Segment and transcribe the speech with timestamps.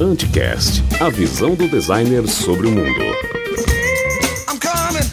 [0.00, 3.02] Anticast, a visão do designer sobre o mundo.
[4.48, 5.04] I'm coming.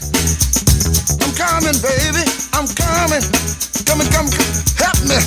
[1.20, 2.24] I'm coming, baby.
[2.54, 3.22] I'm coming.
[3.86, 4.64] Coming, coming, coming.
[4.80, 5.20] Help me.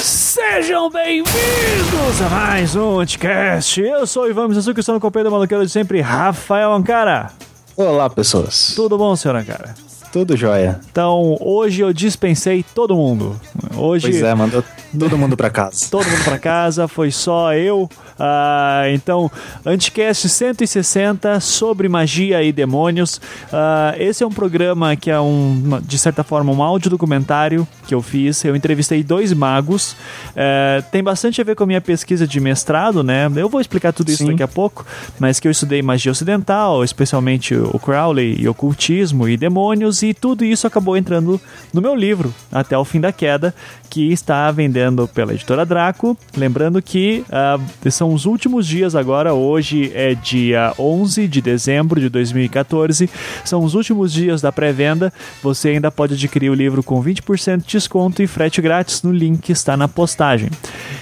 [0.00, 3.80] Sejam bem-vindos a mais um Anticast.
[3.80, 7.32] Eu sou o Ivan Mizanzuki, estou no companheiro do maluqueiro de sempre, Rafael Ancara.
[7.76, 8.72] Olá, pessoas.
[8.76, 9.85] Tudo bom, senhor Ancara?
[10.12, 10.80] Tudo jóia.
[10.90, 13.38] Então, hoje eu dispensei todo mundo.
[13.76, 14.62] Hoje, Pois é, mandou
[14.98, 15.88] todo mundo pra casa.
[15.90, 17.88] todo mundo pra casa, foi só eu.
[18.18, 19.30] Ah, então,
[19.64, 23.20] Anticast 160 sobre magia e demônios.
[23.52, 27.94] Ah, esse é um programa que é um, de certa forma, um áudio documentário que
[27.94, 28.44] eu fiz.
[28.44, 29.96] Eu entrevistei dois magos.
[30.34, 33.30] Eh, tem bastante a ver com a minha pesquisa de mestrado, né?
[33.36, 34.30] Eu vou explicar tudo isso Sim.
[34.32, 34.84] daqui a pouco,
[35.18, 40.44] mas que eu estudei magia ocidental, especialmente o Crowley e ocultismo e demônios, e tudo
[40.44, 41.40] isso acabou entrando
[41.72, 43.54] no meu livro, Até o Fim da Queda,
[43.88, 46.16] que está vendendo pela editora Draco.
[46.36, 47.58] Lembrando que ah,
[47.90, 53.08] são os últimos dias agora, hoje é dia 11 de dezembro de 2014,
[53.44, 55.12] são os últimos dias da pré-venda.
[55.42, 59.40] Você ainda pode adquirir o livro com 20% de desconto e frete grátis no link
[59.40, 60.50] que está na postagem.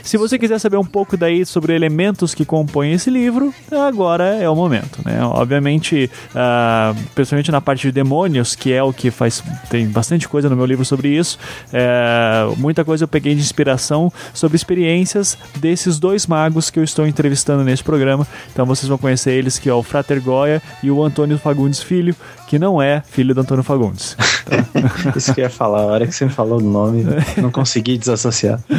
[0.03, 4.49] Se você quiser saber um pouco daí sobre elementos que compõem esse livro, agora é
[4.49, 5.25] o momento, né?
[5.25, 10.49] Obviamente, ah, principalmente na parte de demônios, que é o que faz tem bastante coisa
[10.51, 11.39] no meu livro sobre isso.
[11.73, 17.07] é, muita coisa eu peguei de inspiração sobre experiências desses dois magos que eu estou
[17.07, 18.27] entrevistando neste programa.
[18.53, 22.15] Então vocês vão conhecer eles, que é o Frater Goya e o Antônio Fagundes Filho,
[22.47, 24.17] que não é filho do Antônio Fagundes.
[25.17, 27.05] Isso que eu ia falar, a hora que você me falou o nome,
[27.37, 28.61] não consegui desassociar.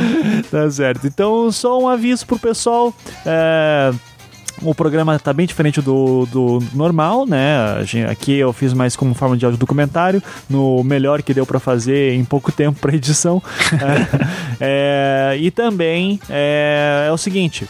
[0.51, 1.07] Tá certo.
[1.07, 2.93] Então, só um aviso pro pessoal.
[3.25, 3.91] é,
[4.61, 7.47] O programa tá bem diferente do, do normal, né?
[8.09, 12.13] Aqui eu fiz mais como forma de áudio documentário, no melhor que deu pra fazer
[12.13, 13.41] em pouco tempo pra edição.
[14.61, 17.67] É, e também é, é o seguinte.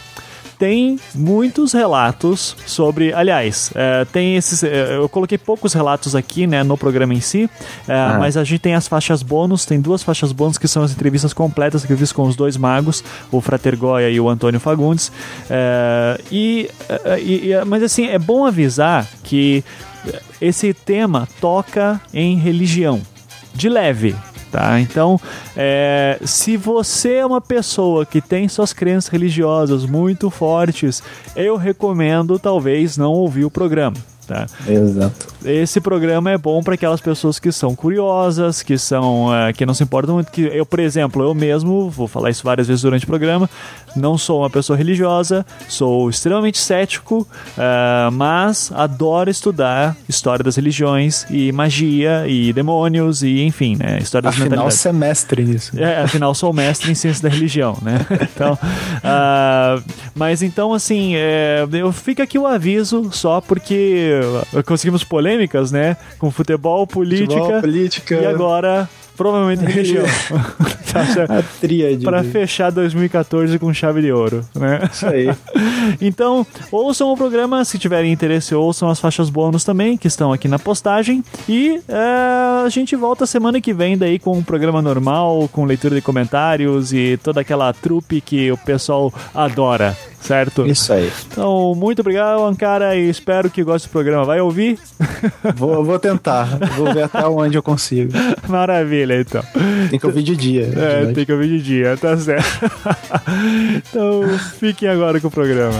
[0.58, 3.12] Tem muitos relatos sobre.
[3.12, 4.62] Aliás, é, tem esses.
[4.64, 7.48] é, eu coloquei poucos relatos aqui, né, no programa em si,
[7.86, 10.92] é, mas a gente tem as faixas bônus, tem duas faixas bônus que são as
[10.92, 14.58] entrevistas completas que eu fiz com os dois magos, o Frater Goya e o Antônio
[14.58, 15.12] Fagundes.
[15.50, 19.62] É, e, é, e- e- mas assim, é bom avisar que
[20.40, 23.02] esse tema toca em religião,
[23.54, 24.14] de leve.
[24.56, 24.80] Tá?
[24.80, 25.20] Então,
[25.54, 31.02] é, se você é uma pessoa que tem suas crenças religiosas muito fortes,
[31.36, 33.98] eu recomendo talvez não ouvir o programa.
[34.26, 34.46] Tá?
[34.66, 35.28] Exato.
[35.44, 39.72] Esse programa é bom para aquelas pessoas que são curiosas, que são eh, que não
[39.72, 40.32] se importam muito.
[40.32, 43.48] Que eu, por exemplo, eu mesmo vou falar isso várias vezes durante o programa.
[43.94, 47.26] Não sou uma pessoa religiosa, sou extremamente cético,
[47.56, 54.24] eh, mas adoro estudar história das religiões e magia e demônios e enfim, né, história
[54.24, 54.80] das Afinal, mentalidades.
[54.80, 55.72] semestre nisso.
[55.78, 58.04] É, afinal, sou mestre em ciência da religião, né?
[58.36, 58.58] Então,
[59.02, 59.80] ah,
[60.14, 64.15] mas então, assim, é, eu fica aqui o aviso só porque
[64.64, 65.96] conseguimos polêmicas, né?
[66.18, 68.14] Com futebol, política, Futebol, política.
[68.14, 70.04] e agora provavelmente religião.
[70.96, 71.30] Tá certo?
[71.30, 72.02] A tríade.
[72.02, 74.80] Pra fechar 2014 com chave de ouro, né?
[74.90, 75.28] Isso aí.
[76.00, 80.48] Então, ouçam o programa, se tiverem interesse, ouçam as faixas bônus também, que estão aqui
[80.48, 81.22] na postagem.
[81.46, 85.94] E é, a gente volta semana que vem daí com um programa normal, com leitura
[85.94, 89.96] de comentários e toda aquela trupe que o pessoal adora,
[90.26, 90.66] certo?
[90.66, 91.10] Isso aí.
[91.30, 94.24] Então, muito obrigado, Ankara, e espero que goste do programa.
[94.24, 94.78] Vai ouvir?
[95.54, 96.58] Vou, vou tentar.
[96.76, 98.12] Vou ver até onde eu consigo.
[98.48, 99.42] Maravilha, então.
[99.90, 100.66] Tem que ouvir de dia.
[100.66, 102.70] de É, tem que ouvir de dia, tá certo.
[103.76, 104.22] então,
[104.58, 105.78] fiquem agora com o programa.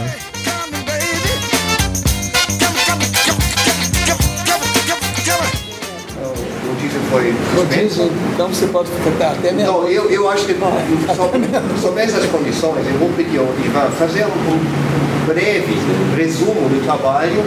[7.11, 8.11] Foi suspenso.
[8.33, 11.39] Então você pode ficar até meia Então, eu, eu acho que sob,
[11.81, 15.75] sob essas condições, eu vou pedir ao Ivan fazer um, um breve
[16.15, 17.43] resumo do trabalho.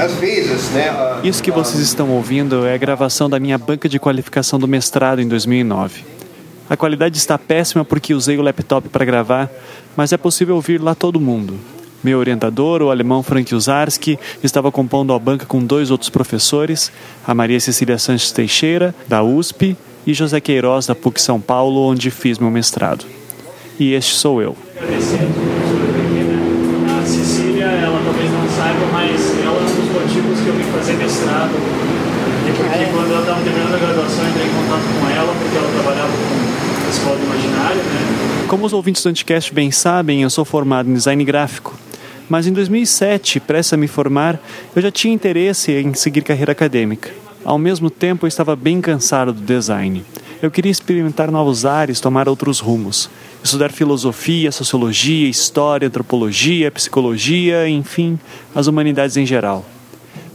[0.00, 0.88] Às vezes, né?
[0.88, 4.58] a- Isso que a- vocês estão ouvindo é a gravação da minha banca de qualificação
[4.58, 6.04] do mestrado em 2009.
[6.68, 9.50] A qualidade está péssima porque usei o laptop para gravar,
[9.96, 11.54] mas é possível ouvir lá todo mundo.
[12.02, 16.90] Meu orientador, o alemão Frank Uzarski, estava compondo a banca com dois outros professores,
[17.24, 22.10] a Maria Cecília Sanches Teixeira, da USP, e José Queiroz, da PUC São Paulo, onde
[22.10, 23.04] fiz meu mestrado.
[23.78, 24.56] E este sou eu.
[24.80, 24.86] A
[27.06, 30.94] Cecília, ela talvez não saiba, mas ela é um dos motivos que eu vim fazer
[30.94, 31.52] mestrado.
[31.54, 35.56] E porque quando ela estava terminando a graduação, eu entrei em contato com ela, porque
[35.56, 38.46] ela trabalhava com escola do imaginário, né?
[38.48, 41.78] Como os ouvintes do Anticast bem sabem, eu sou formado em design gráfico.
[42.28, 44.40] Mas em 2007, prestes a me formar,
[44.74, 47.10] eu já tinha interesse em seguir carreira acadêmica.
[47.44, 50.04] Ao mesmo tempo, eu estava bem cansado do design.
[50.40, 53.10] Eu queria experimentar novos ares, tomar outros rumos.
[53.42, 58.18] Estudar filosofia, sociologia, história, antropologia, psicologia, enfim,
[58.54, 59.64] as humanidades em geral.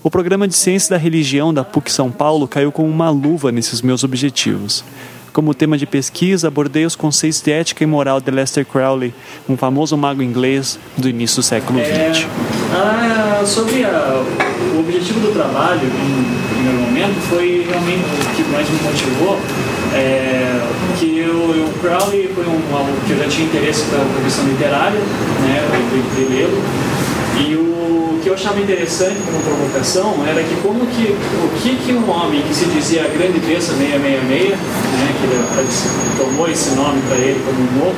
[0.04, 3.82] O programa de Ciências da Religião da PUC São Paulo caiu como uma luva nesses
[3.82, 4.84] meus objetivos.
[5.38, 9.14] Como tema de pesquisa, abordei os conceitos de ética e moral de Lester Crowley,
[9.48, 12.26] um famoso mago inglês do início do século XX.
[12.74, 14.24] Ah, sobre a-
[14.76, 19.40] o objetivo do trabalho, em primeiro momento, foi realmente o que mais me motivou.
[19.94, 20.60] É,
[20.98, 25.00] que o, o Crowley foi um aluno que eu já tinha interesse pela questão literária,
[25.00, 25.62] né,
[25.94, 26.64] de, de lê-lo.
[27.38, 27.77] E o
[28.22, 32.42] que eu achava interessante como provocação era que como que o que que um homem
[32.42, 34.58] que se dizia a grande besta 666, né,
[35.20, 37.98] que ele tomou esse nome para ele como um moto,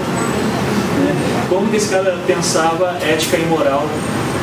[1.04, 3.86] né, como que esse cara pensava ética e moral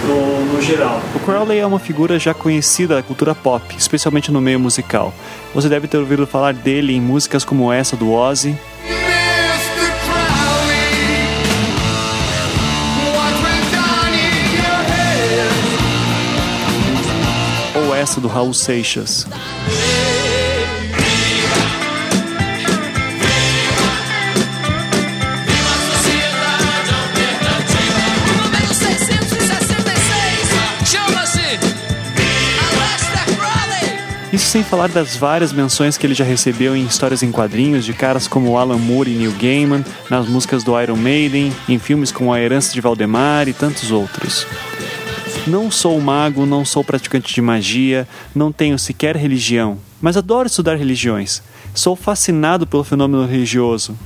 [0.07, 1.01] no, no geral.
[1.15, 5.13] O Crowley é uma figura já conhecida da cultura pop, especialmente no meio musical.
[5.55, 8.57] Você deve ter ouvido falar dele em músicas como essa do Ozzy,
[18.15, 19.27] do Raul Seixas.
[28.37, 31.41] Número 666 chama-se
[32.71, 33.99] Aleister Crowley.
[34.33, 37.93] Isso sem falar das várias menções que ele já recebeu em histórias em quadrinhos de
[37.93, 42.33] caras como Alan Moore e Neil Gaiman, nas músicas do Iron Maiden, em filmes como
[42.33, 44.47] A Herança de Valdemar e tantos outros.
[45.47, 50.75] Não sou mago, não sou praticante de magia, não tenho sequer religião, mas adoro estudar
[50.75, 51.41] religiões.
[51.73, 53.97] Sou fascinado pelo fenômeno religioso.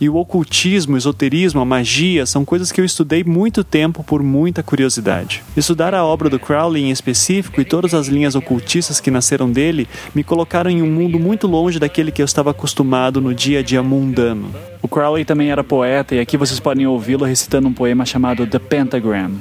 [0.00, 4.22] E o ocultismo, o esoterismo, a magia são coisas que eu estudei muito tempo por
[4.22, 5.42] muita curiosidade.
[5.56, 9.88] Estudar a obra do Crowley em específico e todas as linhas ocultistas que nasceram dele
[10.14, 13.62] me colocaram em um mundo muito longe daquele que eu estava acostumado no dia a
[13.62, 14.54] dia mundano.
[14.80, 18.60] O Crowley também era poeta e aqui vocês podem ouvi-lo recitando um poema chamado The
[18.60, 19.32] Pentagram.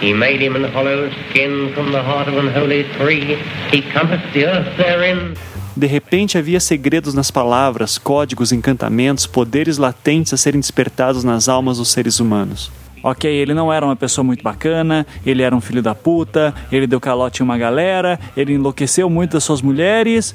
[0.00, 3.36] He made him an hollow skin from the heart of an holy tree.
[3.72, 5.34] He compassed the earth therein.
[5.76, 11.78] De repente havia segredos nas palavras, códigos, encantamentos, poderes latentes a serem despertados nas almas
[11.78, 12.70] dos seres humanos.
[13.02, 16.86] Ok, ele não era uma pessoa muito bacana, ele era um filho da puta, ele
[16.86, 20.34] deu calote em uma galera, ele enlouqueceu muito das suas mulheres,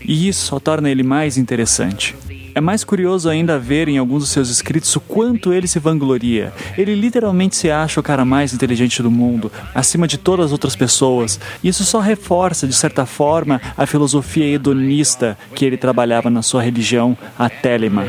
[0.00, 2.14] e isso só torna ele mais interessante.
[2.58, 6.52] É mais curioso ainda ver em alguns dos seus escritos o quanto ele se vangloria.
[6.76, 10.74] Ele literalmente se acha o cara mais inteligente do mundo, acima de todas as outras
[10.74, 11.38] pessoas.
[11.62, 17.16] Isso só reforça, de certa forma, a filosofia hedonista que ele trabalhava na sua religião,
[17.38, 18.08] a Telema.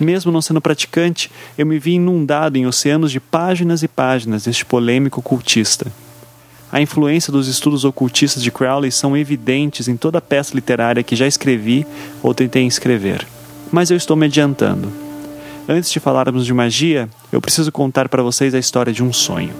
[0.00, 4.64] Mesmo não sendo praticante, eu me vi inundado em oceanos de páginas e páginas deste
[4.64, 5.92] polêmico cultista.
[6.70, 11.16] A influência dos estudos ocultistas de Crowley são evidentes em toda a peça literária que
[11.16, 11.86] já escrevi
[12.22, 13.26] ou tentei escrever.
[13.72, 14.92] Mas eu estou me adiantando.
[15.66, 19.54] Antes de falarmos de magia, eu preciso contar para vocês a história de um sonho.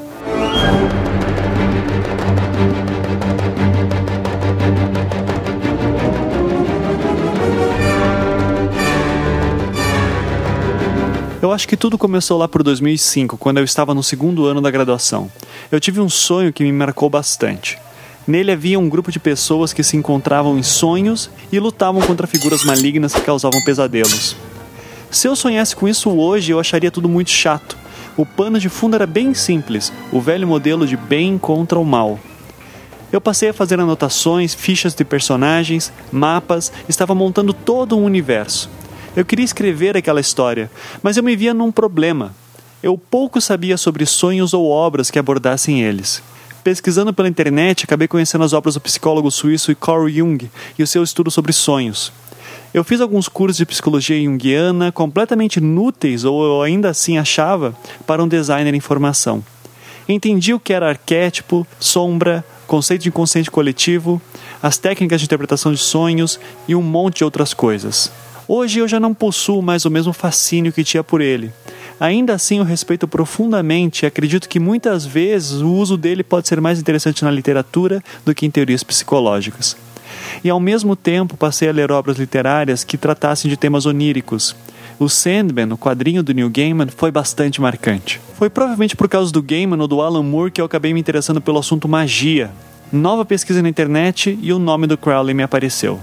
[11.41, 14.73] Eu acho que tudo começou lá por 2005, quando eu estava no segundo ano da
[14.73, 15.31] graduação.
[15.71, 17.79] Eu tive um sonho que me marcou bastante.
[18.27, 22.65] Nele havia um grupo de pessoas que se encontravam em sonhos e lutavam contra figuras
[22.65, 24.35] malignas que causavam pesadelos.
[25.13, 27.79] Se eu sonhasse com isso hoje, eu acharia tudo muito chato.
[28.17, 32.19] O pano de fundo era bem simples, o velho modelo de bem contra o mal.
[33.13, 38.69] Eu passei a fazer anotações, fichas de personagens, mapas, estava montando todo um universo.
[39.17, 40.71] Eu queria escrever aquela história,
[41.03, 42.35] mas eu me via num problema.
[42.83, 46.23] Eu pouco sabia sobre sonhos ou obras que abordassem eles.
[46.63, 51.03] Pesquisando pela internet, acabei conhecendo as obras do psicólogo suíço Carl Jung e o seu
[51.03, 52.13] estudo sobre sonhos.
[52.73, 57.75] Eu fiz alguns cursos de psicologia junguiana completamente inúteis, ou eu ainda assim achava,
[58.07, 59.43] para um designer em formação.
[60.07, 64.21] Entendi o que era arquétipo, sombra, conceito de inconsciente coletivo,
[64.63, 66.39] as técnicas de interpretação de sonhos
[66.69, 68.13] e um monte de outras coisas.
[68.51, 71.53] Hoje eu já não possuo mais o mesmo fascínio que tinha por ele.
[72.01, 76.59] Ainda assim, eu respeito profundamente e acredito que muitas vezes o uso dele pode ser
[76.59, 79.77] mais interessante na literatura do que em teorias psicológicas.
[80.43, 84.57] E ao mesmo tempo passei a ler obras literárias que tratassem de temas oníricos.
[84.99, 88.19] O Sandman, o quadrinho do Neil Gaiman, foi bastante marcante.
[88.39, 91.41] Foi provavelmente por causa do Gaiman ou do Alan Moore que eu acabei me interessando
[91.41, 92.51] pelo assunto magia.
[92.91, 96.01] Nova pesquisa na internet e o nome do Crowley me apareceu.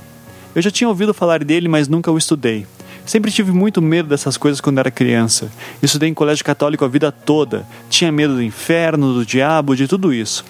[0.56, 2.66] Eu já tinha ouvido falar dele, mas nunca o estudei.
[3.06, 5.52] Sempre tive muito medo dessas coisas quando era criança.
[5.84, 7.68] Estudei em colégio católico a vida toda.
[7.90, 10.46] Tinha medo do inferno, do diabo, de tudo isso.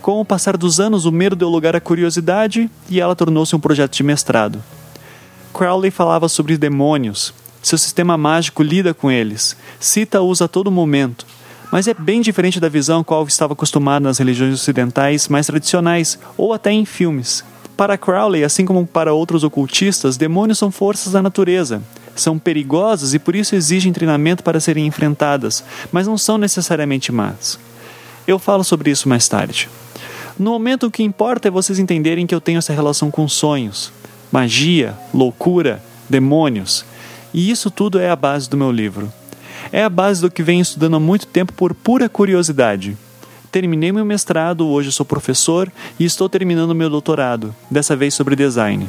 [0.00, 3.60] Com o passar dos anos, o medo deu lugar à curiosidade e ela tornou-se um
[3.60, 4.64] projeto de mestrado.
[5.52, 7.34] Crowley falava sobre demônios.
[7.62, 11.26] Seu sistema mágico lida com eles, cita-os a todo momento,
[11.70, 16.18] mas é bem diferente da visão a qual estava acostumado nas religiões ocidentais mais tradicionais
[16.38, 17.44] ou até em filmes.
[17.80, 21.82] Para Crowley, assim como para outros ocultistas, demônios são forças da natureza.
[22.14, 27.58] São perigosas e por isso exigem treinamento para serem enfrentadas, mas não são necessariamente más.
[28.26, 29.66] Eu falo sobre isso mais tarde.
[30.38, 33.90] No momento, o que importa é vocês entenderem que eu tenho essa relação com sonhos,
[34.30, 36.84] magia, loucura, demônios.
[37.32, 39.10] E isso tudo é a base do meu livro.
[39.72, 42.94] É a base do que venho estudando há muito tempo por pura curiosidade.
[43.50, 48.86] Terminei meu mestrado, hoje sou professor e estou terminando meu doutorado, dessa vez sobre design.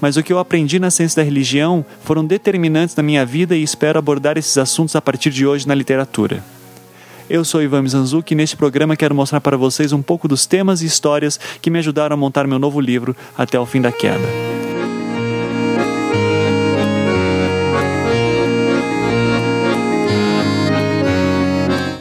[0.00, 3.62] Mas o que eu aprendi na ciência da religião foram determinantes na minha vida e
[3.62, 6.42] espero abordar esses assuntos a partir de hoje na literatura.
[7.28, 10.80] Eu sou Ivan Mizanzuki e neste programa quero mostrar para vocês um pouco dos temas
[10.80, 14.67] e histórias que me ajudaram a montar meu novo livro Até o Fim da Queda.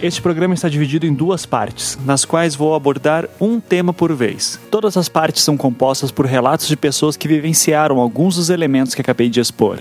[0.07, 4.57] Este programa está dividido em duas partes, nas quais vou abordar um tema por vez.
[4.71, 9.01] Todas as partes são compostas por relatos de pessoas que vivenciaram alguns dos elementos que
[9.01, 9.79] acabei de expor.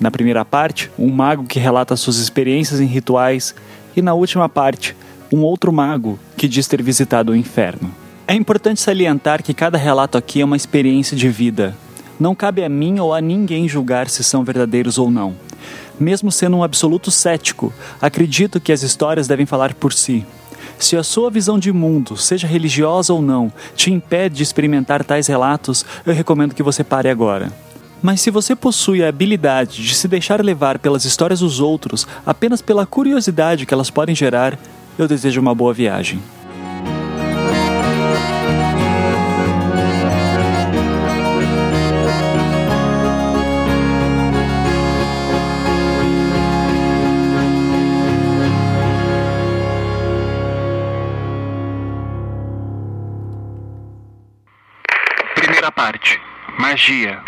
[0.00, 3.54] Na primeira parte, um mago que relata suas experiências em rituais,
[3.94, 4.96] e na última parte,
[5.30, 7.94] um outro mago que diz ter visitado o inferno.
[8.26, 11.76] É importante salientar que cada relato aqui é uma experiência de vida.
[12.18, 15.34] Não cabe a mim ou a ninguém julgar se são verdadeiros ou não.
[16.00, 20.26] Mesmo sendo um absoluto cético, acredito que as histórias devem falar por si.
[20.78, 25.26] Se a sua visão de mundo, seja religiosa ou não, te impede de experimentar tais
[25.26, 27.52] relatos, eu recomendo que você pare agora.
[28.00, 32.62] Mas se você possui a habilidade de se deixar levar pelas histórias dos outros apenas
[32.62, 34.58] pela curiosidade que elas podem gerar,
[34.98, 36.18] eu desejo uma boa viagem.
[56.58, 57.22] Magia.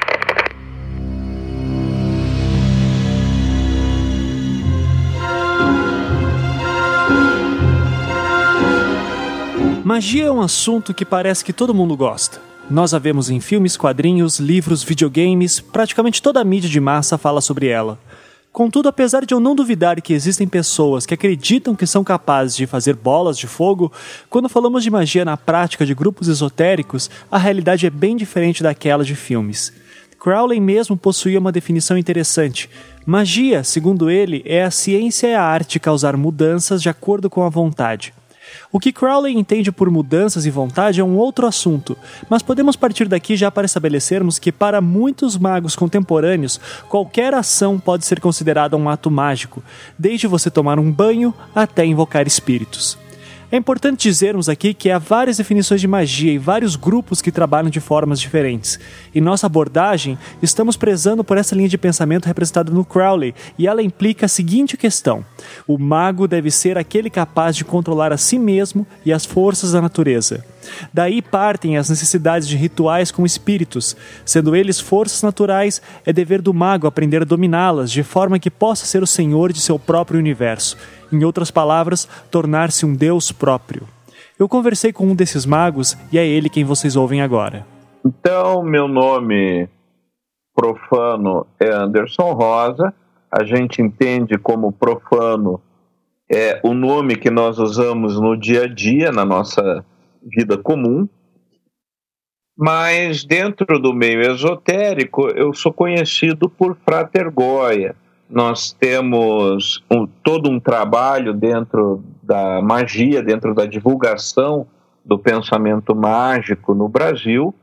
[9.84, 12.40] Magia é um assunto que parece que todo mundo gosta.
[12.70, 17.40] Nós a vemos em filmes, quadrinhos, livros, videogames, praticamente toda a mídia de massa fala
[17.40, 17.98] sobre ela.
[18.52, 22.66] Contudo, apesar de eu não duvidar que existem pessoas que acreditam que são capazes de
[22.66, 23.90] fazer bolas de fogo,
[24.28, 29.04] quando falamos de magia na prática de grupos esotéricos, a realidade é bem diferente daquela
[29.04, 29.72] de filmes.
[30.20, 32.68] Crowley mesmo possuía uma definição interessante.
[33.06, 37.48] Magia, segundo ele, é a ciência e a arte causar mudanças de acordo com a
[37.48, 38.12] vontade.
[38.70, 41.96] O que Crowley entende por mudanças e vontade é um outro assunto,
[42.28, 48.06] mas podemos partir daqui já para estabelecermos que, para muitos magos contemporâneos, qualquer ação pode
[48.06, 49.62] ser considerada um ato mágico,
[49.98, 53.01] desde você tomar um banho até invocar espíritos.
[53.52, 57.68] É importante dizermos aqui que há várias definições de magia e vários grupos que trabalham
[57.68, 58.80] de formas diferentes.
[59.14, 63.82] Em nossa abordagem, estamos prezando por essa linha de pensamento representada no Crowley, e ela
[63.82, 65.22] implica a seguinte questão:
[65.68, 69.82] o mago deve ser aquele capaz de controlar a si mesmo e as forças da
[69.82, 70.42] natureza.
[70.92, 73.96] Daí partem as necessidades de rituais com espíritos.
[74.24, 78.86] Sendo eles forças naturais, é dever do mago aprender a dominá-las de forma que possa
[78.86, 80.76] ser o senhor de seu próprio universo.
[81.12, 83.86] Em outras palavras, tornar-se um deus próprio.
[84.38, 87.66] Eu conversei com um desses magos e é ele quem vocês ouvem agora.
[88.04, 89.68] Então, meu nome
[90.54, 92.92] profano é Anderson Rosa.
[93.30, 95.60] A gente entende como profano
[96.30, 99.84] é o nome que nós usamos no dia a dia, na nossa
[100.22, 101.08] vida comum.
[102.56, 107.96] Mas dentro do meio esotérico, eu sou conhecido por Frater Goya.
[108.28, 114.66] Nós temos um, todo um trabalho dentro da magia, dentro da divulgação
[115.04, 117.54] do pensamento mágico no Brasil,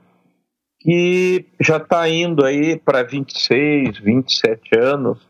[0.80, 5.28] que já está indo aí para 26, 27 anos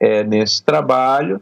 [0.00, 1.40] é, nesse trabalho.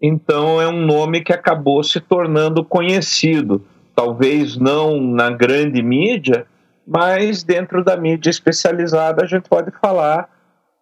[0.00, 6.46] Então é um nome que acabou se tornando conhecido talvez não na grande mídia,
[6.86, 10.28] mas dentro da mídia especializada a gente pode falar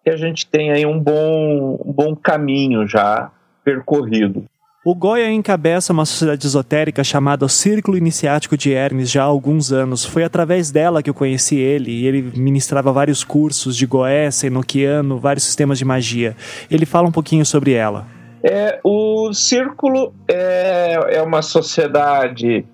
[0.03, 3.31] que a gente tem aí um bom, um bom caminho já
[3.63, 4.45] percorrido.
[4.83, 10.03] O Goya encabeça uma sociedade esotérica chamada Círculo Iniciático de Hermes já há alguns anos.
[10.03, 15.19] Foi através dela que eu conheci ele e ele ministrava vários cursos de Goécia, Enoquiano,
[15.19, 16.35] vários sistemas de magia.
[16.69, 18.07] Ele fala um pouquinho sobre ela.
[18.43, 22.65] É, o Círculo é, é uma sociedade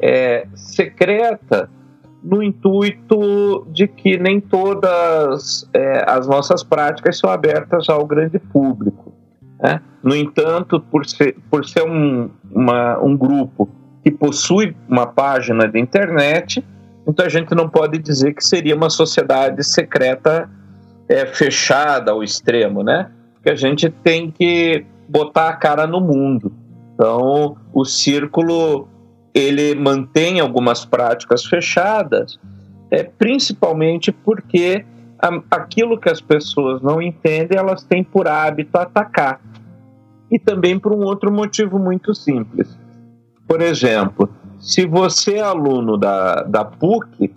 [0.00, 1.70] é, secreta
[2.22, 9.12] no intuito de que nem todas é, as nossas práticas são abertas ao grande público.
[9.60, 9.80] Né?
[10.02, 13.68] No entanto, por ser, por ser um, uma, um grupo
[14.02, 16.64] que possui uma página de internet,
[17.06, 20.50] então a gente não pode dizer que seria uma sociedade secreta
[21.08, 23.10] é, fechada ao extremo, né?
[23.42, 26.52] Que a gente tem que botar a cara no mundo.
[26.94, 28.88] Então, o círculo
[29.36, 32.40] ele mantém algumas práticas fechadas,
[32.90, 34.82] é, principalmente porque
[35.18, 39.38] a, aquilo que as pessoas não entendem, elas têm por hábito atacar.
[40.32, 42.78] E também por um outro motivo muito simples.
[43.46, 44.26] Por exemplo,
[44.58, 47.32] se você é aluno da, da PUC,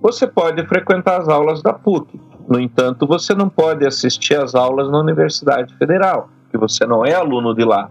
[0.00, 2.18] você pode frequentar as aulas da PUC.
[2.48, 7.12] No entanto, você não pode assistir às aulas na Universidade Federal, que você não é
[7.12, 7.90] aluno de lá.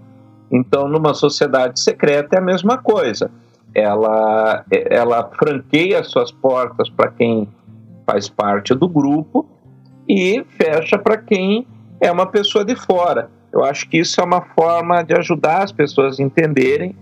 [0.50, 3.30] Então, numa sociedade secreta é a mesma coisa.
[3.74, 7.48] Ela, ela franqueia suas portas para quem
[8.06, 9.46] faz parte do grupo
[10.08, 11.68] e fecha para quem
[12.02, 13.30] é uma pessoa de fora.
[13.54, 16.96] Eu acho que isso é uma forma de ajudar as pessoas a entenderem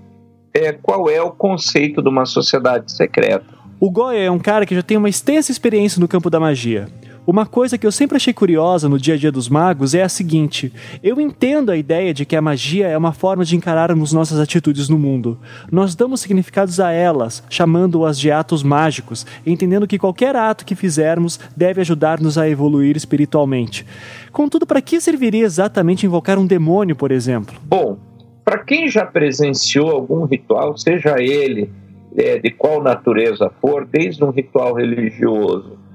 [0.54, 3.46] é, qual é o conceito de uma sociedade secreta.
[3.80, 6.88] O Goya é um cara que já tem uma extensa experiência no campo da magia.
[7.28, 10.08] Uma coisa que eu sempre achei curiosa no dia a dia dos magos é a
[10.08, 10.72] seguinte:
[11.04, 14.88] eu entendo a ideia de que a magia é uma forma de encararmos nossas atitudes
[14.88, 15.38] no mundo.
[15.70, 21.38] Nós damos significados a elas, chamando-as de atos mágicos, entendendo que qualquer ato que fizermos
[21.54, 23.86] deve ajudar-nos a evoluir espiritualmente.
[24.32, 27.58] Contudo, para que serviria exatamente invocar um demônio, por exemplo?
[27.66, 27.98] Bom,
[28.46, 31.70] para quem já presenciou algum ritual, seja ele
[32.16, 35.87] é, de qual natureza for, desde um ritual religioso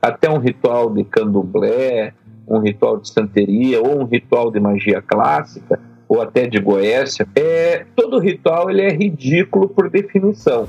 [0.00, 2.12] até um ritual de candomblé,
[2.46, 5.78] um ritual de santeria ou um ritual de magia clássica
[6.08, 10.66] ou até de Goécia, é, todo ritual ele é ridículo por definição.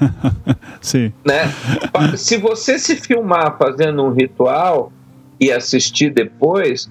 [0.80, 1.10] Sim.
[1.24, 1.44] Né?
[2.16, 4.92] Se você se filmar fazendo um ritual
[5.40, 6.90] e assistir depois,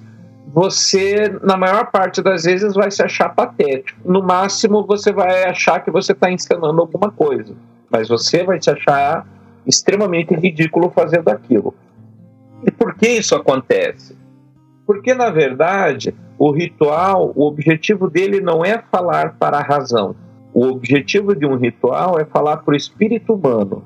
[0.52, 4.00] você, na maior parte das vezes, vai se achar patético.
[4.04, 7.54] No máximo, você vai achar que você está ensinando alguma coisa.
[7.88, 9.24] Mas você vai se achar
[9.68, 11.74] extremamente ridículo fazendo aquilo.
[12.64, 14.16] E por que isso acontece?
[14.86, 20.16] Porque, na verdade, o ritual, o objetivo dele não é falar para a razão.
[20.54, 23.84] O objetivo de um ritual é falar para o espírito humano.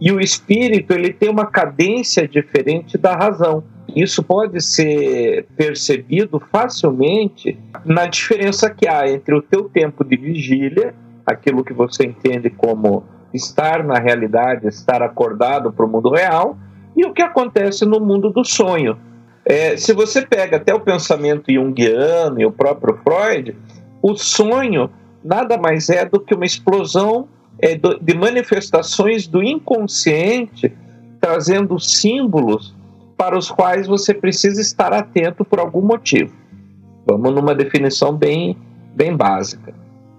[0.00, 3.64] E o espírito ele tem uma cadência diferente da razão.
[3.96, 10.94] Isso pode ser percebido facilmente na diferença que há entre o teu tempo de vigília,
[11.24, 13.04] aquilo que você entende como
[13.34, 16.56] estar na realidade, estar acordado para o mundo real,
[16.96, 18.96] e o que acontece no mundo do sonho.
[19.44, 23.56] É, se você pega até o pensamento junguiano e o próprio Freud,
[24.00, 24.88] o sonho
[25.22, 30.72] nada mais é do que uma explosão é, de manifestações do inconsciente
[31.20, 32.74] trazendo símbolos
[33.16, 36.34] para os quais você precisa estar atento por algum motivo.
[37.06, 38.56] Vamos numa definição bem,
[38.94, 39.72] bem básica,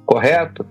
[0.06, 0.66] correto?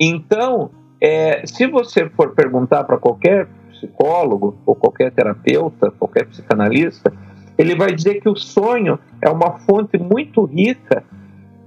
[0.00, 0.70] Então,
[1.04, 7.12] é, se você for perguntar para qualquer psicólogo, ou qualquer terapeuta, qualquer psicanalista,
[7.58, 11.04] ele vai dizer que o sonho é uma fonte muito rica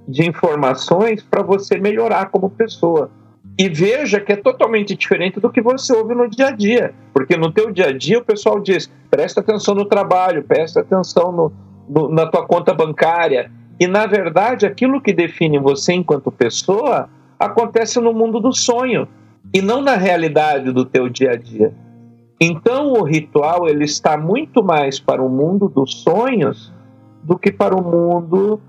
[0.08, 3.12] de informações para você melhorar como pessoa.
[3.60, 6.96] E veja que é totalmente diferente do que você ouve no dia a dia.
[7.14, 11.32] Porque no teu dia a dia o pessoal diz, presta atenção no trabalho, presta atenção
[11.32, 11.54] no,
[11.88, 13.52] no, na tua conta bancária.
[13.80, 17.08] E na verdade aquilo que define você enquanto pessoa
[17.40, 19.08] acontece no mundo do sonho
[19.54, 21.74] e não na realidade do teu dia a dia.
[22.40, 26.72] Então o ritual ele está muito mais para o mundo dos sonhos
[27.24, 28.62] do que para o mundo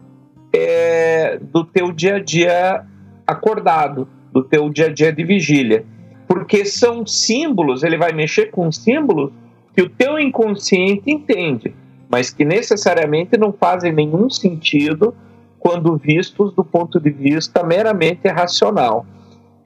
[0.52, 2.84] é, do teu dia a dia
[3.26, 5.84] acordado, do teu dia a dia de vigília,
[6.26, 7.82] porque são símbolos.
[7.82, 9.30] Ele vai mexer com símbolos
[9.74, 11.74] que o teu inconsciente entende,
[12.08, 15.14] mas que necessariamente não fazem nenhum sentido
[15.58, 19.04] quando vistos do ponto de vista meramente racional.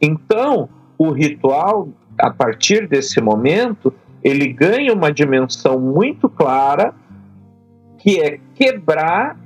[0.00, 0.68] Então
[1.02, 1.88] o ritual,
[2.18, 6.94] a partir desse momento, ele ganha uma dimensão muito clara,
[7.98, 9.36] que é quebrar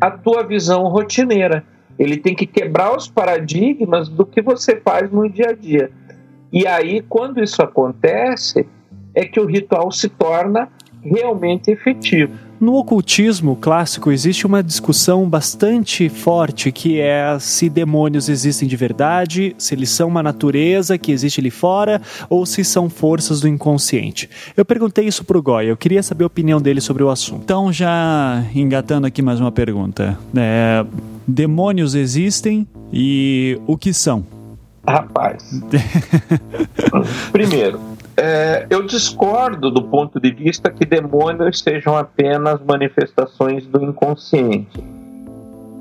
[0.00, 1.64] a tua visão rotineira.
[1.98, 5.90] Ele tem que quebrar os paradigmas do que você faz no dia a dia.
[6.52, 8.66] E aí, quando isso acontece,
[9.14, 10.68] é que o ritual se torna
[11.02, 12.32] realmente efetivo.
[12.60, 19.54] No ocultismo clássico existe uma discussão bastante forte que é se demônios existem de verdade,
[19.58, 24.30] se eles são uma natureza que existe ali fora ou se são forças do inconsciente.
[24.56, 27.42] Eu perguntei isso pro Goya, eu queria saber a opinião dele sobre o assunto.
[27.42, 30.18] Então, já engatando aqui mais uma pergunta.
[30.34, 30.84] É,
[31.26, 34.24] demônios existem e o que são?
[34.86, 35.62] Rapaz,
[37.32, 37.80] primeiro,
[38.16, 44.82] é, eu discordo do ponto de vista que demônios sejam apenas manifestações do inconsciente.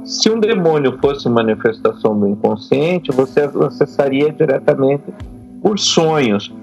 [0.03, 5.03] Se um demônio fosse manifestação do inconsciente, você acessaria diretamente
[5.61, 6.53] por sonhos.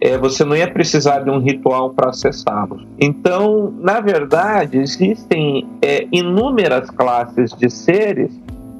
[0.00, 2.86] É, você não ia precisar de um ritual para acessá-los.
[2.98, 8.30] Então, na verdade, existem é, inúmeras classes de seres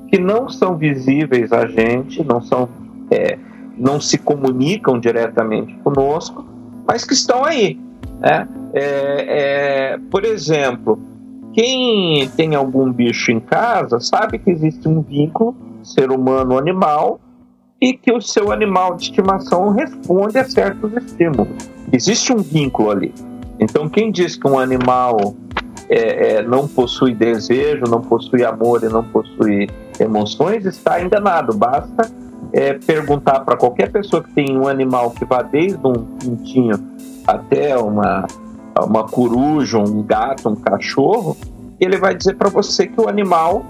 [0.09, 2.68] que não são visíveis a gente, não são
[3.11, 3.37] é,
[3.79, 6.45] não se comunicam diretamente conosco,
[6.87, 7.79] mas que estão aí.
[8.21, 8.49] Né?
[8.75, 10.99] É, é, por exemplo,
[11.53, 17.21] quem tem algum bicho em casa sabe que existe um vínculo ser humano-animal
[17.81, 21.71] e que o seu animal de estimação responde a certos estímulos.
[21.93, 23.14] Existe um vínculo ali.
[23.61, 25.35] Então, quem diz que um animal
[25.88, 31.57] é, é, não possui desejo, não possui amor e não possui emoções, está enganado.
[31.57, 32.11] Basta
[32.53, 36.79] é, perguntar para qualquer pessoa que tem um animal que vá desde um pintinho
[37.27, 38.27] até uma,
[38.81, 41.37] uma coruja, um gato, um cachorro,
[41.79, 43.65] ele vai dizer para você que o animal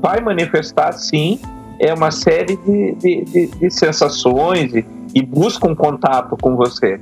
[0.00, 1.38] vai manifestar sim
[1.78, 7.00] é uma série de, de, de, de sensações e, e, busca um contato com você.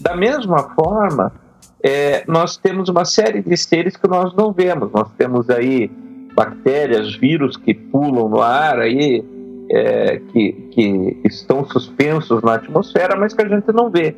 [0.00, 1.32] Da mesma forma,
[1.80, 4.90] é, nós temos uma série de seres que nós não vemos.
[4.90, 5.88] Nós temos aí
[6.34, 9.24] bactérias, vírus que pulam no ar aí,
[9.70, 14.14] é, que, que estão suspensos na atmosfera, mas que a gente não vê.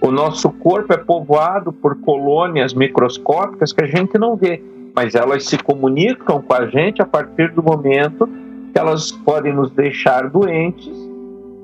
[0.00, 4.62] O nosso corpo é povoado por colônias microscópicas que a gente não vê,
[4.94, 8.28] mas elas se comunicam com a gente a partir do momento
[8.72, 10.90] que elas podem nos deixar doentes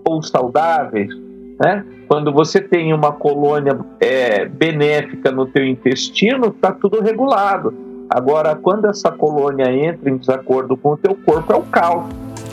[0.05, 1.13] ou saudáveis.
[1.59, 1.85] Né?
[2.07, 7.75] Quando você tem uma colônia é, benéfica no teu intestino, está tudo regulado.
[8.09, 12.07] Agora, quando essa colônia entra em desacordo com o teu corpo, é o caos.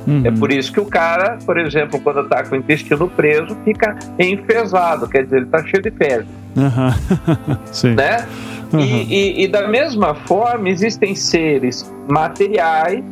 [0.07, 0.21] Uhum.
[0.23, 3.97] É por isso que o cara, por exemplo, quando está com o intestino preso, fica
[4.19, 6.27] enfesado, quer dizer, ele está cheio de fezes.
[6.55, 7.57] Uhum.
[7.65, 7.95] Sim.
[7.95, 8.25] Né?
[8.71, 8.79] Uhum.
[8.79, 13.03] E, e, e, da mesma forma, existem seres materiais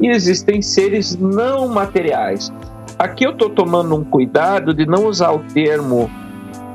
[0.00, 2.52] e existem seres não materiais.
[2.98, 6.10] Aqui eu estou tomando um cuidado de não usar o termo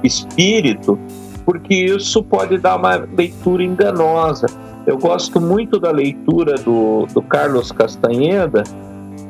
[0.03, 0.97] espírito,
[1.43, 4.47] porque isso pode dar uma leitura enganosa.
[4.87, 8.63] Eu gosto muito da leitura do, do Carlos Castanheda,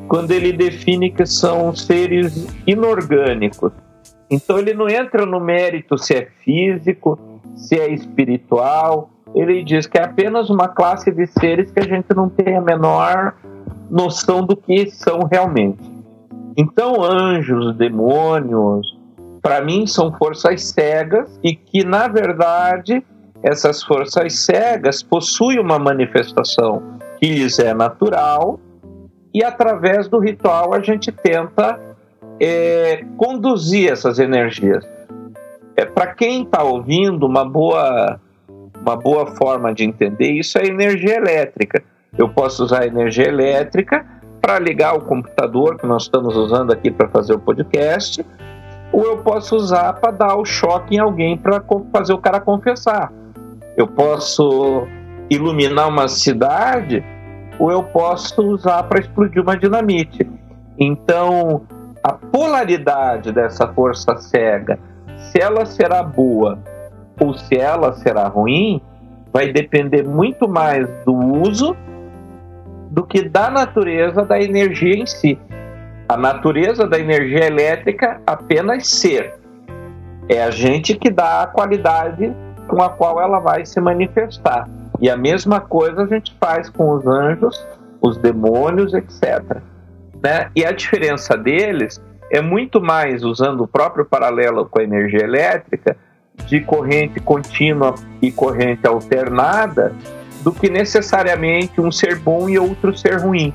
[0.07, 3.71] quando ele define que são seres inorgânicos.
[4.29, 7.19] Então ele não entra no mérito se é físico,
[7.55, 9.09] se é espiritual.
[9.33, 12.61] Ele diz que é apenas uma classe de seres que a gente não tem a
[12.61, 13.35] menor
[13.89, 15.83] noção do que são realmente.
[16.57, 18.97] Então, anjos, demônios,
[19.41, 23.03] para mim são forças cegas e que, na verdade,
[23.43, 26.81] essas forças cegas possuem uma manifestação
[27.19, 28.59] que lhes é natural
[29.35, 31.77] e através do ritual a gente tenta
[32.39, 34.87] é, conduzir essas energias.
[35.75, 38.17] É, Para quem está ouvindo, uma boa,
[38.79, 41.83] uma boa forma de entender isso é energia elétrica.
[42.17, 44.05] Eu posso usar energia elétrica
[44.41, 48.25] para ligar o computador que nós estamos usando aqui para fazer o podcast,
[48.93, 53.11] ou eu posso usar para dar o choque em alguém para fazer o cara confessar.
[53.75, 54.87] Eu posso
[55.29, 57.03] iluminar uma cidade
[57.59, 60.29] ou eu posso usar para explodir uma dinamite.
[60.77, 61.63] Então,
[62.03, 64.77] a polaridade dessa força cega,
[65.17, 66.59] se ela será boa
[67.19, 68.81] ou se ela será ruim,
[69.31, 71.75] vai depender muito mais do uso
[72.91, 75.37] do que da natureza da energia em si.
[76.07, 79.33] A natureza da energia elétrica apenas ser.
[80.29, 82.33] É a gente que dá a qualidade
[82.67, 84.67] com a qual ela vai se manifestar.
[84.99, 87.65] E a mesma coisa a gente faz com os anjos,
[88.01, 89.57] os demônios, etc.
[90.23, 90.49] Né?
[90.55, 95.97] E a diferença deles é muito mais usando o próprio paralelo com a energia elétrica,
[96.47, 99.93] de corrente contínua e corrente alternada,
[100.43, 103.53] do que necessariamente um ser bom e outro ser ruim.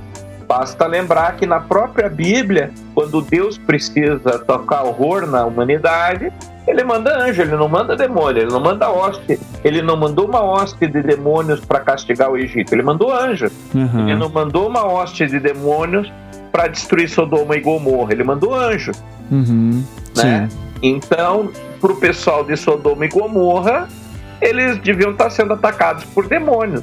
[0.50, 6.32] Basta lembrar que na própria Bíblia, quando Deus precisa tocar horror na humanidade,
[6.66, 9.38] ele manda anjo, ele não manda demônio, ele não manda hoste.
[9.62, 13.46] Ele não mandou uma hoste de demônios para castigar o Egito, ele mandou anjo.
[13.72, 14.08] Uhum.
[14.08, 16.12] Ele não mandou uma hoste de demônios
[16.50, 18.90] para destruir Sodoma e Gomorra, ele mandou anjo.
[19.30, 19.84] Uhum.
[20.16, 20.48] Né?
[20.82, 21.48] Então,
[21.80, 23.88] para o pessoal de Sodoma e Gomorra,
[24.42, 26.82] eles deviam estar sendo atacados por demônios.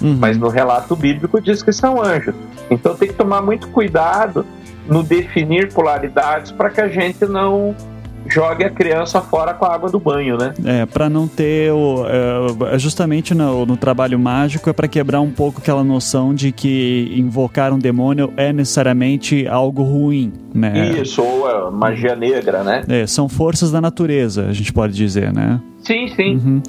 [0.00, 0.16] Uhum.
[0.18, 2.34] Mas no relato bíblico diz que são anjos.
[2.70, 4.46] Então tem que tomar muito cuidado
[4.86, 7.74] no definir polaridades para que a gente não
[8.28, 10.52] jogue a criança fora com a água do banho, né?
[10.64, 12.04] É, para não ter o.
[12.06, 17.12] É, justamente no, no trabalho mágico é para quebrar um pouco aquela noção de que
[17.16, 20.90] invocar um demônio é necessariamente algo ruim, né?
[21.00, 22.84] Isso, ou magia negra, né?
[22.88, 25.60] É, são forças da natureza, a gente pode dizer, né?
[25.88, 26.34] Sim, sim.
[26.34, 26.62] Uhum.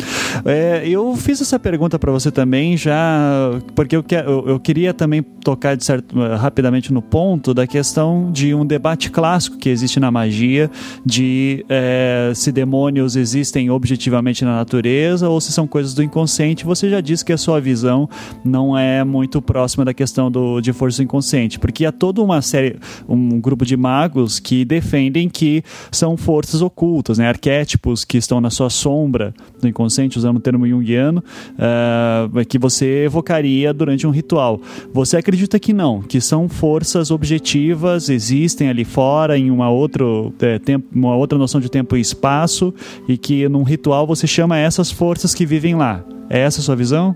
[0.45, 4.93] É, eu fiz essa pergunta para você também já porque eu, que, eu, eu, queria
[4.93, 9.99] também tocar de certo, rapidamente no ponto da questão de um debate clássico que existe
[9.99, 10.71] na magia
[11.05, 16.63] de é, se demônios existem objetivamente na natureza ou se são coisas do inconsciente.
[16.63, 18.09] Você já disse que a sua visão
[18.41, 22.77] não é muito próxima da questão do, de força inconsciente, porque há toda uma série,
[23.05, 28.49] um grupo de magos que defendem que são forças ocultas, né, arquétipos que estão na
[28.49, 31.23] sua sombra sombra do inconsciente, usando o termo junguiano,
[31.55, 34.61] uh, que você evocaria durante um ritual.
[34.93, 40.59] Você acredita que não, que são forças objetivas, existem ali fora, em uma, outro, é,
[40.59, 42.73] tempo, uma outra noção de tempo e espaço,
[43.07, 46.03] e que num ritual você chama essas forças que vivem lá.
[46.29, 47.15] É essa a sua visão?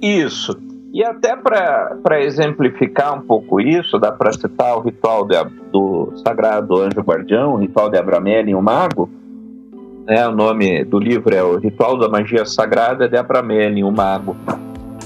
[0.00, 0.56] Isso.
[0.92, 5.36] E até para exemplificar um pouco isso, dá para citar o ritual de,
[5.70, 9.08] do Sagrado Anjo Guardião, o ritual de Abramelin, o Mago,
[10.06, 14.36] né, o nome do livro é o Ritual da Magia Sagrada de Abramelin, o Mago.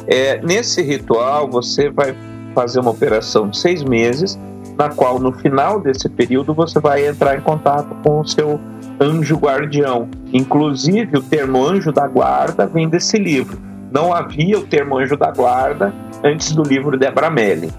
[0.06, 2.14] É, nesse ritual, você vai
[2.54, 4.38] fazer uma operação de seis meses,
[4.78, 8.60] na qual no final desse período você vai entrar em contato com o seu
[9.00, 10.08] anjo guardião.
[10.32, 13.58] Inclusive, o termo anjo da guarda vem desse livro.
[13.90, 17.70] Não havia o termo anjo da guarda antes do livro de Abramelin.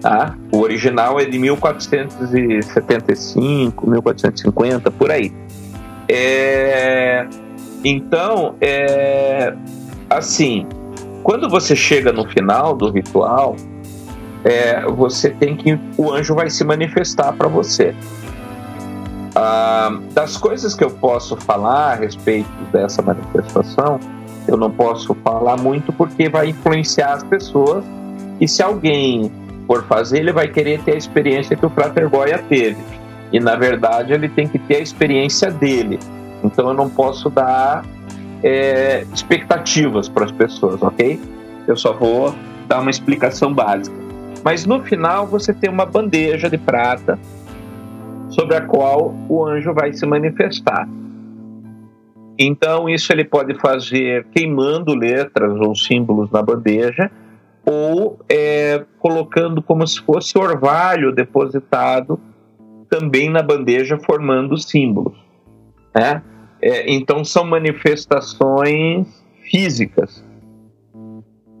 [0.00, 0.36] Tá?
[0.52, 5.32] O original é de 1475, 1450, por aí.
[6.08, 7.26] É,
[7.84, 9.54] então, é,
[10.08, 10.66] assim,
[11.22, 13.56] quando você chega no final do ritual,
[14.44, 17.94] é, você tem que o anjo vai se manifestar para você.
[19.34, 24.00] Ah, das coisas que eu posso falar a respeito dessa manifestação,
[24.48, 27.84] eu não posso falar muito porque vai influenciar as pessoas
[28.40, 29.30] e se alguém
[29.66, 32.78] for fazer, ele vai querer ter a experiência que o Frater Goya teve.
[33.32, 35.98] E na verdade ele tem que ter a experiência dele.
[36.44, 37.84] Então eu não posso dar
[38.42, 41.20] é, expectativas para as pessoas, ok?
[41.66, 42.34] Eu só vou
[42.68, 43.96] dar uma explicação básica.
[44.44, 47.18] Mas no final você tem uma bandeja de prata
[48.28, 50.88] sobre a qual o anjo vai se manifestar.
[52.38, 57.10] Então isso ele pode fazer queimando letras ou símbolos na bandeja
[57.64, 62.20] ou é, colocando como se fosse orvalho depositado
[62.98, 65.18] também na bandeja formando símbolos.
[65.94, 66.22] Né?
[66.62, 69.06] É, então são manifestações
[69.50, 70.24] físicas.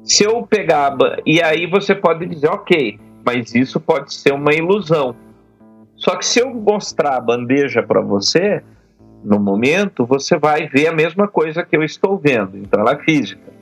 [0.02, 0.96] Se eu pegar
[1.26, 5.14] e aí você pode dizer, ok, mas isso pode ser uma ilusão.
[5.96, 8.62] Só que se eu mostrar a bandeja para você,
[9.24, 12.56] no momento, você vai ver a mesma coisa que eu estou vendo.
[12.56, 13.52] Então ela é física.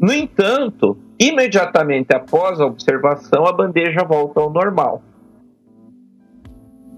[0.00, 5.02] No entanto, imediatamente após a observação, a bandeja volta ao normal.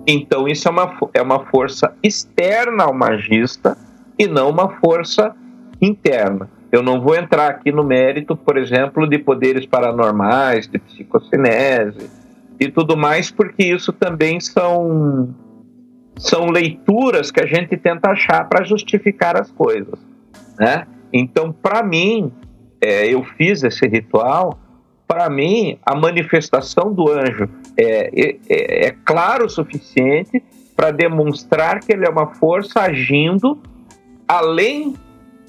[0.06, 3.76] Então, isso é uma, é uma força externa ao magista
[4.18, 5.34] e não uma força
[5.80, 6.48] interna.
[6.70, 12.10] Eu não vou entrar aqui no mérito, por exemplo, de poderes paranormais, de psicocinese
[12.58, 15.34] e tudo mais, porque isso também são,
[16.16, 19.98] são leituras que a gente tenta achar para justificar as coisas.
[20.58, 20.86] Né?
[21.12, 22.32] Então, para mim,
[22.80, 24.58] é, eu fiz esse ritual
[25.06, 30.42] para mim, a manifestação do anjo é, é, é claro o suficiente
[30.74, 33.58] para demonstrar que ele é uma força agindo
[34.26, 34.94] além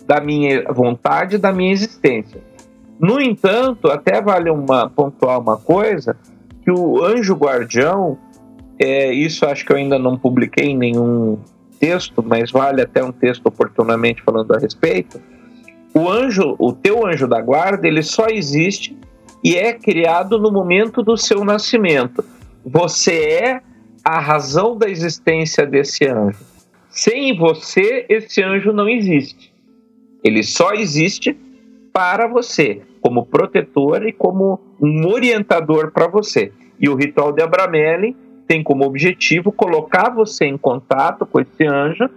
[0.05, 2.41] da minha vontade, da minha existência.
[2.99, 6.15] No entanto, até vale uma pontuar uma coisa
[6.63, 8.17] que o anjo guardião,
[8.79, 11.39] é, isso acho que eu ainda não publiquei em nenhum
[11.79, 15.21] texto, mas vale até um texto oportunamente falando a respeito.
[15.93, 18.97] O anjo, o teu anjo da guarda, ele só existe
[19.45, 22.25] e é criado no momento do seu nascimento.
[22.65, 23.61] Você é
[24.03, 26.39] a razão da existência desse anjo.
[26.89, 29.53] Sem você, esse anjo não existe.
[30.23, 31.37] Ele só existe
[31.93, 36.51] para você, como protetor e como um orientador para você.
[36.79, 38.15] E o ritual de Abramelin
[38.47, 42.09] tem como objetivo colocar você em contato com esse anjo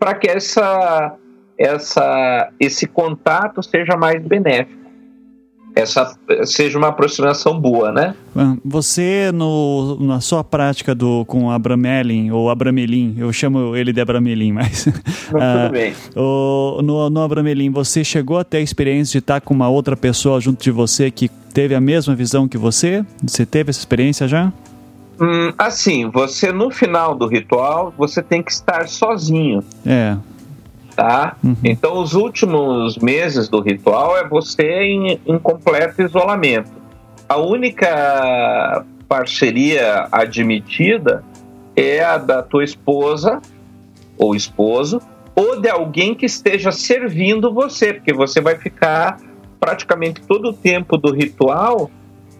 [0.00, 1.14] para que essa,
[1.56, 4.81] essa, esse contato seja mais benéfico
[5.74, 8.14] essa seja uma aproximação boa, né?
[8.64, 14.52] Você, no, na sua prática do, com Abramelin, ou Abramelin, eu chamo ele de Abramelin,
[14.52, 14.86] mas...
[14.86, 15.94] Não, tudo uh, bem.
[16.16, 19.96] O, no, no Abramelin, você chegou a ter a experiência de estar com uma outra
[19.96, 23.04] pessoa junto de você que teve a mesma visão que você?
[23.22, 24.52] Você teve essa experiência já?
[25.20, 30.16] Hum, assim, você no final do ritual, você tem que estar sozinho, É.
[30.94, 31.36] tá?
[31.64, 36.70] Então, os últimos meses do ritual é você em, em completo isolamento.
[37.28, 41.24] A única parceria admitida
[41.76, 43.40] é a da tua esposa
[44.16, 45.00] ou esposo,
[45.34, 49.18] ou de alguém que esteja servindo você, porque você vai ficar
[49.58, 51.90] praticamente todo o tempo do ritual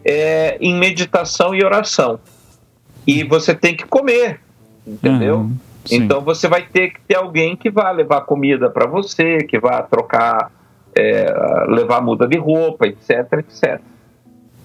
[0.04, 2.18] é, em meditação e oração.
[3.06, 4.40] E você tem que comer,
[4.86, 5.36] entendeu?
[5.36, 5.96] Uhum, sim.
[5.96, 9.82] então você vai ter que ter alguém que vá levar comida para você, que vá
[9.82, 10.50] trocar,
[10.96, 11.26] é,
[11.68, 13.80] levar muda de roupa, etc, etc.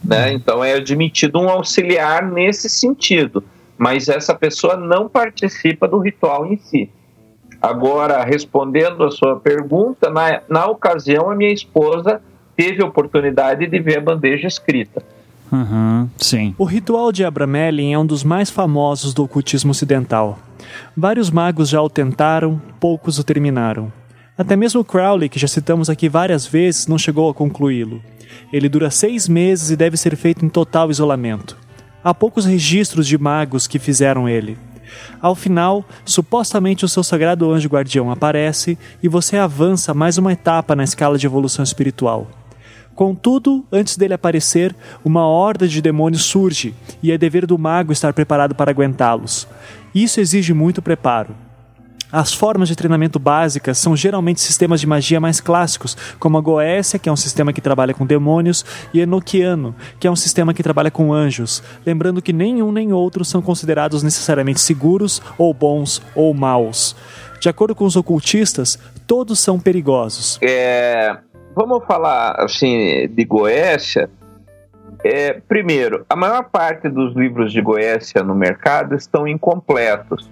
[0.03, 0.33] Né?
[0.33, 3.43] Então é admitido um auxiliar nesse sentido,
[3.77, 6.89] mas essa pessoa não participa do ritual em si.
[7.61, 12.21] Agora, respondendo a sua pergunta, na, na ocasião a minha esposa
[12.55, 15.03] teve a oportunidade de ver a bandeja escrita.
[15.51, 16.53] Uhum, sim.
[16.57, 20.37] O ritual de Abramelin é um dos mais famosos do ocultismo ocidental.
[20.95, 23.91] Vários magos já o tentaram, poucos o terminaram.
[24.37, 28.01] Até mesmo Crowley, que já citamos aqui várias vezes, não chegou a concluí-lo.
[28.53, 31.57] Ele dura seis meses e deve ser feito em total isolamento.
[32.03, 34.57] Há poucos registros de magos que fizeram ele.
[35.21, 40.75] Ao final, supostamente o seu sagrado anjo guardião aparece e você avança mais uma etapa
[40.75, 42.27] na escala de evolução espiritual.
[42.95, 44.75] Contudo, antes dele aparecer,
[45.05, 49.47] uma horda de demônios surge e é dever do mago estar preparado para aguentá-los.
[50.03, 51.35] Isso exige muito preparo.
[52.11, 56.99] As formas de treinamento básicas são geralmente sistemas de magia mais clássicos, como a Goécia,
[56.99, 60.61] que é um sistema que trabalha com demônios, e Enochiano, que é um sistema que
[60.61, 66.31] trabalha com anjos, lembrando que nenhum nem outro são considerados necessariamente seguros, ou bons, ou
[66.31, 66.95] maus.
[67.41, 70.37] De acordo com os ocultistas, todos são perigosos.
[70.43, 71.17] É,
[71.55, 74.07] vamos falar assim de Goécia.
[75.03, 80.29] É, primeiro, a maior parte dos livros de Goécia no mercado estão incompletos.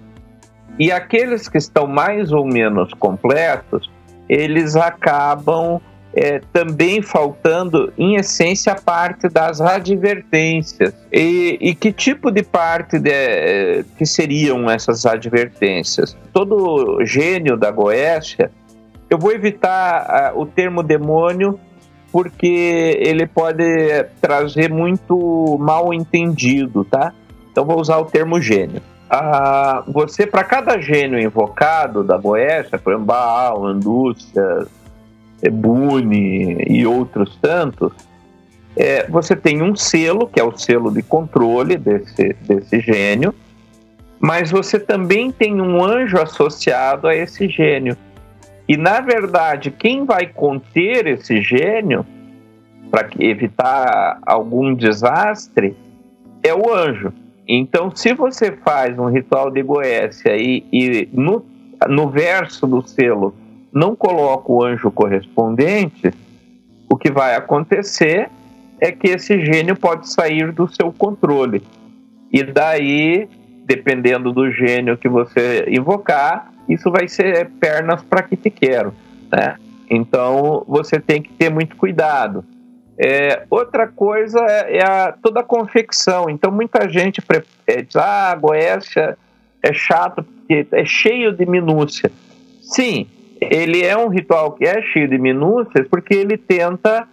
[0.78, 3.90] E aqueles que estão mais ou menos completos,
[4.28, 5.80] eles acabam
[6.12, 10.94] é, também faltando, em essência, a parte das advertências.
[11.12, 16.16] E, e que tipo de parte de, que seriam essas advertências?
[16.32, 18.50] Todo gênio da Goécia,
[19.08, 21.60] eu vou evitar ah, o termo demônio
[22.16, 23.62] porque ele pode
[24.22, 27.12] trazer muito mal entendido, tá?
[27.52, 28.80] Então vou usar o termo gênio.
[29.10, 34.66] Ah, você, para cada gênio invocado da Boécia, por exemplo, Baal, Andúcia,
[35.42, 37.92] Ebune e outros tantos,
[38.74, 43.34] é, você tem um selo, que é o selo de controle desse, desse gênio,
[44.18, 47.94] mas você também tem um anjo associado a esse gênio.
[48.68, 52.04] E, na verdade, quem vai conter esse gênio,
[52.90, 55.76] para evitar algum desastre,
[56.42, 57.12] é o anjo.
[57.48, 61.44] Então, se você faz um ritual de Goécia e, e no,
[61.88, 63.34] no verso do selo
[63.72, 66.12] não coloca o anjo correspondente,
[66.90, 68.30] o que vai acontecer
[68.80, 71.62] é que esse gênio pode sair do seu controle.
[72.32, 73.28] E daí,
[73.64, 78.92] dependendo do gênio que você invocar, isso vai ser pernas para que te quero,
[79.30, 79.56] né?
[79.88, 82.44] Então, você tem que ter muito cuidado.
[82.98, 86.28] É, outra coisa é, é a, toda a confecção.
[86.30, 87.22] Então, muita gente
[87.66, 89.16] é, diz: ah, Goécia
[89.62, 92.10] é chato porque é cheio de minúcia.
[92.60, 93.06] Sim,
[93.40, 97.06] ele é um ritual que é cheio de minúcias porque ele tenta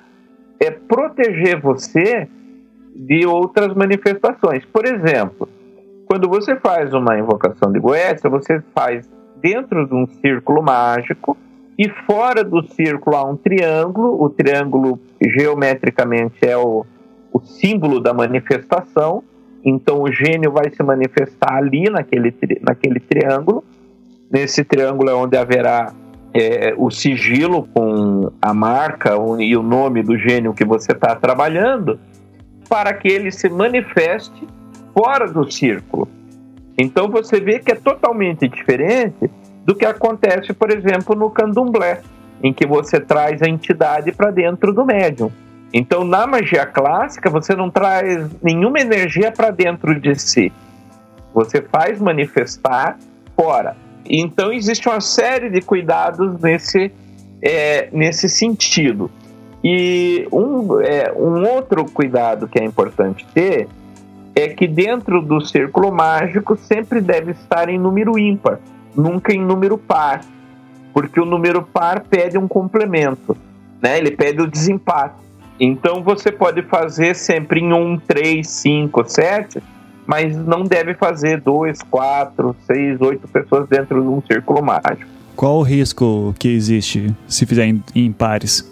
[0.59, 2.27] é, proteger você
[2.95, 4.63] de outras manifestações.
[4.65, 5.49] Por exemplo,
[6.07, 9.09] quando você faz uma invocação de Goécia, você faz
[9.43, 11.37] dentro de um círculo mágico
[11.77, 14.23] e fora do círculo há um triângulo.
[14.23, 16.85] O triângulo geometricamente é o,
[17.33, 19.21] o símbolo da manifestação.
[19.65, 23.63] Então o gênio vai se manifestar ali naquele, naquele triângulo.
[24.31, 25.93] Nesse triângulo é onde haverá
[26.33, 31.99] é, o sigilo com a marca e o nome do gênio que você está trabalhando,
[32.67, 34.47] para que ele se manifeste
[34.93, 36.07] fora do círculo.
[36.77, 39.29] Então você vê que é totalmente diferente
[39.65, 42.01] do que acontece, por exemplo, no candomblé,
[42.41, 45.31] em que você traz a entidade para dentro do médium.
[45.73, 50.51] Então, na magia clássica, você não traz nenhuma energia para dentro de si.
[51.33, 52.99] Você faz manifestar
[53.35, 53.75] fora.
[54.05, 56.91] Então, existe uma série de cuidados nesse,
[57.41, 59.09] é, nesse sentido.
[59.63, 63.67] E um, é, um outro cuidado que é importante ter
[64.35, 68.59] é que dentro do círculo mágico sempre deve estar em número ímpar,
[68.95, 70.21] nunca em número par,
[70.93, 73.35] porque o número par pede um complemento,
[73.81, 73.97] né?
[73.97, 75.15] Ele pede o desempate.
[75.59, 79.63] Então você pode fazer sempre em 1, 3, 5, 7,
[80.05, 85.09] mas não deve fazer dois, quatro, seis, oito pessoas dentro de um círculo mágico.
[85.35, 88.69] Qual o risco que existe se fizer em, em pares?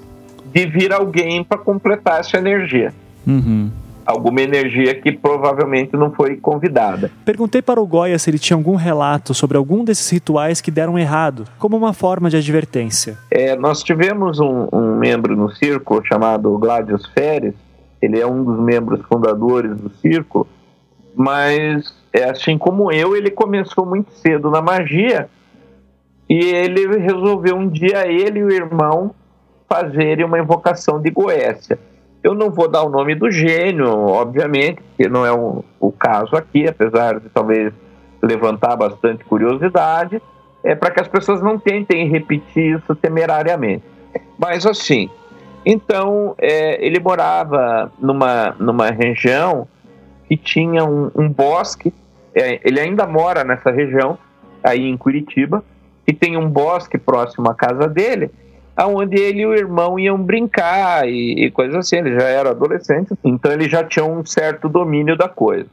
[0.54, 2.94] De vir alguém para completar essa energia.
[3.26, 3.72] Uhum.
[4.12, 7.10] Alguma energia que provavelmente não foi convidada.
[7.24, 11.00] Perguntei para o Goya se ele tinha algum relato sobre algum desses rituais que deram
[11.00, 13.18] errado, como uma forma de advertência.
[13.32, 17.54] É, nós tivemos um, um membro no círculo chamado Gladius Feres,
[18.02, 20.48] ele é um dos membros fundadores do círculo,
[21.16, 25.30] mas é assim como eu, ele começou muito cedo na magia
[26.30, 29.14] e ele resolveu um dia ele e o irmão
[29.70, 31.80] fazerem uma invocação de Goécia.
[32.24, 36.36] Eu não vou dar o nome do gênio, obviamente, porque não é o, o caso
[36.36, 37.74] aqui, apesar de talvez
[38.22, 40.22] levantar bastante curiosidade,
[40.64, 43.84] é para que as pessoas não tentem repetir isso temerariamente.
[44.38, 45.10] Mas assim,
[45.66, 49.68] então é, ele morava numa, numa região
[50.28, 51.94] que tinha um, um bosque,
[52.36, 54.18] é, ele ainda mora nessa região,
[54.64, 55.64] aí em Curitiba,
[56.08, 58.32] e tem um bosque próximo à casa dele,
[58.76, 61.98] aonde ele e o irmão iam brincar e, e coisas assim.
[61.98, 65.68] Ele já era adolescente, então ele já tinha um certo domínio da coisa.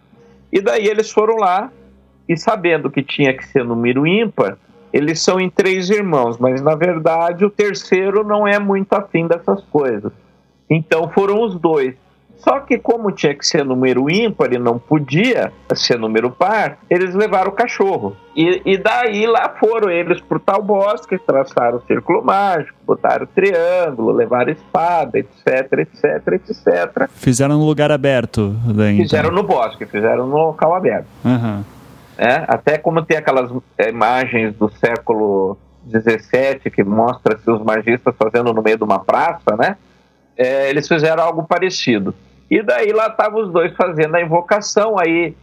[0.53, 1.71] E daí eles foram lá
[2.29, 4.59] e sabendo que tinha que ser número ímpar,
[4.93, 9.63] eles são em três irmãos, mas na verdade o terceiro não é muito afim dessas
[9.65, 10.13] coisas.
[10.69, 11.95] Então foram os dois.
[12.39, 17.15] Só que como tinha que ser número ímpar e não podia ser número par, eles
[17.15, 18.17] levaram o cachorro.
[18.35, 23.27] E, e daí lá foram eles pro tal bosque, traçaram o círculo mágico, botaram o
[23.27, 27.09] triângulo, levaram espada, etc, etc, etc.
[27.11, 28.55] Fizeram no lugar aberto.
[28.75, 29.05] Daí, então.
[29.07, 31.07] Fizeram no bosque, fizeram no local aberto.
[31.25, 31.65] Aham.
[32.17, 32.45] né?
[32.47, 35.59] Até como tem aquelas eh, imagens do século
[35.91, 39.77] XVII que mostra-se os magistas fazendo no meio de uma praça, né?
[40.37, 42.15] É, eles fizeram algo parecido.
[42.51, 45.35] E daí lá estavam os dois fazendo a invocação, aí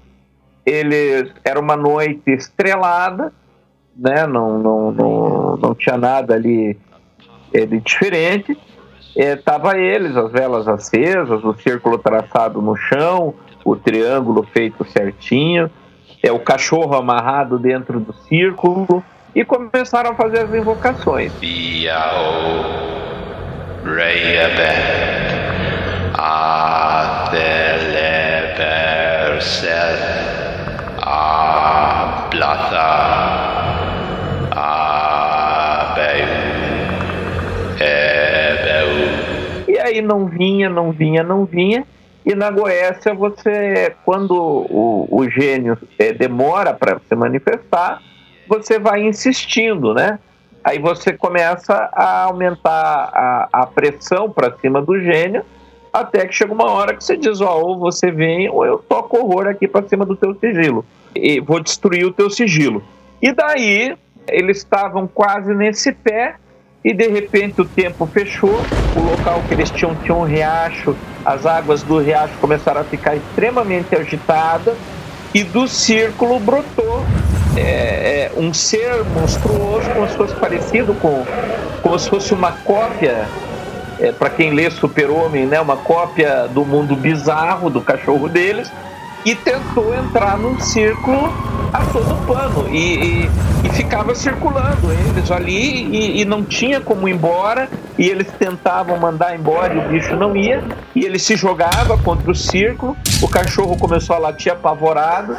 [0.65, 3.31] eles era uma noite estrelada,
[3.95, 4.25] né?
[4.25, 6.77] Não, não, não, não tinha nada ali
[7.53, 8.57] de diferente.
[9.15, 9.39] É,
[9.77, 13.33] eles, as velas acesas, o círculo traçado no chão,
[13.63, 15.71] o triângulo feito certinho,
[16.21, 19.03] é o cachorro amarrado dentro do círculo
[19.33, 21.31] e começaram a fazer as invocações.
[21.33, 22.65] Biao,
[34.51, 36.25] Abeu,
[37.79, 38.89] Ebeu.
[39.67, 41.85] E aí não vinha, não vinha, não vinha.
[42.25, 48.01] E na Goécia você, quando o, o gênio eh, demora para se manifestar,
[48.47, 50.17] você vai insistindo, né?
[50.63, 55.45] Aí você começa a aumentar a, a pressão para cima do gênio,
[56.01, 59.17] até que chega uma hora que você diz, ó, ou você vem ou eu toco
[59.17, 60.85] horror aqui para cima do teu sigilo.
[61.15, 62.83] E vou destruir o teu sigilo.
[63.21, 63.95] E daí
[64.27, 66.35] eles estavam quase nesse pé
[66.83, 68.61] e de repente o tempo fechou,
[68.95, 73.15] o local que eles tinham tinha um riacho, as águas do riacho começaram a ficar
[73.15, 74.77] extremamente agitadas
[75.33, 77.03] e do círculo brotou
[77.57, 81.25] é, é, um ser monstruoso, como se fosse parecido com,
[81.81, 83.27] como se fosse uma cópia,
[83.99, 88.71] é, para quem lê Super-Homem, né, uma cópia do mundo bizarro do cachorro deles,
[89.25, 91.33] e tentou entrar num círculo
[91.73, 93.31] a todo pano e, e,
[93.63, 97.67] e ficava circulando eles ali e, e não tinha como ir embora
[97.97, 100.63] e eles tentavam mandar embora e o bicho não ia
[100.95, 105.35] e ele se jogava contra o círculo o cachorro começou a latir apavorado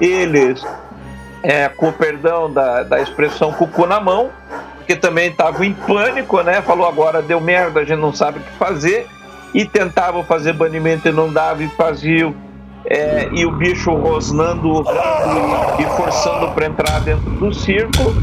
[0.00, 0.62] eles
[1.42, 4.30] é, com o perdão da, da expressão cucu na mão
[4.90, 8.42] porque também estavam em pânico né falou agora deu merda a gente não sabe o
[8.42, 9.06] que fazer
[9.54, 12.34] e tentavam fazer banimento e não dava e faziam
[12.86, 14.82] é, e o bicho rosnando
[15.78, 18.14] e, e forçando para entrar dentro do círculo.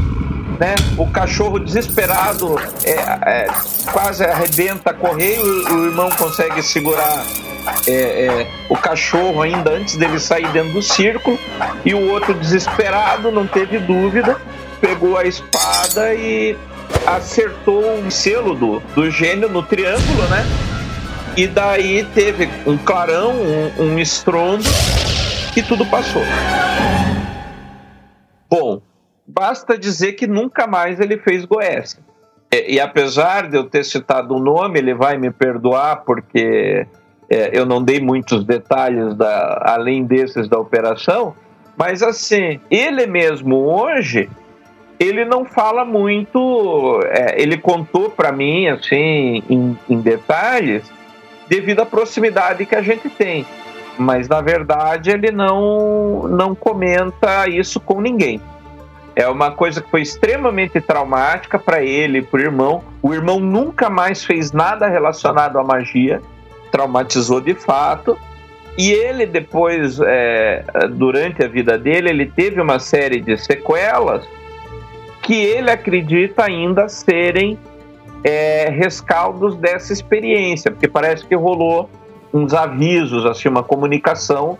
[0.58, 0.74] Né?
[0.96, 3.46] O cachorro desesperado é, é,
[3.92, 7.22] quase arrebenta a correr, o, o irmão consegue segurar
[7.86, 11.38] é, é, o cachorro ainda antes dele sair dentro do círculo,
[11.84, 14.36] e o outro desesperado, não teve dúvida,
[14.80, 16.56] pegou a espada e
[17.06, 20.44] acertou o selo do, do gênio no triângulo, né?
[21.36, 24.64] E daí teve um clarão, um, um estrondo
[25.56, 26.22] e tudo passou.
[28.50, 28.80] Bom,
[29.26, 32.00] basta dizer que nunca mais ele fez Goécia.
[32.50, 36.86] E, e apesar de eu ter citado o nome, ele vai me perdoar porque
[37.28, 41.34] é, eu não dei muitos detalhes da, além desses da operação,
[41.76, 44.28] mas assim, ele mesmo hoje,
[44.98, 50.90] ele não fala muito, é, ele contou para mim assim em, em detalhes
[51.48, 53.46] devido à proximidade que a gente tem.
[53.98, 58.40] mas na verdade ele não, não comenta isso com ninguém.
[59.16, 62.84] É uma coisa que foi extremamente traumática para ele e para o irmão.
[63.02, 66.22] O irmão nunca mais fez nada relacionado à magia,
[66.70, 68.16] traumatizou de fato.
[68.76, 74.24] E ele depois, é, durante a vida dele, ele teve uma série de sequelas
[75.28, 77.58] que ele acredita ainda serem
[78.24, 81.90] é, rescaldos dessa experiência, porque parece que rolou
[82.32, 84.56] uns avisos, assim, uma comunicação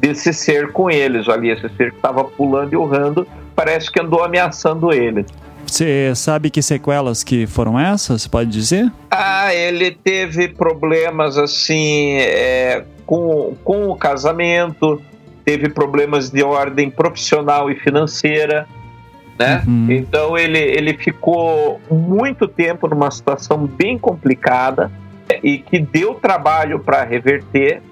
[0.00, 4.24] desse ser com eles ali, esse ser que estava pulando e urrando, parece que andou
[4.24, 5.24] ameaçando ele.
[5.64, 8.26] Você sabe que sequelas que foram essas?
[8.26, 8.90] Pode dizer?
[9.12, 15.00] Ah, ele teve problemas assim é, com, com o casamento,
[15.44, 18.66] teve problemas de ordem profissional e financeira,
[19.38, 19.62] né?
[19.88, 24.90] Então ele, ele ficou muito tempo numa situação bem complicada
[25.42, 27.82] e que deu trabalho para reverter.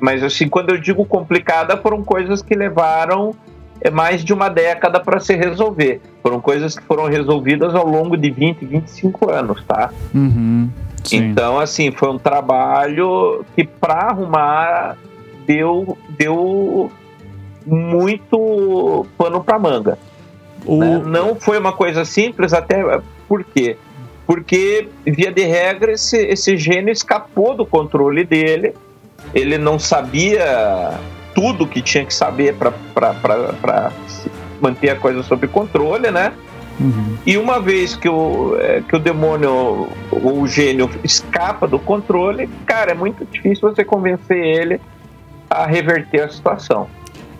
[0.00, 3.34] Mas assim, quando eu digo complicada, foram coisas que levaram
[3.80, 6.00] é mais de uma década para se resolver.
[6.22, 9.90] Foram coisas que foram resolvidas ao longo de 20, 25 anos, tá?
[10.14, 10.70] Uhum.
[11.12, 14.96] Então, assim, foi um trabalho que para arrumar
[15.46, 16.90] deu, deu
[17.66, 19.98] muito pano para manga.
[20.66, 21.02] Né?
[21.04, 23.76] Não foi uma coisa simples, até por quê?
[24.26, 28.74] Porque, via de regra, esse, esse gênio escapou do controle dele,
[29.34, 30.98] ele não sabia
[31.34, 33.92] tudo que tinha que saber para
[34.60, 36.32] manter a coisa sob controle, né?
[37.24, 42.48] E uma vez que o, é, que o demônio ou o gênio escapa do controle,
[42.66, 44.80] cara, é muito difícil você convencer ele
[45.48, 46.88] a reverter a situação.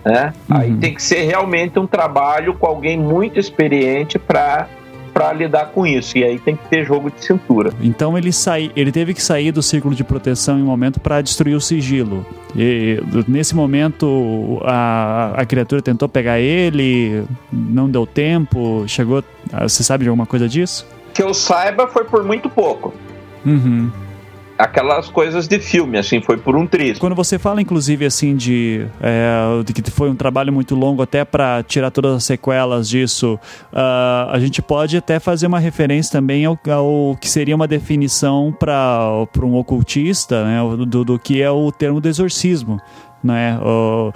[0.05, 0.33] Né?
[0.47, 4.67] Aí tem que ser realmente um trabalho com alguém muito experiente para
[5.11, 6.17] para lidar com isso.
[6.17, 7.71] E aí tem que ter jogo de cintura.
[7.81, 11.21] Então ele sai, ele teve que sair do círculo de proteção em um momento para
[11.21, 12.25] destruir o sigilo.
[12.53, 19.23] E nesse momento a, a criatura tentou pegar ele, não deu tempo, chegou.
[19.61, 20.85] Você sabe de alguma coisa disso?
[21.13, 22.93] Que eu saiba foi por muito pouco.
[23.45, 23.89] Uhum.
[24.57, 26.97] Aquelas coisas de filme, assim, foi por um triz.
[26.97, 31.25] Quando você fala, inclusive, assim, de, é, de que foi um trabalho muito longo até
[31.25, 33.37] para tirar todas as sequelas disso,
[33.73, 38.55] ah, a gente pode até fazer uma referência também ao, ao que seria uma definição
[38.57, 42.79] para um ocultista, né, do, do que é o termo do exorcismo.
[43.21, 43.59] Né?
[43.59, 44.13] O,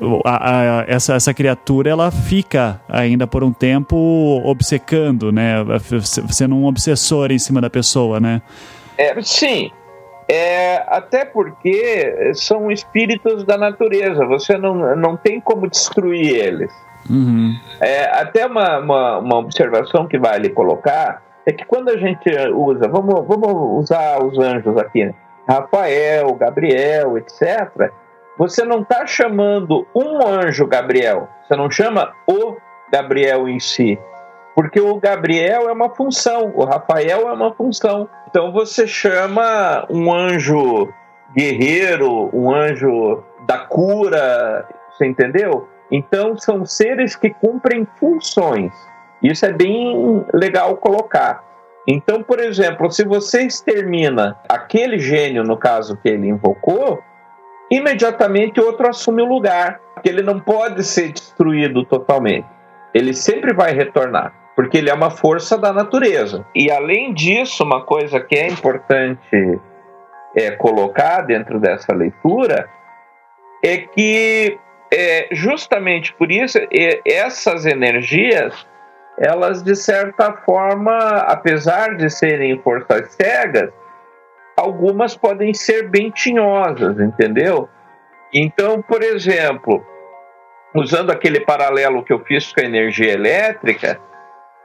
[0.00, 3.96] o, a, a, essa, essa criatura ela fica ainda por um tempo
[4.44, 5.54] obcecando, né?
[6.28, 8.42] sendo um obsessor em cima da pessoa, né?
[8.98, 9.70] É, sim,
[10.32, 16.72] é, até porque são espíritos da natureza, você não, não tem como destruir eles.
[17.10, 17.52] Uhum.
[17.80, 22.86] É, até uma, uma, uma observação que vale colocar é que quando a gente usa,
[22.86, 25.14] vamos, vamos usar os anjos aqui, né?
[25.48, 27.90] Rafael, Gabriel, etc.,
[28.38, 32.56] você não está chamando um anjo Gabriel, você não chama o
[32.92, 33.98] Gabriel em si.
[34.54, 38.08] Porque o Gabriel é uma função, o Rafael é uma função.
[38.30, 40.88] Então você chama um anjo
[41.34, 45.68] guerreiro, um anjo da cura, você entendeu?
[45.90, 48.72] Então são seres que cumprem funções.
[49.20, 51.42] Isso é bem legal colocar.
[51.88, 57.02] Então, por exemplo, se você extermina aquele gênio, no caso que ele invocou,
[57.68, 62.46] imediatamente outro assume o lugar, porque ele não pode ser destruído totalmente.
[62.94, 66.44] Ele sempre vai retornar porque ele é uma força da natureza.
[66.54, 69.60] E além disso, uma coisa que é importante
[70.36, 72.68] é, colocar dentro dessa leitura
[73.62, 74.58] é que
[74.92, 78.66] é, justamente por isso é, essas energias
[79.20, 83.70] elas de certa forma, apesar de serem forças cegas,
[84.56, 87.68] algumas podem ser bem tinhosas, entendeu?
[88.32, 89.84] Então, por exemplo,
[90.74, 94.00] usando aquele paralelo que eu fiz com a energia elétrica,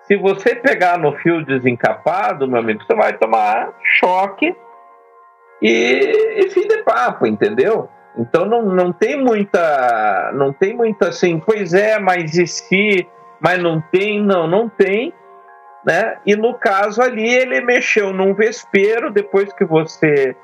[0.08, 4.56] se você pegar no fio desencapado, meu amigo, você vai tomar choque
[5.62, 7.90] e, e fim de papo, entendeu?
[8.18, 10.32] Então não, não tem muita.
[10.34, 13.08] Não tem muita assim, pois é, mas e se?
[13.40, 15.14] Mas não tem, não, não tem.
[15.86, 16.18] Né?
[16.26, 20.36] E no caso ali, ele mexeu num vespeiro, depois que você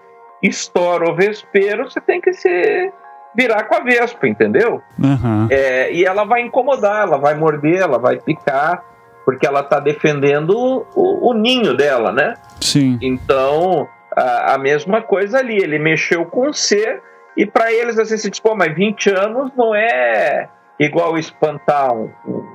[0.41, 2.91] estoura o vespeiro, você tem que se
[3.35, 4.81] virar com a vespa, entendeu?
[4.99, 5.47] Uhum.
[5.49, 8.83] É, e ela vai incomodar, ela vai morder, ela vai picar
[9.31, 10.51] porque ela está defendendo
[10.93, 12.33] o, o, ninho dela, né?
[12.59, 12.97] Sim.
[13.01, 17.01] Então, a, a, mesma coisa ali, ele mexeu com o ser,
[17.37, 22.11] e para eles, assim, se diz, pô, mas 20 anos não é igual espantar um,
[22.27, 22.47] um,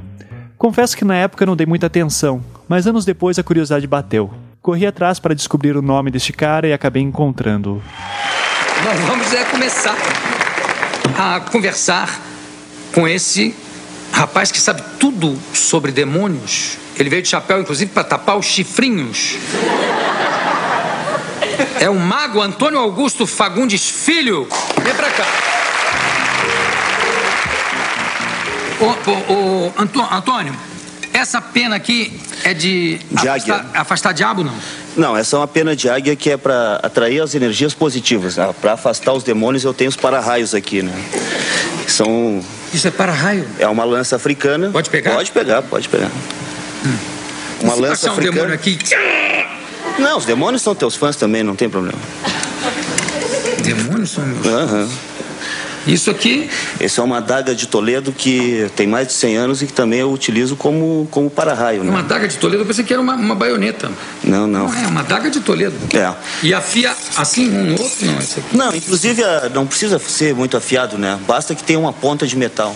[0.61, 2.39] Confesso que na época não dei muita atenção,
[2.69, 4.31] mas anos depois a curiosidade bateu.
[4.61, 7.81] Corri atrás para descobrir o nome deste cara e acabei encontrando-o.
[8.85, 9.97] Nós vamos é começar
[11.17, 12.07] a conversar
[12.93, 13.55] com esse
[14.13, 16.77] rapaz que sabe tudo sobre demônios.
[16.95, 19.37] Ele veio de chapéu, inclusive, para tapar os chifrinhos.
[21.79, 24.47] É o mago Antônio Augusto Fagundes Filho.
[24.83, 25.50] Vem pra cá.
[28.81, 28.85] Ô,
[29.31, 29.33] ô,
[29.67, 30.53] ô, Antô- Antônio,
[31.13, 33.55] essa pena aqui é de, De águia.
[33.55, 34.53] afastar, afastar diabo, não?
[34.97, 38.37] Não, essa é uma pena de águia que é para atrair as energias positivas.
[38.37, 38.53] Né?
[38.59, 40.91] Para afastar os demônios, eu tenho os para-raios aqui, né?
[41.87, 42.41] São.
[42.73, 43.47] Isso é para-raio?
[43.59, 44.69] É uma lança africana.
[44.71, 45.13] Pode pegar?
[45.13, 46.09] Pode pegar, pode pegar.
[47.61, 48.31] Uma E se lança passar um africana.
[48.33, 48.79] demônio aqui.
[49.99, 51.97] Não, os demônios são teus fãs também, não tem problema.
[53.63, 54.45] Demônios são meus.
[54.47, 54.89] Aham.
[55.87, 56.49] Isso aqui?
[56.79, 59.99] Esse é uma adaga de Toledo que tem mais de 100 anos e que também
[59.99, 61.89] eu utilizo como, como para-raio, né?
[61.89, 63.89] Uma daga de Toledo, eu pensei que era uma, uma baioneta.
[64.23, 64.67] Não, não.
[64.67, 65.75] Não é, uma daga de Toledo.
[65.95, 66.13] É.
[66.43, 68.05] E afia assim um outro?
[68.05, 68.57] Não, esse aqui.
[68.57, 71.19] Não, inclusive ah, não precisa ser muito afiado, né?
[71.27, 72.75] Basta que tenha uma ponta de metal.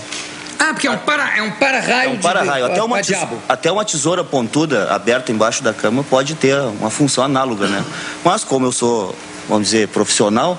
[0.58, 2.66] Ah, porque é um para, é um para-raio É um para-raio.
[2.66, 6.90] de- Até, uma tes- até uma tesoura pontuda aberta embaixo da cama pode ter uma
[6.90, 7.84] função análoga, né?
[8.24, 9.14] Mas como eu sou,
[9.50, 10.58] vamos dizer, profissional,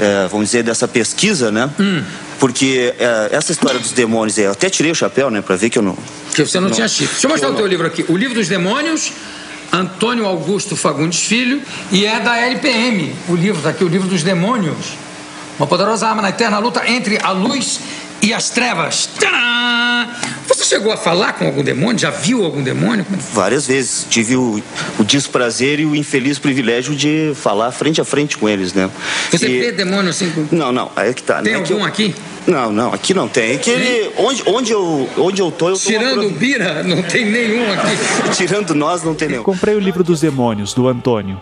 [0.00, 1.68] é, vamos dizer, dessa pesquisa, né?
[1.78, 2.02] Hum.
[2.38, 5.42] Porque é, essa história dos demônios, eu até tirei o chapéu, né?
[5.42, 5.96] Pra ver que eu não...
[6.34, 7.12] Que você não, tinha chifre.
[7.12, 8.04] Deixa eu mostrar que o eu teu não- livro aqui.
[8.08, 9.12] O livro dos demônios,
[9.70, 11.60] Antônio Augusto Fagundes Filho,
[11.92, 13.14] e é da LPM.
[13.28, 14.76] O livro, tá aqui, o livro dos demônios.
[15.58, 17.80] Uma poderosa arma na eterna luta entre a luz
[18.22, 19.08] e as trevas.
[19.18, 20.10] Tcharam!
[20.46, 21.98] Você chegou a falar com algum demônio?
[21.98, 23.06] Já viu algum demônio?
[23.32, 24.06] Várias vezes.
[24.10, 24.62] Tive o,
[24.98, 28.90] o desprazer e o infeliz privilégio de falar frente a frente com eles, né?
[29.30, 30.30] Você E- vê demônio assim?
[30.30, 31.40] com- Não, não, aí é que tá.
[31.40, 31.60] Tem né?
[31.62, 32.14] Que algum eu- aqui?
[32.46, 33.52] Não, não, aqui não tem.
[33.52, 35.80] É que ele, onde, onde, eu, onde eu tô, eu tô...
[35.80, 37.96] Tirando o Bira, não tem nenhum aqui.
[38.36, 39.42] Tirando nós, não tem nenhum.
[39.42, 41.40] Comprei o livro dos demônios, do Antônio.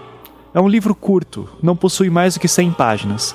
[0.52, 3.34] É um livro curto, não possui mais do que 100 páginas.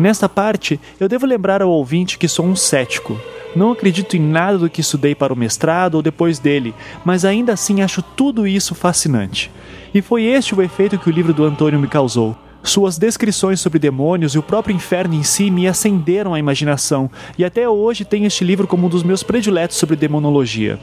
[0.00, 3.20] Nesta parte, eu devo lembrar ao ouvinte que sou um cético.
[3.54, 6.74] Não acredito em nada do que estudei para o mestrado ou depois dele,
[7.04, 9.50] mas ainda assim acho tudo isso fascinante.
[9.92, 12.34] E foi este o efeito que o livro do Antônio me causou.
[12.62, 17.44] Suas descrições sobre demônios e o próprio inferno em si me acenderam a imaginação, e
[17.44, 20.80] até hoje tenho este livro como um dos meus prediletos sobre demonologia.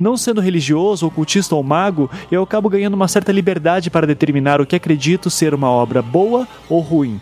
[0.00, 4.66] Não sendo religioso, ocultista ou mago, eu acabo ganhando uma certa liberdade para determinar o
[4.66, 7.20] que acredito ser uma obra boa ou ruim.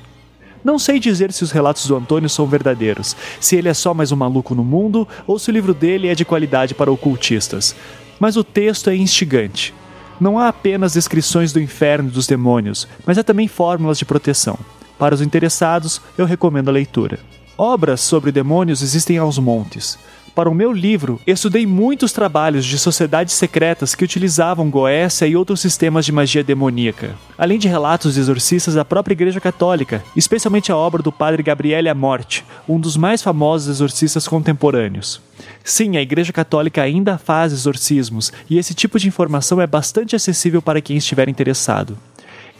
[0.64, 4.10] Não sei dizer se os relatos do Antônio são verdadeiros, se ele é só mais
[4.10, 7.76] um maluco no mundo ou se o livro dele é de qualidade para ocultistas.
[8.18, 9.74] Mas o texto é instigante.
[10.18, 14.58] Não há apenas descrições do inferno e dos demônios, mas há também fórmulas de proteção.
[14.98, 17.18] Para os interessados, eu recomendo a leitura.
[17.58, 19.98] Obras sobre demônios existem aos montes.
[20.34, 25.60] Para o meu livro, estudei muitos trabalhos de sociedades secretas que utilizavam Goécia e outros
[25.60, 30.76] sistemas de magia demoníaca, além de relatos de exorcistas da própria Igreja Católica, especialmente a
[30.76, 35.20] obra do padre Gabriele Amorte, um dos mais famosos exorcistas contemporâneos.
[35.62, 40.60] Sim, a Igreja Católica ainda faz exorcismos, e esse tipo de informação é bastante acessível
[40.60, 41.96] para quem estiver interessado.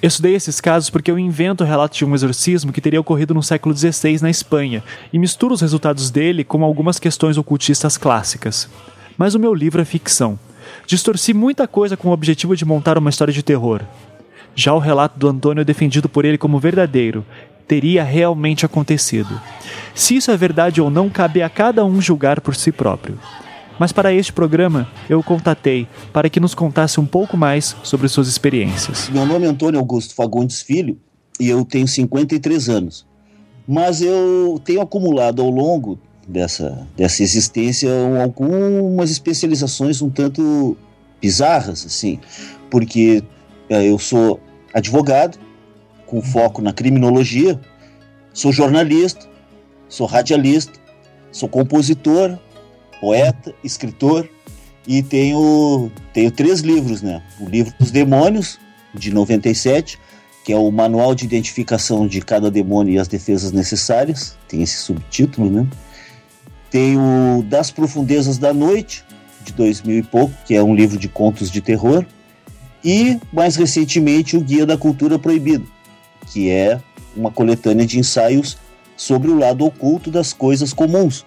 [0.05, 3.32] Eu estudei esses casos porque eu invento o relato de um exorcismo que teria ocorrido
[3.32, 8.68] no século XVI na Espanha e misturo os resultados dele com algumas questões ocultistas clássicas.
[9.16, 10.38] Mas o meu livro é ficção.
[10.86, 13.80] Distorci muita coisa com o objetivo de montar uma história de terror.
[14.55, 17.24] Já o relato do Antônio é defendido por ele como verdadeiro,
[17.66, 19.40] teria realmente acontecido.
[19.94, 23.18] Se isso é verdade ou não, cabe a cada um julgar por si próprio.
[23.79, 28.09] Mas para este programa, eu o contatei para que nos contasse um pouco mais sobre
[28.09, 29.09] suas experiências.
[29.09, 30.99] Meu nome é Antônio Augusto Fagundes Filho
[31.41, 33.07] e eu tenho 53 anos.
[33.66, 35.99] Mas eu tenho acumulado ao longo
[36.29, 40.77] dessa, dessa existência um- algumas especializações um tanto
[41.20, 42.20] bizarras, assim,
[42.70, 43.22] porque
[43.70, 44.39] eh, eu sou
[44.72, 45.39] advogado,
[46.07, 47.59] com foco na criminologia,
[48.33, 49.27] sou jornalista,
[49.89, 50.79] sou radialista,
[51.33, 52.39] sou compositor,
[53.01, 54.28] poeta, escritor
[54.86, 57.22] e tenho, tenho três livros, né?
[57.40, 58.59] O livro dos demônios,
[58.95, 59.99] de 97,
[60.45, 64.76] que é o Manual de Identificação de Cada Demônio e as Defesas Necessárias, tem esse
[64.76, 65.66] subtítulo, né?
[66.70, 69.05] Tem o Das Profundezas da Noite,
[69.42, 72.05] de 2000 e pouco, que é um livro de contos de terror.
[72.84, 75.64] E, mais recentemente, o Guia da Cultura Proibida,
[76.26, 76.80] que é
[77.16, 78.59] uma coletânea de ensaios
[78.97, 81.24] sobre o lado oculto das coisas comuns.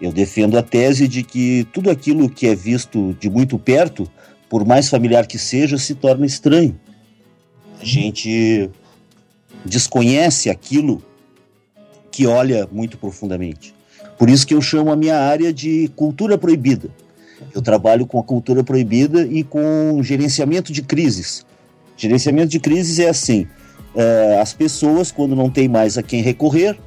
[0.00, 4.10] Eu defendo a tese de que tudo aquilo que é visto de muito perto,
[4.48, 6.78] por mais familiar que seja, se torna estranho.
[7.80, 8.70] A gente
[9.64, 11.02] desconhece aquilo
[12.10, 13.74] que olha muito profundamente.
[14.18, 16.90] Por isso que eu chamo a minha área de cultura proibida.
[17.54, 21.44] Eu trabalho com a cultura proibida e com gerenciamento de crises.
[21.96, 23.46] Gerenciamento de crises é assim:
[23.94, 26.78] eh, as pessoas, quando não tem mais a quem recorrer,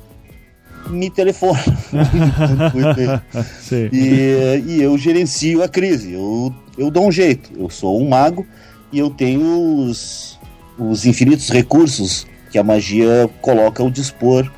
[0.89, 1.61] me telefonam.
[3.61, 3.89] Sim.
[3.91, 6.13] e, e eu gerencio a crise.
[6.13, 7.51] Eu, eu dou um jeito.
[7.57, 8.45] Eu sou um mago
[8.91, 10.39] e eu tenho os,
[10.77, 14.49] os infinitos recursos que a magia coloca ao dispor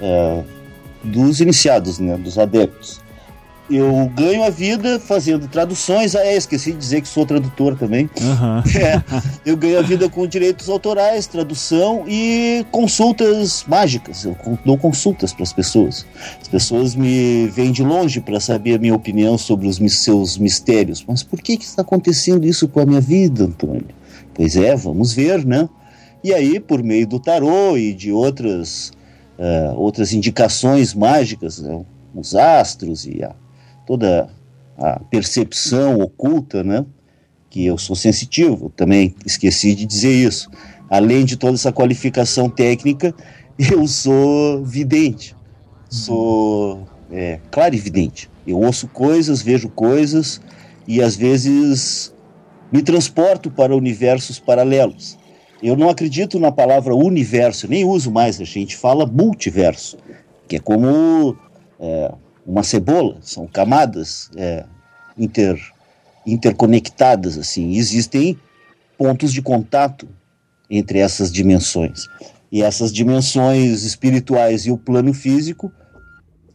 [0.00, 0.42] eh,
[1.04, 3.01] dos iniciados, né, dos adeptos.
[3.70, 6.14] Eu ganho a vida fazendo traduções.
[6.14, 8.08] Ah, é, esqueci de dizer que sou tradutor também.
[8.20, 8.62] Aham.
[8.82, 9.02] É,
[9.46, 14.24] eu ganho a vida com direitos autorais, tradução e consultas mágicas.
[14.24, 16.04] Eu dou consultas para as pessoas.
[16.40, 21.04] As pessoas me vêm de longe para saber a minha opinião sobre os seus mistérios.
[21.06, 23.86] Mas por que, que está acontecendo isso com a minha vida, Antônio?
[24.34, 25.68] Pois é, vamos ver, né?
[26.24, 28.92] E aí, por meio do tarô e de outras,
[29.38, 31.84] eh, outras indicações mágicas, né?
[32.14, 33.34] os astros e a,
[33.92, 34.30] toda
[34.78, 36.86] a percepção oculta, né?
[37.50, 40.50] que eu sou sensitivo, também esqueci de dizer isso.
[40.88, 43.14] Além de toda essa qualificação técnica,
[43.70, 45.36] eu sou vidente,
[45.90, 48.30] sou é, clarividente.
[48.46, 50.40] Eu ouço coisas, vejo coisas
[50.88, 52.14] e às vezes
[52.72, 55.18] me transporto para universos paralelos.
[55.62, 59.98] Eu não acredito na palavra universo, nem uso mais, a gente fala multiverso,
[60.48, 61.36] que é como
[61.78, 62.10] é,
[62.46, 64.64] uma cebola, são camadas é,
[65.16, 65.58] inter,
[66.26, 67.76] interconectadas assim.
[67.76, 68.38] Existem
[68.98, 70.08] pontos de contato
[70.70, 72.06] entre essas dimensões.
[72.50, 75.72] E essas dimensões espirituais e o plano físico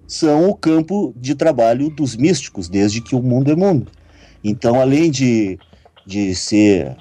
[0.08, 3.92] são o campo de trabalho dos místicos, desde que o mundo é mundo.
[4.44, 5.60] Então, além de,
[6.06, 6.96] de ser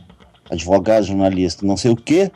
[0.51, 2.30] advogado, jornalista, não sei o quê,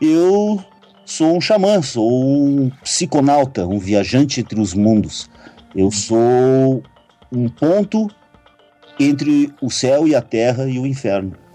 [0.00, 0.62] eu
[1.04, 5.28] sou um xamã, sou um psiconauta, um viajante entre os mundos.
[5.78, 6.82] Eu sou
[7.32, 8.08] um ponto
[8.98, 11.34] entre o céu e a terra e o inferno.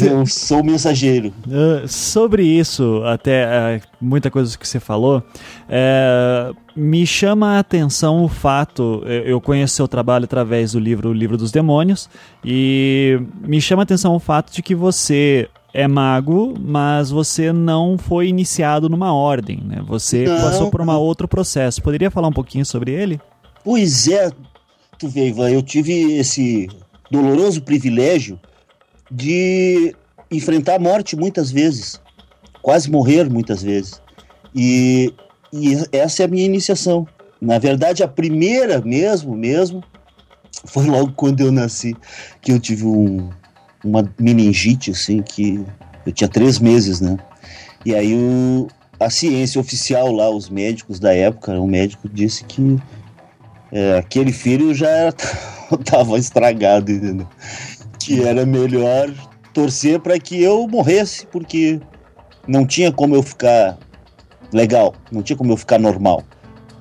[0.00, 1.34] eu sou mensageiro.
[1.44, 5.20] Uh, sobre isso, até uh, muita coisa que você falou,
[5.68, 9.02] é, me chama a atenção o fato.
[9.04, 12.08] Eu eu conheço seu trabalho através do livro O Livro dos Demônios,
[12.44, 17.98] e me chama a atenção o fato de que você é mago, mas você não
[17.98, 19.82] foi iniciado numa ordem, né?
[19.86, 21.82] Você Não, passou por um outro processo.
[21.82, 23.20] Poderia falar um pouquinho sobre ele?
[23.62, 24.30] Pois é,
[24.98, 26.68] tu vê, Ivan, eu tive esse
[27.10, 28.40] doloroso privilégio
[29.10, 29.94] de
[30.30, 32.00] enfrentar a morte muitas vezes,
[32.62, 34.00] quase morrer muitas vezes.
[34.54, 35.12] E,
[35.52, 37.06] e essa é a minha iniciação.
[37.40, 39.82] Na verdade, a primeira mesmo, mesmo,
[40.64, 41.96] foi logo quando eu nasci,
[42.40, 43.30] que eu tive um,
[43.84, 45.64] uma meningite, assim, que
[46.04, 47.16] eu tinha três meses, né?
[47.84, 48.68] E aí o,
[48.98, 52.78] a ciência oficial lá, os médicos da época, um médico disse que
[53.70, 55.08] é, aquele filho já
[55.70, 57.28] estava estragado, entendeu?
[57.98, 59.12] Que era melhor
[59.52, 61.80] torcer para que eu morresse, porque
[62.46, 63.78] não tinha como eu ficar
[64.52, 66.24] legal, não tinha como eu ficar normal.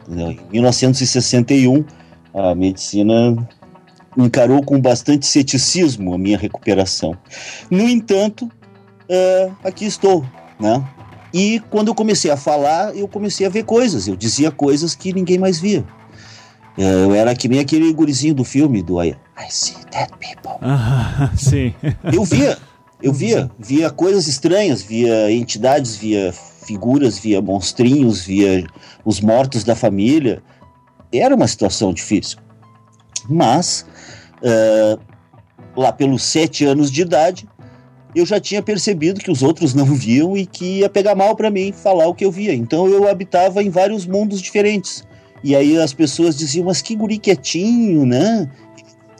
[0.08, 0.32] entendeu?
[0.32, 1.84] Em 1961,
[2.34, 3.36] a medicina
[4.18, 7.16] encarou com bastante ceticismo a minha recuperação.
[7.70, 8.50] No entanto,
[9.08, 10.26] é, aqui estou,
[10.60, 10.84] né?
[11.34, 14.08] E quando eu comecei a falar, eu comecei a ver coisas.
[14.08, 15.86] Eu dizia coisas que ninguém mais via.
[16.78, 20.58] É, Eu era que nem aquele gurizinho do filme do I, I see dead people.
[20.62, 21.74] Ah, sim.
[22.12, 22.58] Eu via,
[23.02, 28.66] eu via, via coisas estranhas, via entidades, via figuras, via monstrinhos, via
[29.04, 30.42] os mortos da família.
[31.12, 32.40] Era uma situação difícil.
[33.30, 33.86] Mas,
[34.44, 34.98] eh,
[35.76, 37.48] lá pelos sete anos de idade,
[38.16, 41.50] eu já tinha percebido que os outros não viam e que ia pegar mal para
[41.50, 42.54] mim falar o que eu via.
[42.54, 45.06] Então eu habitava em vários mundos diferentes.
[45.44, 48.50] E aí as pessoas diziam, mas que guri quietinho, né?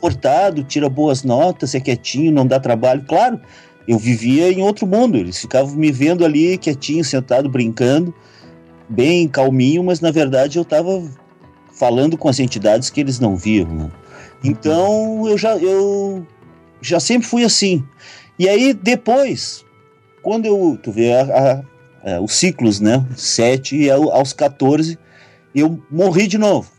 [0.00, 3.04] Portado, tira boas notas, é quietinho, não dá trabalho.
[3.06, 3.40] Claro,
[3.86, 5.16] eu vivia em outro mundo.
[5.16, 8.12] Eles ficavam me vendo ali quietinho, sentado, brincando,
[8.88, 11.02] bem calminho, mas na verdade eu estava
[11.72, 13.68] falando com as entidades que eles não viam.
[13.68, 13.90] Né?
[14.42, 16.26] Então eu já, eu
[16.80, 17.84] já sempre fui assim.
[18.38, 19.64] E aí depois,
[20.22, 23.04] quando eu, tu vê a, a- a- os ciclos, né?
[23.16, 24.98] Sete e ao- aos 14,
[25.54, 26.70] eu morri de novo.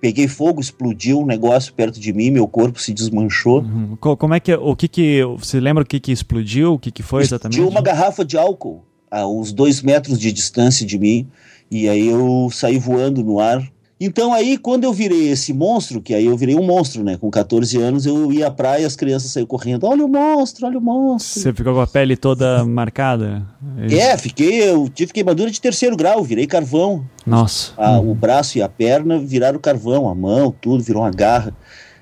[0.00, 3.62] Peguei fogo, explodiu um negócio perto de mim, meu corpo se desmanchou.
[4.00, 6.74] Co- Como é que o que que você lembra o que que explodiu?
[6.74, 7.56] O que que foi exatamente?
[7.56, 11.28] Tinha uma garrafa de álcool a uns dois metros de distância de mim,
[11.70, 13.62] e aí eu saí voando no ar.
[14.00, 17.18] Então aí, quando eu virei esse monstro, que aí eu virei um monstro, né?
[17.18, 20.78] Com 14 anos, eu ia à praia, as crianças saíam correndo, olha o monstro, olha
[20.78, 21.42] o monstro.
[21.42, 23.46] Você ficou com a pele toda marcada?
[23.90, 27.04] É, fiquei, eu tive queimadura de terceiro grau, virei carvão.
[27.26, 27.72] Nossa.
[27.76, 31.54] Ah, O braço e a perna viraram carvão, a mão, tudo, virou uma garra.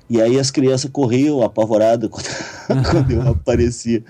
[0.09, 4.01] E aí as crianças corriam apavoradas quando, quando eu aparecia.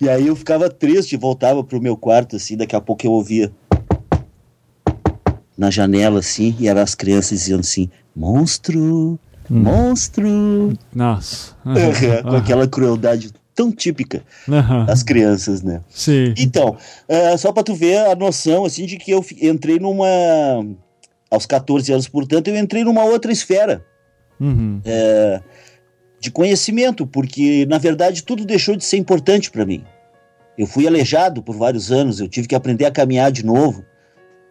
[0.00, 3.52] E aí eu ficava triste, voltava pro meu quarto, assim, daqui a pouco eu ouvia
[5.58, 9.18] na janela, assim, e eram as crianças dizendo assim, monstro,
[9.50, 10.72] monstro.
[10.94, 11.54] Nossa.
[12.22, 14.84] com aquela crueldade tão típica Aham.
[14.86, 15.80] das crianças, né?
[15.88, 16.32] Sim.
[16.38, 16.76] Então,
[17.08, 20.06] é, só para tu ver a noção, assim, de que eu entrei numa...
[21.30, 23.84] Aos 14 anos, portanto, eu entrei numa outra esfera
[24.40, 24.80] Uhum.
[24.84, 25.42] é,
[26.20, 29.84] de conhecimento, porque, na verdade, tudo deixou de ser importante para mim.
[30.56, 33.84] Eu fui aleijado por vários anos, eu tive que aprender a caminhar de novo.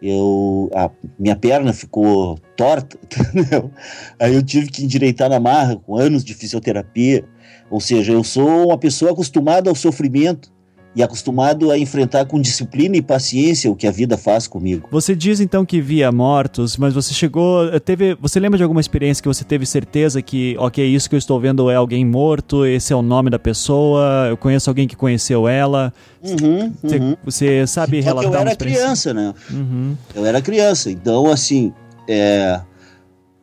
[0.00, 3.70] Eu, a minha perna ficou torta, entendeu?
[4.18, 7.24] Aí eu tive que endireitar na marra com anos de fisioterapia.
[7.70, 10.52] Ou seja, eu sou uma pessoa acostumada ao sofrimento
[10.96, 14.88] e acostumado a enfrentar com disciplina e paciência o que a vida faz comigo.
[14.90, 19.22] Você diz então que via mortos, mas você chegou, teve, você lembra de alguma experiência
[19.22, 22.92] que você teve certeza que, ok, isso que eu estou vendo é alguém morto, esse
[22.92, 25.92] é o nome da pessoa, eu conheço alguém que conheceu ela.
[26.22, 27.16] Uhum, Você, uhum.
[27.24, 29.34] você sabe Só que relatar eu era criança, né?
[29.50, 29.94] Uhum.
[30.14, 31.72] Eu era criança, então assim,
[32.08, 32.60] é,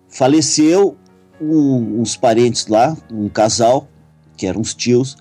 [0.09, 0.97] faleceu
[1.39, 3.87] um- uns parentes lá, um casal,
[4.35, 5.15] que eram uns tios,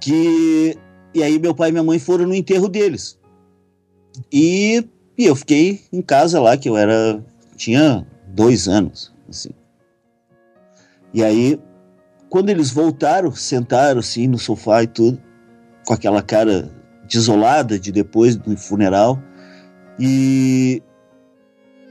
[0.00, 0.76] que
[1.14, 3.18] e aí meu pai e minha mãe foram no enterro deles.
[4.32, 4.84] E,
[5.16, 7.24] e eu fiquei em casa lá, que eu era
[7.56, 9.50] tinha dois anos, assim.
[11.14, 11.60] E aí,
[12.28, 15.20] quando eles voltaram, sentaram assim no sofá e tudo,
[15.86, 16.70] com aquela cara
[17.06, 19.22] desolada de depois do funeral,
[19.98, 20.82] e,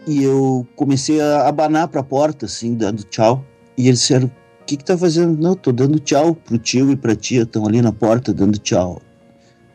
[0.08, 3.46] e eu comecei a abanar para a porta, assim, dando tchau.
[3.78, 5.40] E eles disseram: O que, que tá fazendo?
[5.40, 9.00] Não, tô dando tchau pro tio e pra tia, estão ali na porta dando tchau.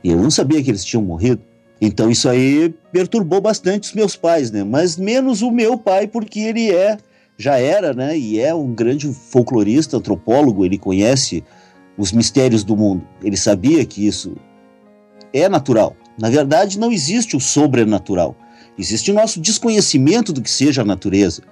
[0.06, 1.42] E eu não sabia que eles tinham morrido.
[1.80, 4.62] Então isso aí perturbou bastante os meus pais, né?
[4.62, 6.96] Mas menos o meu pai, porque ele é,
[7.36, 8.16] já era, né?
[8.16, 11.42] E é um grande folclorista, antropólogo, ele conhece
[11.98, 13.04] os mistérios do mundo.
[13.20, 14.36] Ele sabia que isso
[15.32, 15.96] é natural.
[16.16, 18.36] Na verdade, não existe o sobrenatural.
[18.78, 21.42] Existe o nosso desconhecimento do que seja a natureza.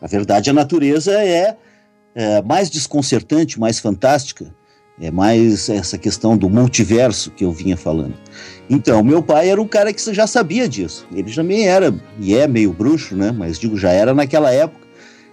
[0.00, 1.58] Na verdade, a natureza é,
[2.14, 4.50] é mais desconcertante, mais fantástica.
[5.00, 8.14] É mais essa questão do multiverso que eu vinha falando.
[8.68, 11.06] Então, meu pai era um cara que já sabia disso.
[11.14, 13.30] Ele também era, e é meio bruxo, né?
[13.30, 14.86] Mas digo, já era naquela época.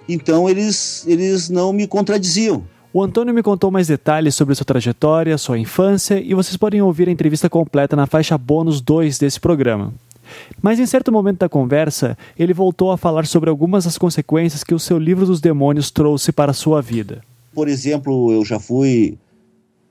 [0.07, 2.63] Então, eles, eles não me contradiziam.
[2.93, 7.09] O Antônio me contou mais detalhes sobre sua trajetória, sua infância, e vocês podem ouvir
[7.09, 9.91] a entrevista completa na faixa bônus 2 desse programa.
[10.61, 14.73] Mas em certo momento da conversa, ele voltou a falar sobre algumas das consequências que
[14.73, 17.21] o seu livro dos demônios trouxe para a sua vida.
[17.53, 19.17] Por exemplo, eu já fui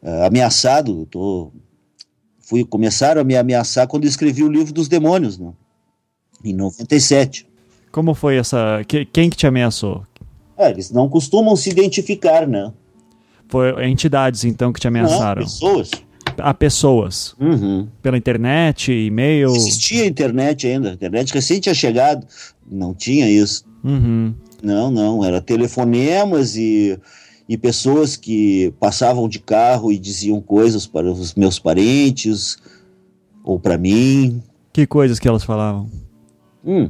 [0.05, 1.51] eh, ameaçado, tô,
[2.41, 5.53] fui, começaram a me ameaçar quando escrevi o livro dos demônios, né?
[6.45, 7.47] em 97.
[7.91, 8.83] Como foi essa.
[8.87, 10.05] que- quem que te ameaçou?
[10.59, 12.71] Ah, eles não costumam se identificar, né?
[13.49, 15.41] Foi entidades então que te ameaçaram?
[15.43, 15.91] Não, pessoas.
[16.39, 17.35] A pessoas.
[17.41, 17.89] Uhum.
[18.03, 19.49] Pela internet, e-mail.
[19.49, 22.27] Não existia internet ainda, a internet recém tinha chegado,
[22.71, 23.65] não tinha isso.
[23.83, 24.35] Uhum.
[24.63, 26.99] Não, não, era telefonemas e,
[27.49, 32.57] e pessoas que passavam de carro e diziam coisas para os meus parentes,
[33.43, 34.43] ou pra mim.
[34.73, 35.89] Que coisas que elas falavam?
[36.65, 36.89] Hum.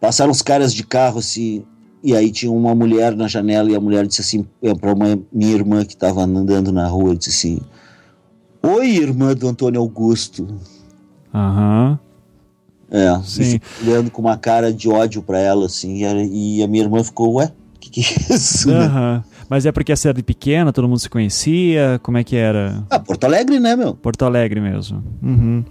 [0.00, 1.64] Passaram os caras de carro assim,
[2.02, 4.44] e aí tinha uma mulher na janela e a mulher disse assim
[4.80, 7.60] para uma minha irmã que estava andando na rua, disse assim:
[8.60, 10.46] "Oi, irmã do Antônio Augusto".
[11.32, 11.98] Aham.
[12.90, 13.58] É, Sim.
[13.80, 15.98] olhando com uma cara de ódio pra ela assim,
[16.32, 17.50] e a, minha irmã ficou, ué,
[17.80, 18.68] que que é isso?
[18.68, 22.00] né?" Mas é porque a cidade pequena, todo mundo se conhecia?
[22.02, 22.82] Como é que era?
[22.88, 23.92] Ah, Porto Alegre, né, meu?
[23.94, 25.04] Porto Alegre mesmo.
[25.22, 25.62] Uhum.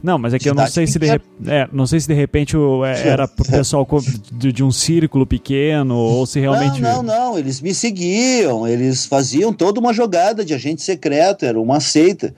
[0.00, 2.06] Não, mas é que eu não Cidade sei se de, rep- é, não sei se
[2.06, 3.84] de repente o- é, era pro pessoal
[4.30, 9.04] de, de um círculo pequeno ou se realmente Não, não, não, eles me seguiam, eles
[9.04, 12.32] faziam toda uma jogada de agente secreto, era uma seita.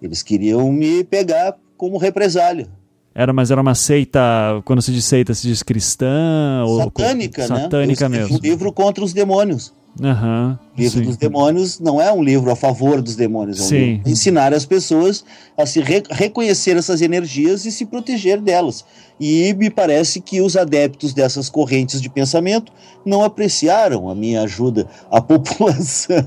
[0.00, 2.68] Eles queriam me pegar como represália.
[3.12, 4.20] era, mas era uma seita,
[4.64, 7.62] quando se diz seita, se diz cristã ou Satânica, né?
[7.62, 8.36] satânica mesmo.
[8.36, 9.76] um livro contra os demônios.
[10.00, 11.04] O livro sim.
[11.04, 13.76] dos demônios não é um livro a favor dos demônios, é um Sim.
[13.94, 15.24] livro ensinar as pessoas
[15.56, 18.84] a se re- reconhecer essas energias e se proteger delas.
[19.20, 22.72] E me parece que os adeptos dessas correntes de pensamento
[23.04, 26.22] não apreciaram a minha ajuda à população.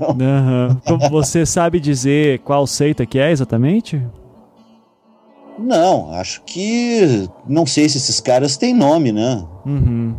[0.84, 4.02] Então, Você sabe dizer qual seita que é exatamente?
[5.58, 7.28] Não, acho que.
[7.46, 9.44] Não sei se esses caras têm nome, né?
[9.66, 10.14] Uhum.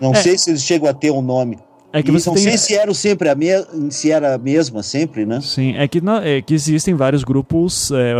[0.00, 0.14] Não É.
[0.22, 1.58] sei se eles chegam a ter um nome.
[1.92, 3.46] É que E você não tem- sei se era sempre a me...
[3.90, 5.40] se era a mesma sempre, né?
[5.40, 8.14] Sim, é que, na- é que existem vários grupos é,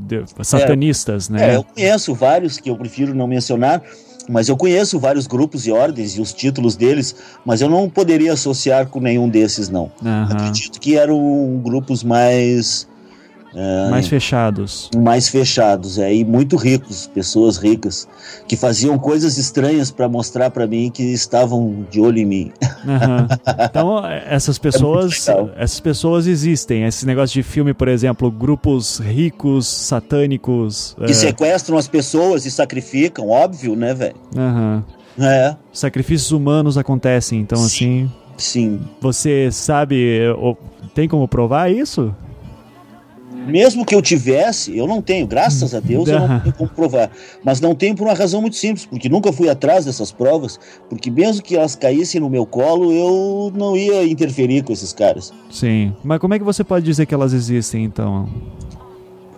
[0.00, 1.52] de- satanistas, né?
[1.52, 3.82] É, eu conheço vários que eu prefiro não mencionar,
[4.28, 7.14] mas eu conheço vários grupos e ordens e os títulos deles,
[7.44, 9.90] mas eu não poderia associar com nenhum desses, não.
[10.02, 10.28] Aham.
[10.32, 12.88] Acredito que eram grupos mais.
[13.54, 14.90] É, Mais fechados.
[14.96, 18.06] mais fechados, é, e muito ricos, pessoas ricas,
[18.46, 22.52] que faziam coisas estranhas para mostrar para mim que estavam de olho em mim.
[22.86, 23.28] Aham.
[23.70, 25.50] Então, essas pessoas, legal.
[25.56, 26.84] essas pessoas existem.
[26.84, 30.96] Esse negócio de filme, por exemplo, grupos ricos, satânicos.
[30.98, 34.14] Que é, sequestram as pessoas e sacrificam, óbvio, né, velho?
[34.36, 34.84] aham.
[35.18, 35.54] É.
[35.72, 38.10] Sacrifícios humanos acontecem, então assim.
[38.38, 38.80] Sim.
[39.02, 40.18] Você sabe.
[40.20, 40.56] é, o-
[40.94, 42.14] Tem como provar isso?
[43.32, 47.10] Mesmo que eu tivesse, eu não tenho, graças a Deus, eu não tenho como provar.
[47.44, 50.58] Mas não tenho por uma razão muito simples, porque nunca fui atrás dessas provas,
[50.88, 55.32] porque mesmo que elas caíssem no meu colo, eu não ia interferir com esses caras.
[55.50, 55.94] Sim.
[56.02, 58.28] Mas como é que você pode dizer que elas existem, então?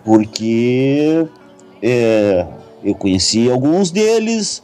[0.03, 1.25] Porque
[1.81, 2.45] é,
[2.83, 4.63] eu conheci alguns deles,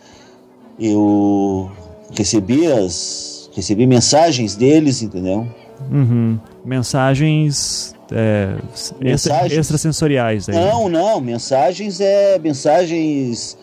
[0.80, 1.72] eu
[2.16, 5.48] recebi as recebi mensagens deles, entendeu?
[5.92, 6.40] Uhum.
[6.64, 7.96] Mensagens.
[8.12, 8.56] É,
[9.00, 9.54] Mensagens?
[9.60, 10.56] extrasensoriais aí.
[10.56, 13.58] Não, não, mensagens é mensagens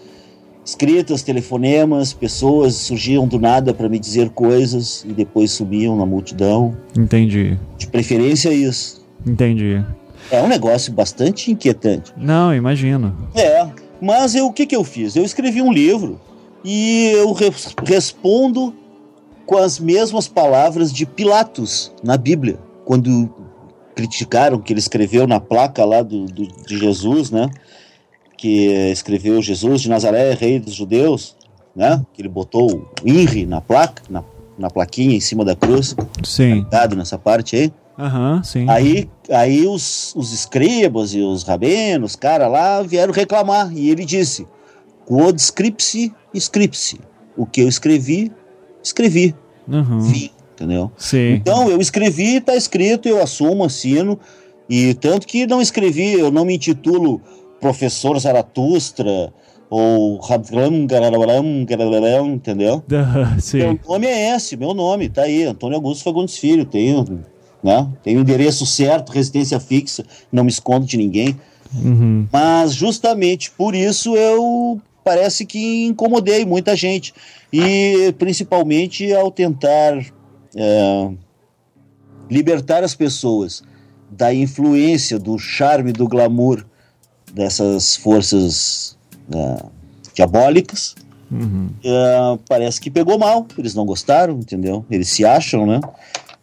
[0.64, 6.76] escritas, telefonemas, pessoas surgiam do nada para me dizer coisas e depois sumiam na multidão.
[6.96, 7.56] Entendi.
[7.78, 9.04] De preferência isso.
[9.24, 9.84] Entendi.
[10.30, 12.12] É um negócio bastante inquietante.
[12.16, 13.16] Não, imagino.
[13.34, 13.64] É,
[14.00, 15.14] mas eu, o que, que eu fiz?
[15.14, 16.20] Eu escrevi um livro
[16.64, 17.52] e eu re-
[17.86, 18.74] respondo
[19.44, 23.32] com as mesmas palavras de Pilatos na Bíblia, quando
[23.96, 27.50] criticaram que ele escreveu na placa lá do, do- de Jesus, né?
[28.36, 31.34] Que escreveu Jesus de Nazaré, rei dos judeus,
[31.74, 32.04] né?
[32.12, 32.70] Que ele botou
[33.02, 34.22] o INRI na placa, na,
[34.58, 35.96] na plaquinha em cima da cruz.
[36.22, 36.66] Sim.
[36.70, 37.72] Dado nessa parte aí.
[37.98, 38.68] Aham, sim.
[38.68, 43.72] Aí, aí os, os escribas e os rabenos, os caras lá, vieram reclamar.
[43.74, 44.46] E ele disse:
[45.06, 47.00] Quod scripsi, scripsi.
[47.34, 48.30] O que eu escrevi,
[48.82, 49.34] escrevi.
[49.66, 50.00] Uhum.
[50.00, 50.90] Vi, entendeu?
[50.96, 51.34] Sim.
[51.34, 54.18] Então, eu escrevi, tá escrito, eu assumo, assino.
[54.68, 57.20] E tanto que não escrevi, eu não me intitulo
[57.60, 59.32] Professor Zaratustra
[59.68, 62.82] ou Rabram Garararam, Garararam, entendeu?
[63.38, 63.58] Sim.
[63.58, 67.04] Meu nome é esse, meu nome, tá aí, Antônio Augusto Fagundes Filho, tenho,
[67.62, 67.86] né?
[68.02, 71.36] Tenho endereço certo, residência fixa, não me escondo de ninguém.
[71.74, 72.26] Uhum.
[72.32, 77.14] Mas justamente por isso eu parece que incomodei muita gente.
[77.52, 80.04] E principalmente ao tentar
[80.56, 81.10] é,
[82.30, 83.62] libertar as pessoas
[84.10, 86.64] da influência, do charme, do glamour
[87.32, 88.96] dessas forças
[89.32, 89.64] é,
[90.14, 90.94] diabólicas.
[91.30, 91.70] Uhum.
[91.84, 94.84] É, parece que pegou mal, eles não gostaram, entendeu?
[94.90, 95.80] Eles se acham, né?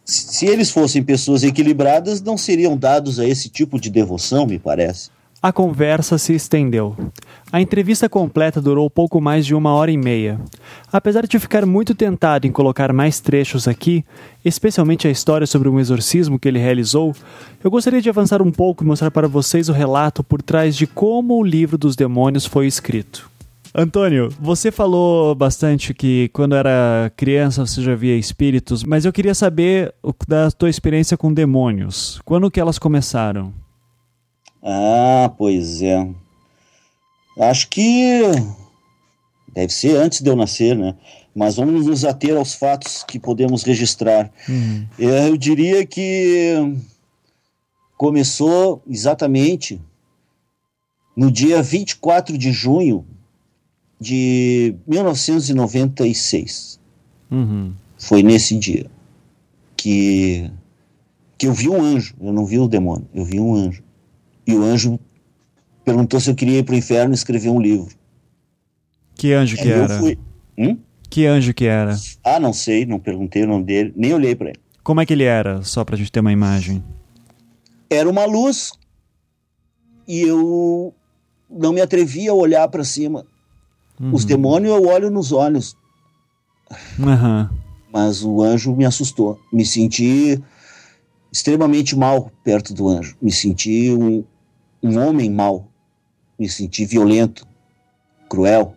[0.04, 4.58] Se se eles fossem pessoas equilibradas, não seriam dados a esse tipo de devoção, me
[4.58, 5.10] parece.
[5.44, 6.96] A conversa se estendeu.
[7.52, 10.40] A entrevista completa durou pouco mais de uma hora e meia.
[10.90, 14.02] Apesar de ficar muito tentado em colocar mais trechos aqui,
[14.42, 17.14] especialmente a história sobre um exorcismo que ele realizou,
[17.62, 20.86] eu gostaria de avançar um pouco e mostrar para vocês o relato por trás de
[20.86, 23.30] como o livro dos demônios foi escrito.
[23.74, 29.34] Antônio, você falou bastante que quando era criança você já via espíritos, mas eu queria
[29.34, 29.92] saber
[30.26, 32.18] da tua experiência com demônios.
[32.24, 33.52] Quando que elas começaram?
[34.64, 36.08] Ah, pois é.
[37.38, 38.22] Acho que
[39.52, 40.94] deve ser antes de eu nascer, né?
[41.34, 44.32] Mas vamos nos ater aos fatos que podemos registrar.
[44.48, 44.86] Uhum.
[44.98, 46.54] É, Eu diria que
[47.98, 49.78] começou exatamente
[51.16, 53.04] no dia 24 de junho
[54.00, 56.80] de 1996.
[57.30, 57.72] Uhum.
[57.98, 58.90] Foi nesse dia
[59.76, 60.50] que,
[61.36, 62.14] que eu vi um anjo.
[62.20, 63.82] Eu não vi o demônio, eu vi um anjo.
[64.46, 64.98] E o anjo
[65.84, 67.88] perguntou se eu queria ir para o inferno e escrever um livro.
[69.14, 69.98] Que anjo que era?
[69.98, 70.18] fui-
[70.58, 70.78] Hum?
[71.10, 71.96] Que anjo que era?
[72.24, 74.60] Ah, não sei, não perguntei o nome dele, nem olhei para ele.
[74.82, 75.62] Como é que ele era?
[75.62, 76.82] Só pra gente ter uma imagem.
[77.88, 78.72] Era uma luz
[80.06, 80.94] e eu
[81.48, 83.24] não me atrevia a olhar para cima.
[84.12, 84.28] Os Uhum.
[84.28, 85.76] demônios eu olho nos olhos,
[87.00, 87.50] Aham.
[87.92, 89.38] mas o anjo me assustou.
[89.52, 90.42] Me senti
[91.32, 93.16] extremamente mal perto do anjo.
[93.22, 94.24] Me senti um,
[94.84, 95.68] um homem mau.
[96.38, 97.46] Me senti violento,
[98.28, 98.74] cruel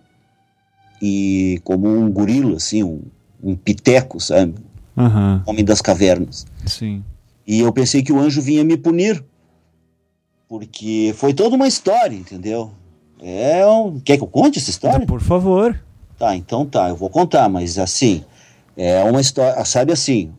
[1.01, 3.01] e como um gorila, assim, um,
[3.43, 4.55] um piteco, sabe?
[4.95, 5.43] Aham.
[5.45, 6.45] Homem das cavernas.
[6.65, 7.03] Sim.
[7.45, 9.23] E eu pensei que o anjo vinha me punir.
[10.47, 12.71] Porque foi toda uma história, entendeu?
[13.21, 13.99] É um...
[13.99, 15.05] Quer que eu conte essa história?
[15.05, 15.79] Por favor.
[16.17, 18.23] Tá, então tá, eu vou contar, mas assim,
[18.75, 20.31] é uma história, sabe assim,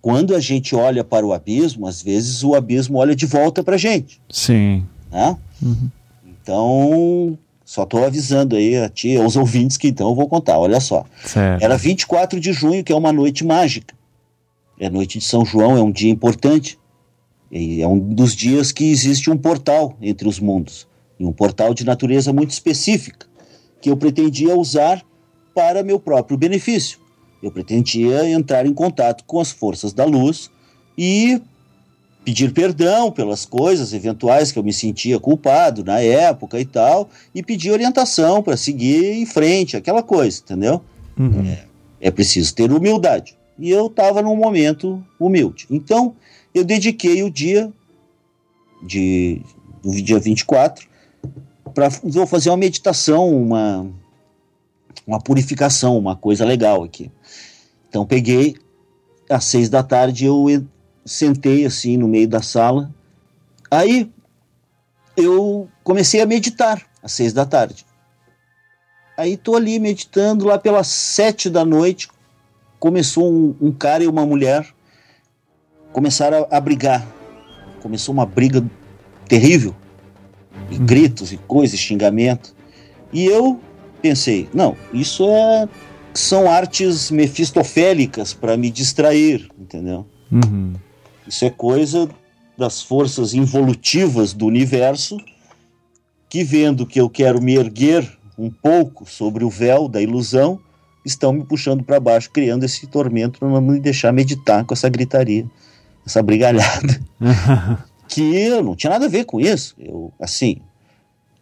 [0.00, 3.76] quando a gente olha para o abismo, às vezes o abismo olha de volta pra
[3.76, 4.86] gente, Sim.
[5.10, 5.36] Né?
[5.62, 5.90] Uhum.
[6.24, 10.80] Então, só tô avisando aí a ti, aos ouvintes que então eu vou contar, olha
[10.80, 11.04] só.
[11.24, 11.62] Certo.
[11.62, 13.94] Era 24 de junho, que é uma noite mágica.
[14.78, 16.78] É noite de São João, é um dia importante.
[17.50, 20.88] E é um dos dias que existe um portal entre os mundos.
[21.18, 23.26] E um portal de natureza muito específica,
[23.80, 25.04] que eu pretendia usar
[25.54, 26.98] para meu próprio benefício.
[27.42, 30.50] Eu pretendia entrar em contato com as forças da luz
[30.96, 31.40] e
[32.24, 37.42] pedir perdão pelas coisas eventuais que eu me sentia culpado na época e tal, e
[37.42, 40.82] pedir orientação para seguir em frente, aquela coisa, entendeu?
[41.18, 41.56] Uhum.
[42.00, 43.36] É preciso ter humildade.
[43.58, 45.66] E eu estava num momento humilde.
[45.70, 46.14] Então,
[46.54, 47.72] eu dediquei o dia
[48.82, 49.42] de
[49.82, 50.86] do dia 24
[51.74, 53.86] para vou fazer uma meditação, uma
[55.06, 57.10] uma purificação, uma coisa legal aqui.
[57.88, 58.56] Então peguei
[59.28, 60.46] às seis da tarde eu
[61.10, 62.94] sentei assim no meio da sala.
[63.68, 64.10] Aí
[65.16, 67.84] eu comecei a meditar às seis da tarde.
[69.16, 72.08] Aí tô ali meditando lá pelas sete da noite.
[72.78, 74.66] Começou um, um cara e uma mulher
[75.92, 77.04] começaram a, a brigar.
[77.82, 78.64] Começou uma briga
[79.26, 79.74] terrível.
[80.70, 82.54] E gritos e coisas, xingamento.
[83.12, 83.60] E eu
[84.00, 85.68] pensei, não, isso é
[86.14, 90.06] são artes mefistofélicas para me distrair, entendeu?
[90.30, 90.74] Uhum.
[91.30, 92.08] Isso é coisa
[92.58, 95.16] das forças involutivas do universo
[96.28, 98.04] que, vendo que eu quero me erguer
[98.36, 100.58] um pouco sobre o véu da ilusão,
[101.06, 104.88] estão me puxando para baixo, criando esse tormento para não me deixar meditar com essa
[104.88, 105.46] gritaria,
[106.04, 107.00] essa brigalhada.
[108.08, 109.76] que eu não tinha nada a ver com isso.
[109.78, 110.56] Eu, assim,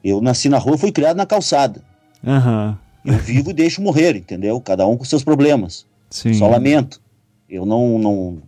[0.04, 1.82] eu nasci na rua, fui criado na calçada.
[2.22, 2.78] Aham.
[3.02, 4.60] Eu vivo e deixo morrer, entendeu?
[4.60, 5.86] Cada um com seus problemas.
[6.10, 6.34] Sim.
[6.34, 7.00] Só lamento.
[7.48, 8.42] Eu não, não,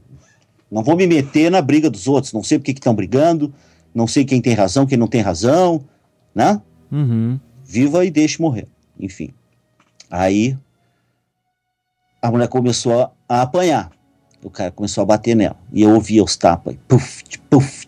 [0.70, 2.32] não vou me meter na briga dos outros.
[2.32, 3.52] Não sei por que estão brigando.
[3.94, 5.84] Não sei quem tem razão, quem não tem razão.
[6.34, 6.60] Né?
[6.92, 7.40] Uhum.
[7.64, 8.68] Viva e deixe morrer.
[8.98, 9.30] Enfim.
[10.10, 10.56] Aí
[12.22, 13.90] a mulher começou a, apanhar.
[14.42, 15.56] O cara começou a bater nela.
[15.72, 16.76] E eu ouvia os tapas.
[16.86, 17.86] Puf, puf,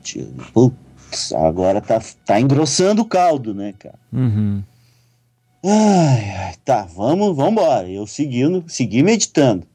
[0.53, 3.99] putz, agora tá, tá engrossando o caldo, né, cara?
[4.13, 4.63] Uhum.
[5.65, 7.89] Ai, tá, vamos, vamos embora.
[7.89, 9.67] Eu seguindo, segui meditando.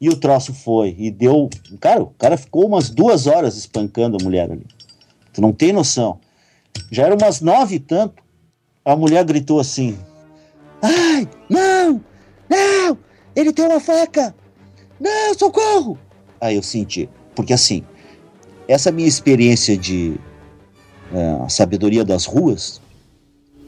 [0.00, 1.50] E o troço foi, e deu.
[1.78, 4.66] Cara, o cara ficou umas duas horas espancando a mulher ali.
[5.32, 6.18] Tu não tem noção.
[6.90, 8.22] Já eram umas nove e tanto.
[8.84, 9.98] A mulher gritou assim:
[10.80, 12.00] Ai, não,
[12.48, 12.98] não,
[13.36, 14.34] ele tem uma faca.
[14.98, 15.98] Não, socorro.
[16.40, 17.84] Aí eu senti, porque assim,
[18.66, 20.18] essa minha experiência de
[21.12, 22.80] eh, sabedoria das ruas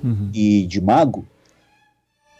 [0.04, 0.30] Uhum.
[0.34, 1.24] e de mago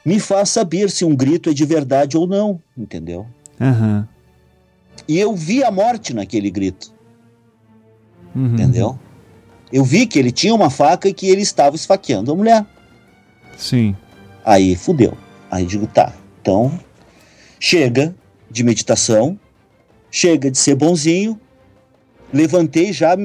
[0.05, 3.25] me faz saber se um grito é de verdade ou não, entendeu?
[3.63, 4.09] Aham.
[5.09, 6.93] E eu vi a morte naquele grito,
[8.35, 8.55] Uhum.
[8.55, 8.99] entendeu?
[9.73, 12.67] Eu vi que ele tinha uma faca e que ele estava esfaqueando a mulher.
[13.57, 13.97] Sim.
[14.45, 15.17] Aí fudeu.
[15.51, 16.79] Aí digo, tá, então
[17.61, 18.15] chega
[18.51, 19.39] de meditação,
[20.11, 21.39] chega de ser bonzinho.
[22.33, 23.17] Levantei já,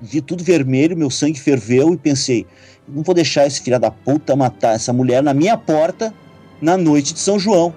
[0.00, 2.46] vi tudo vermelho, meu sangue ferveu e pensei,
[2.88, 6.12] não vou deixar esse filho da puta matar essa mulher na minha porta
[6.60, 7.74] na noite de São João.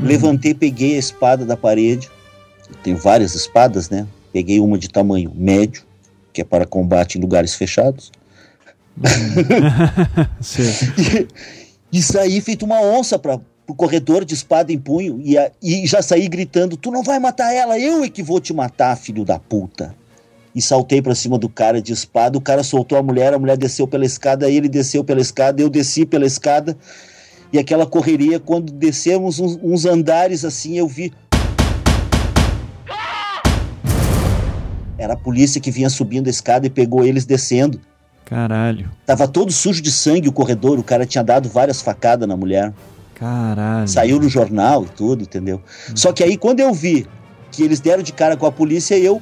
[0.00, 2.10] Levantei, peguei a espada da parede.
[2.82, 4.06] Tenho várias espadas, né?
[4.32, 5.82] Peguei uma de tamanho médio,
[6.32, 8.10] que é para combate em lugares fechados.
[10.98, 11.28] e,
[11.98, 15.86] e saí feito uma onça para o corredor de espada em punho e, a- e
[15.86, 19.24] já saí gritando: Tu não vai matar ela, eu é que vou te matar, filho
[19.24, 19.94] da puta.
[20.54, 22.36] E saltei pra cima do cara de espada.
[22.36, 25.70] O cara soltou a mulher, a mulher desceu pela escada, ele desceu pela escada, eu
[25.70, 26.76] desci pela escada.
[27.52, 31.12] E aquela correria, quando descemos uns, uns andares assim, eu vi.
[34.96, 37.80] Era a polícia que vinha subindo a escada e pegou eles descendo.
[38.24, 38.90] Caralho.
[39.04, 42.72] Tava todo sujo de sangue o corredor, o cara tinha dado várias facadas na mulher.
[43.14, 43.88] Caralho.
[43.88, 45.60] Saiu no jornal e tudo, entendeu?
[45.94, 47.06] Só que aí quando eu vi
[47.50, 49.20] que eles deram de cara com a polícia, eu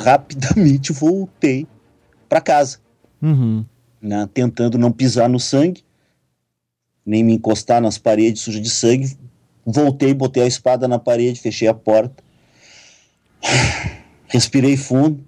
[0.00, 1.66] rapidamente voltei
[2.28, 2.78] pra casa,
[3.22, 3.64] Uhum.
[4.00, 4.28] né?
[4.32, 5.83] Tentando não pisar no sangue,
[7.04, 9.16] nem me encostar nas paredes sujas de sangue.
[9.64, 12.22] Voltei, botei a espada na parede, fechei a porta.
[14.28, 15.24] Respirei fundo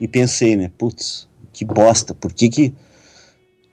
[0.00, 0.70] e pensei, né?
[0.78, 2.74] Putz, que bosta, por que que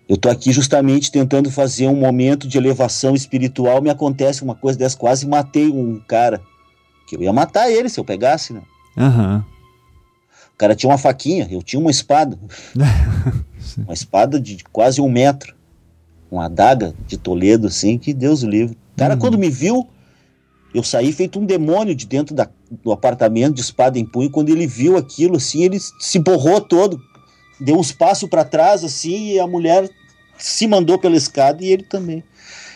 [0.07, 4.77] eu tô aqui justamente tentando fazer um momento de elevação espiritual, me acontece uma coisa
[4.77, 6.41] dessa, quase matei um cara,
[7.07, 8.61] que eu ia matar ele se eu pegasse, né?
[8.97, 9.45] Aham.
[10.53, 12.39] O cara tinha uma faquinha, eu tinha uma espada.
[13.77, 15.55] uma espada de quase um metro.
[16.29, 18.77] Uma adaga de Toledo, assim, que Deus o livre.
[18.95, 19.87] O cara, quando me viu,
[20.73, 22.49] eu saí feito um demônio de dentro da-
[22.83, 24.29] do apartamento, de espada em punho.
[24.29, 26.99] Quando ele viu aquilo, assim, ele se borrou todo.
[27.59, 29.89] Deu uns passos para trás, assim, e a mulher
[30.37, 32.23] se mandou pela escada e ele também.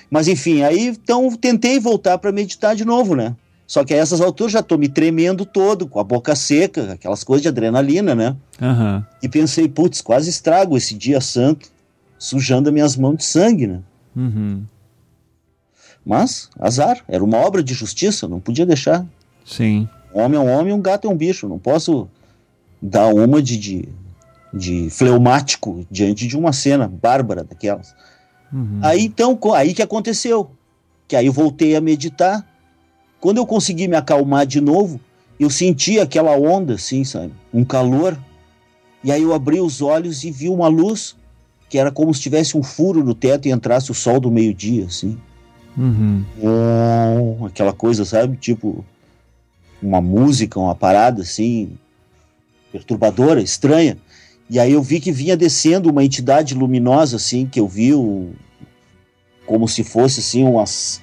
[0.10, 3.36] Mas enfim, aí então tentei voltar para meditar de novo, né?
[3.68, 7.24] Só que a essas alturas já tô me tremendo todo, com a boca seca, aquelas
[7.24, 8.36] coisas de adrenalina, né?
[8.60, 9.06] Aham.
[9.22, 11.70] E pensei, putz, quase estrago esse dia santo,
[12.20, 13.80] sujando as minhas mãos de sangue, né?
[14.16, 14.64] Uhum.
[16.06, 19.06] Mas, azar, era uma obra de justiça, não podia deixar.
[19.46, 19.88] Sim.
[20.14, 21.48] Um homem é um homem, um gato é um bicho.
[21.48, 22.08] Não posso
[22.82, 23.90] dar uma de, de,
[24.54, 27.96] de fleumático diante de uma cena bárbara daquelas.
[28.52, 28.80] Uhum.
[28.82, 30.52] Aí então, aí que aconteceu?
[31.08, 32.46] Que aí eu voltei a meditar.
[33.20, 35.00] Quando eu consegui me acalmar de novo,
[35.40, 37.34] eu senti aquela onda, assim, sabe?
[37.54, 38.18] Um calor.
[39.04, 41.16] E aí eu abri os olhos e vi uma luz
[41.70, 44.86] que era como se tivesse um furo no teto e entrasse o sol do meio-dia,
[44.86, 45.18] assim.
[45.78, 46.26] Uhum.
[46.42, 48.36] Uau, aquela coisa, sabe?
[48.38, 48.84] Tipo,
[49.82, 51.72] uma música, uma parada assim,
[52.72, 53.98] perturbadora, estranha.
[54.50, 58.32] E aí eu vi que vinha descendo uma entidade luminosa, assim, que eu vi o-
[59.46, 61.02] como se fosse, assim, umas,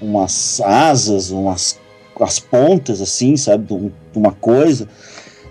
[0.00, 1.78] umas asas, umas
[2.20, 3.64] as pontas, assim, sabe?
[3.64, 4.86] De um- uma coisa,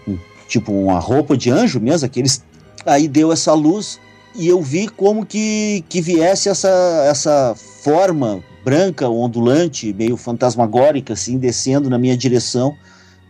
[0.07, 2.43] um- tipo uma roupa de anjo mesmo, aqueles...
[2.85, 3.99] Aí deu essa luz
[4.35, 6.69] e eu vi como que, que viesse essa,
[7.09, 12.75] essa forma branca, ondulante, meio fantasmagórica, assim, descendo na minha direção,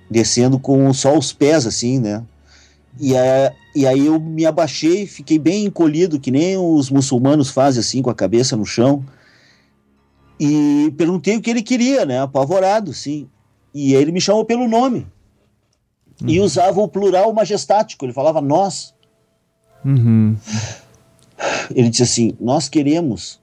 [0.09, 2.23] descendo com só os pés, assim, né?
[2.99, 7.79] E, a- e aí eu me abaixei, fiquei bem encolhido, que nem os muçulmanos fazem,
[7.79, 9.03] assim, com a cabeça no chão.
[10.39, 12.21] E perguntei o que ele queria, né?
[12.21, 13.27] Apavorado, sim.
[13.73, 15.05] E ele me chamou pelo nome.
[16.25, 18.93] E usava o plural majestático, ele falava nós.
[19.85, 20.35] Uhum.
[21.73, 23.39] Ele disse assim: Nós queremos.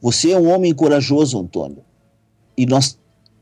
[0.00, 1.78] Você é um homem corajoso, Antônio.
[2.56, 2.98] E nós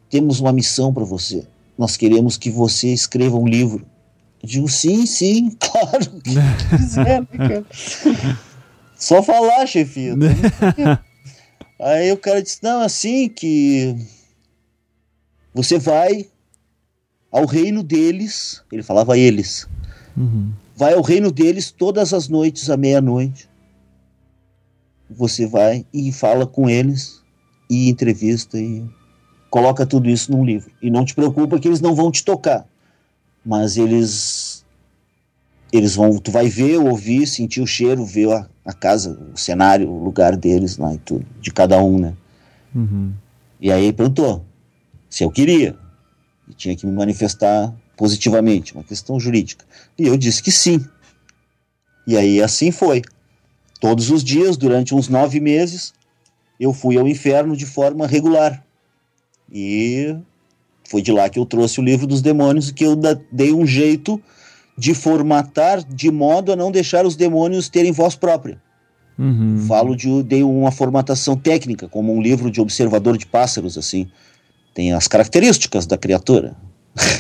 [0.09, 1.45] temos uma missão para você.
[1.77, 3.87] Nós queremos que você escreva um livro.
[4.43, 6.11] Eu digo: Sim, sim, claro.
[6.21, 7.67] que quiser, né, cara?
[8.97, 10.15] Só falar, chefia.
[11.79, 13.97] Aí o cara disse: Não, assim que
[15.53, 16.29] você vai
[17.31, 18.63] ao reino deles.
[18.73, 19.69] Ele falava eles.
[20.17, 20.53] Uhum.
[20.77, 23.49] Vai ao reino deles todas as noites à meia-noite.
[25.17, 27.23] Você vai e fala com eles
[27.69, 28.85] e entrevista e
[29.51, 30.71] coloca tudo isso num livro.
[30.83, 32.67] E não te preocupa que eles não vão te tocar,
[33.45, 34.65] mas eles
[35.73, 39.91] eles vão, tu vai ver, ouvir, sentir o cheiro, ver a, a casa, o cenário,
[39.91, 42.15] o lugar deles lá e tudo, de cada um, né?
[42.73, 43.13] Uhum.
[43.61, 44.45] E aí ele perguntou
[45.09, 45.77] se eu queria.
[46.49, 49.65] E tinha que me manifestar positivamente, uma questão jurídica.
[49.99, 50.85] E eu disse que sim.
[52.07, 53.03] E aí assim foi.
[53.85, 55.93] Todos os dias, durante uns nove meses,
[56.59, 58.65] eu fui ao inferno de forma regular.
[59.53, 60.17] E
[60.89, 62.97] foi de lá que eu trouxe o livro dos demônios, que eu
[63.31, 64.19] dei um jeito
[64.75, 68.59] de formatar de modo a não deixar os demônios terem voz própria.
[69.19, 69.67] Uhum.
[69.69, 74.09] Falo de dei uma formatação técnica, como um livro de observador de pássaros, assim.
[74.73, 76.57] Tem as características da criatura.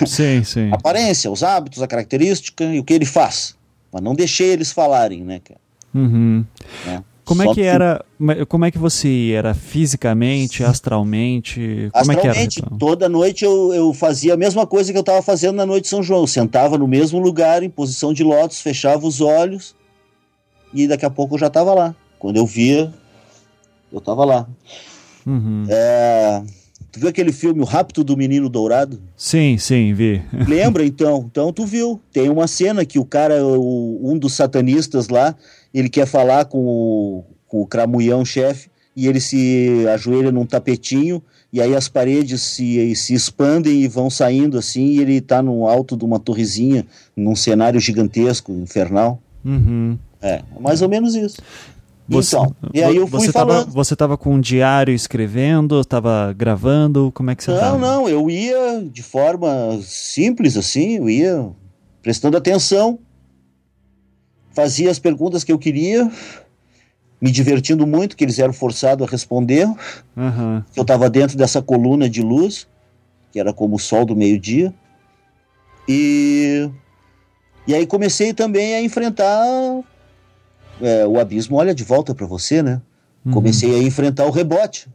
[0.06, 0.70] Sim, sim.
[0.70, 3.54] A aparência, os hábitos, a característica e o que ele faz.
[3.92, 5.62] Mas não deixei eles falarem, né, cara?
[5.94, 6.44] Uhum.
[6.86, 7.02] Né?
[7.24, 8.04] Como é Só que era?
[8.48, 9.38] Como é que você ia?
[9.38, 11.88] Era fisicamente, astralmente?
[11.92, 12.30] Como é que era?
[12.30, 12.76] Astralmente, então?
[12.78, 15.88] toda noite eu, eu fazia a mesma coisa que eu estava fazendo na noite de
[15.88, 16.20] São João.
[16.20, 19.74] Eu sentava no mesmo lugar, em posição de lótus, fechava os olhos
[20.72, 21.94] e daqui a pouco eu já tava lá.
[22.18, 22.92] Quando eu via,
[23.92, 24.46] eu tava lá.
[25.26, 25.64] Uhum.
[25.68, 26.42] É,
[26.92, 29.00] tu viu aquele filme O Rapto do Menino Dourado?
[29.16, 30.22] Sim, sim, vi.
[30.46, 31.24] Lembra então?
[31.30, 32.00] Então tu viu.
[32.12, 35.34] Tem uma cena que o cara, o- um dos satanistas lá,
[35.74, 41.22] ele quer falar com o, com o chefe e ele se ajoelha num tapetinho
[41.52, 45.68] e aí as paredes se, se expandem e vão saindo assim e ele tá no
[45.68, 46.86] alto de uma torrezinha,
[47.16, 49.20] num cenário gigantesco, infernal.
[49.44, 49.98] Uhum.
[50.20, 51.36] É, mais ou menos isso.
[52.08, 53.70] Você, então, e aí eu fui você tava, falando.
[53.70, 57.78] você tava com um diário escrevendo, tava gravando, como é que você Não, tava?
[57.78, 61.50] não, eu ia de forma simples assim, eu ia
[62.02, 62.98] prestando atenção,
[64.54, 66.10] fazia as perguntas que eu queria,
[67.20, 69.66] me divertindo muito, que eles eram forçados a responder.
[70.16, 70.64] Aham.
[70.74, 72.66] Eu estava dentro dessa coluna de luz,
[73.32, 74.72] que era como o sol do meio-dia.
[75.88, 76.70] E,
[77.66, 79.44] e aí comecei também a enfrentar
[80.80, 82.80] é, o abismo, olha de volta para você, né?
[83.32, 84.86] Comecei a enfrentar o rebote.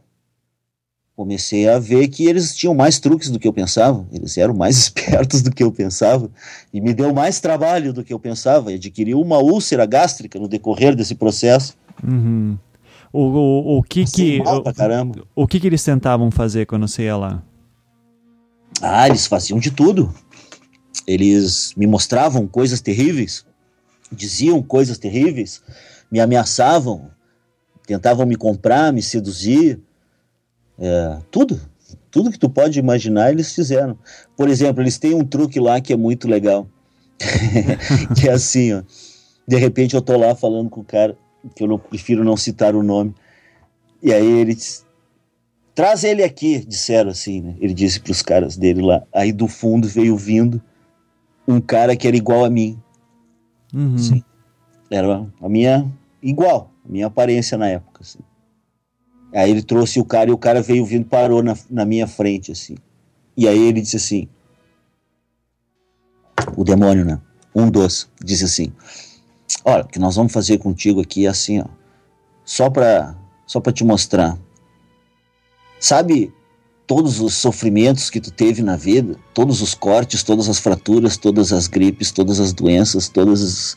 [1.20, 4.78] Comecei a ver que eles tinham mais truques do que eu pensava, eles eram mais
[4.80, 6.30] espertos do que eu pensava,
[6.72, 8.70] e me deu mais trabalho do que eu pensava.
[8.70, 11.76] Adquiri uma úlcera gástrica no decorrer desse processo.
[12.02, 12.56] Uhum.
[13.12, 15.22] O, o, o que que mal pra caramba.
[15.36, 17.42] o, o que que eles tentavam fazer quando você ia lá?
[18.80, 20.14] Ah, eles faziam de tudo.
[21.06, 23.44] Eles me mostravam coisas terríveis,
[24.10, 25.60] diziam coisas terríveis,
[26.10, 27.10] me ameaçavam,
[27.86, 29.78] tentavam me comprar, me seduzir.
[30.80, 31.60] É, tudo.
[32.10, 33.96] Tudo que tu pode imaginar, eles fizeram.
[34.36, 36.66] Por exemplo, eles têm um truque lá que é muito legal.
[38.18, 38.82] que é assim, ó.
[39.46, 41.16] De repente eu tô lá falando com o cara,
[41.54, 43.14] que eu não, prefiro não citar o nome.
[44.02, 44.86] E aí ele diz,
[45.74, 47.56] traz ele aqui, disseram assim, né?
[47.60, 49.02] Ele disse pros caras dele lá.
[49.12, 50.62] Aí do fundo veio vindo
[51.46, 52.78] um cara que era igual a mim.
[53.74, 53.98] Uhum.
[53.98, 54.24] Sim.
[54.90, 55.90] Era a minha
[56.22, 58.18] igual, a minha aparência na época, assim.
[59.32, 62.50] Aí ele trouxe o cara e o cara veio vindo, parou na, na minha frente,
[62.50, 62.76] assim.
[63.36, 64.28] E aí ele disse assim:
[66.56, 67.20] O demônio, né?
[67.54, 68.72] Um dos, disse assim:
[69.64, 71.66] Olha, o que nós vamos fazer contigo aqui é assim, ó.
[72.44, 73.16] Só pra,
[73.46, 74.36] só pra te mostrar.
[75.78, 76.32] Sabe
[76.86, 79.16] todos os sofrimentos que tu teve na vida?
[79.32, 83.76] Todos os cortes, todas as fraturas, todas as gripes, todas as doenças, todas as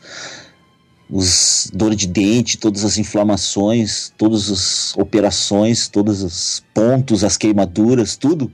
[1.09, 8.15] os dor de dente, todas as inflamações, todas as operações, todos os pontos, as queimaduras,
[8.15, 8.51] tudo.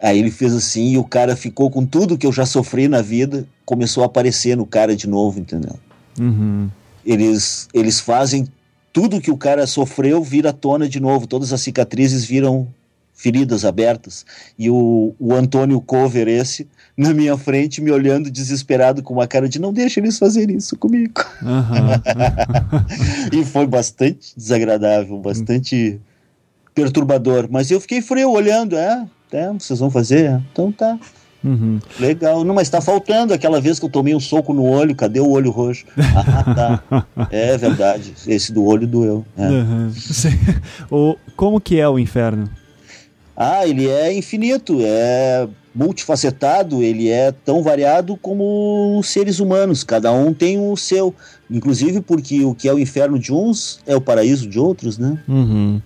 [0.00, 3.00] Aí ele fez assim e o cara ficou com tudo que eu já sofri na
[3.00, 5.78] vida, começou a aparecer no cara de novo, entendeu?
[6.20, 6.68] Uhum.
[7.04, 8.46] Eles, eles fazem
[8.92, 12.68] tudo que o cara sofreu vira à tona de novo, todas as cicatrizes viram
[13.14, 14.26] feridas abertas.
[14.58, 19.48] E o, o Antônio Cover, esse, na minha frente, me olhando desesperado com uma cara
[19.48, 21.24] de não deixa eles fazerem isso comigo.
[21.42, 22.02] Aham.
[23.32, 26.00] e foi bastante desagradável, bastante
[26.74, 27.48] perturbador.
[27.50, 30.40] Mas eu fiquei frio olhando, é, é vocês vão fazer?
[30.52, 30.98] Então tá.
[31.42, 31.78] Uhum.
[32.00, 35.20] Legal, não, mas tá faltando aquela vez que eu tomei um soco no olho, cadê
[35.20, 35.84] o olho roxo?
[36.16, 37.06] Ah, tá.
[37.30, 39.26] É verdade, esse do olho doeu.
[39.36, 39.48] é.
[39.48, 39.92] Uhum.
[40.90, 42.48] O, como que é o inferno?
[43.36, 50.12] Ah, ele é infinito, é multifacetado, ele é tão variado como os seres humanos, cada
[50.12, 51.14] um tem o seu.
[51.50, 55.18] Inclusive porque o que é o inferno de uns é o paraíso de outros, né?
[55.28, 55.80] Uhum.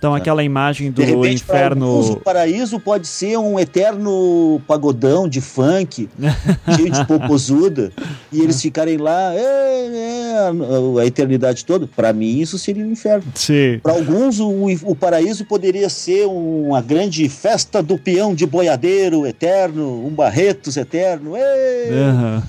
[0.00, 1.84] Então aquela imagem do repente, para inferno.
[1.84, 6.08] alguns, o paraíso pode ser um eterno pagodão de funk,
[6.74, 7.92] cheio de popozuda,
[8.32, 11.86] e eles ficarem lá é, é, a- eternidade toda.
[11.86, 13.24] Para mim, isso seria um inferno.
[13.82, 14.50] Para alguns, o,
[14.84, 21.36] o paraíso poderia ser uma grande festa do peão de boiadeiro eterno, um Barretos eterno.
[21.36, 22.42] ê, Aham.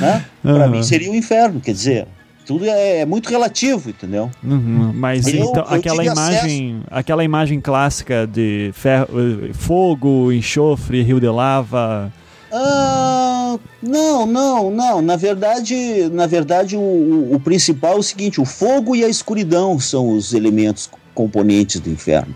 [0.00, 0.24] né?
[0.40, 2.06] Para mim seria um inferno, quer dizer,
[2.46, 4.30] tudo é, é muito relativo, entendeu?
[4.42, 9.08] Uhum, Mas Eu- então eu aquela imagem, aquela imagem clássica de ferro,
[9.48, 12.12] eh, fogo, enxofre, rio de lava.
[12.52, 15.02] Ah, não, não, não.
[15.02, 19.08] Na verdade, na verdade o, o- o principal é o seguinte: o fogo e a
[19.08, 22.34] escuridão são os elementos componentes do inferno.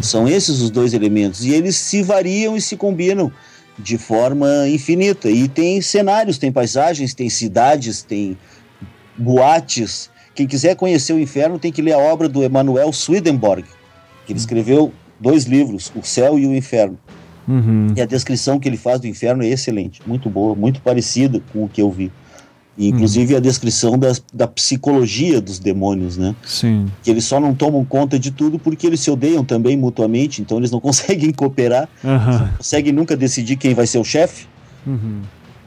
[0.00, 3.30] São esses os dois elementos e eles se variam e se combinam
[3.78, 5.28] de forma infinita.
[5.30, 8.36] E tem cenários, tem paisagens, tem cidades, tem
[9.18, 10.10] boates.
[10.34, 13.64] Quem quiser conhecer o inferno tem que ler a obra do Emanuel Swedenborg,
[14.24, 16.98] que ele escreveu dois livros, O Céu e o Inferno.
[17.48, 17.94] Uhum.
[17.96, 21.64] E a descrição que ele faz do inferno é excelente, muito boa, muito parecida com
[21.64, 22.12] o que eu vi.
[22.76, 26.36] E, inclusive a descrição das, da psicologia dos demônios, né?
[26.46, 26.86] Sim.
[27.02, 30.58] Que eles só não tomam conta de tudo porque eles se odeiam também mutuamente, então
[30.58, 32.38] eles não conseguem cooperar, Aham.
[32.38, 34.46] não conseguem nunca decidir quem vai ser o chefe.
[34.86, 35.22] Uhum.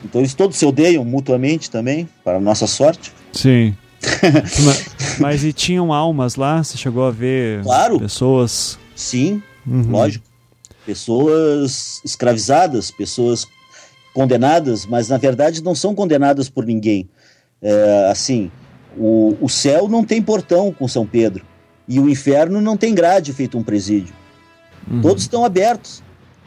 [0.06, 3.12] Então eles todos se odeiam mutuamente também, para a nossa sorte.
[3.34, 3.76] Sim.
[4.66, 4.86] mas,
[5.20, 6.64] mas e tinham almas lá?
[6.64, 8.00] Você chegou a ver Claro.
[8.00, 8.78] pessoas?
[8.96, 9.92] Sim, Uhum.
[9.92, 10.26] lógico.
[10.86, 13.48] Pessoas escravizadas, pessoas
[14.14, 17.08] condenadas, mas na verdade não são condenadas por ninguém.
[17.62, 18.52] É, assim,
[18.98, 21.46] o, o céu não tem portão com São Pedro
[21.88, 24.14] e o inferno não tem grade feito um presídio.
[25.02, 26.02] Todos estão abertos,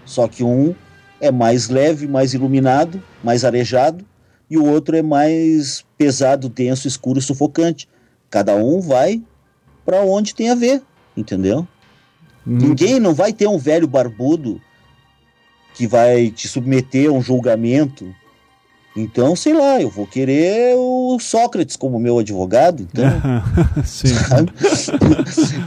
[0.04, 0.74] só que um
[1.20, 4.04] é mais leve, mais iluminado, mais arejado
[4.48, 7.88] e o outro é mais pesado, denso, escuro e sufocante.
[8.30, 9.22] Cada um vai
[9.84, 10.82] para onde tem a ver,
[11.16, 11.66] entendeu?
[12.44, 14.60] Ninguém não vai ter um velho barbudo
[15.74, 18.14] que vai te submeter a um julgamento.
[18.96, 23.04] Então, sei lá, eu vou querer o Sócrates como meu advogado, então.
[23.84, 24.14] Sim.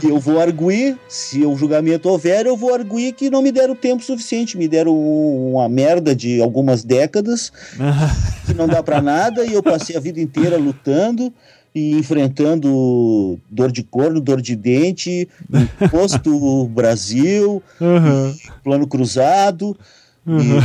[0.08, 4.02] eu vou arguir, se o julgamento houver, eu vou arguir que não me deram tempo
[4.02, 7.52] suficiente, me deram uma merda de algumas décadas,
[8.46, 11.30] que não dá pra nada, e eu passei a vida inteira lutando
[11.74, 15.28] e enfrentando dor de corno, dor de dente,
[15.82, 18.34] imposto Brasil, Uhum.
[18.64, 19.76] plano cruzado,
[20.26, 20.40] Uhum.
[20.40, 20.62] e, né?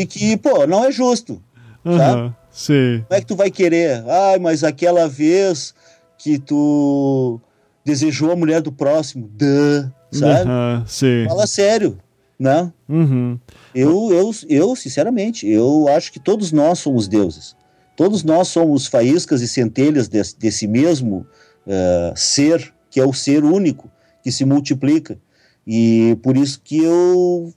[0.00, 1.40] e que, pô, não é justo.
[1.84, 3.04] Aham, Sim.
[3.08, 4.04] Como é que tu vai querer?
[4.08, 5.74] Ai, mas aquela vez
[6.16, 7.40] que tu
[7.84, 10.48] desejou a mulher do próximo, duh, sabe?
[10.48, 11.24] Aham, sim.
[11.28, 11.98] Fala sério,
[12.38, 12.72] né?
[12.88, 13.38] Uhum.
[13.74, 17.56] Eu, eu, eu, sinceramente, eu acho que todos nós somos deuses.
[17.96, 21.26] Todos nós somos faíscas e centelhas desse, desse mesmo
[21.66, 23.90] eh, ser, que é o ser único,
[24.22, 25.18] que se multiplica.
[25.66, 27.52] E por isso que eu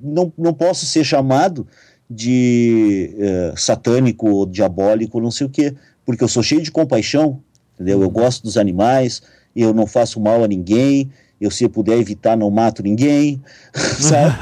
[0.00, 1.66] não, não posso ser chamado
[2.10, 5.72] de eh, satânico ou diabólico, não sei o quê,
[6.04, 7.40] porque eu sou cheio de compaixão,
[7.74, 8.02] entendeu?
[8.02, 9.22] Eu gosto dos animais,
[9.54, 11.08] eu não faço mal a ninguém,
[11.40, 13.40] eu se eu puder evitar não mato ninguém,
[13.72, 14.34] sabe?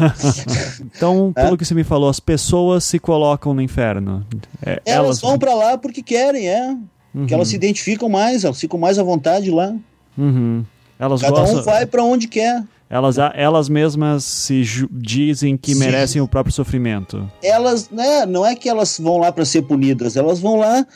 [0.97, 4.27] Então, pelo que você me falou, as pessoas se colocam no inferno.
[4.65, 6.77] É, Elas, vão pra lá porque querem, é.
[7.15, 7.27] Uhum.
[7.31, 9.74] elas se identificam mais, elas ficam mais à vontade lá.
[10.16, 10.65] Uhum.
[10.99, 11.61] Elas Cada gostam.
[11.61, 12.62] um vai pra onde quer.
[12.90, 15.81] Elas, elas mesmas se dizem que Sim.
[15.81, 17.31] merecem o próprio sofrimento.
[17.43, 20.86] Elas, né, não é que elas vão lá pra ser punidas, elas vão lá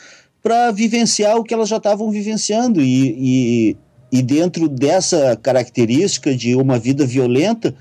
[0.41, 3.15] pra vivenciar o que elas já estavam vivenciando e,
[3.71, 3.77] e,
[4.11, 7.75] e dentro dessa característica de uma vida violenta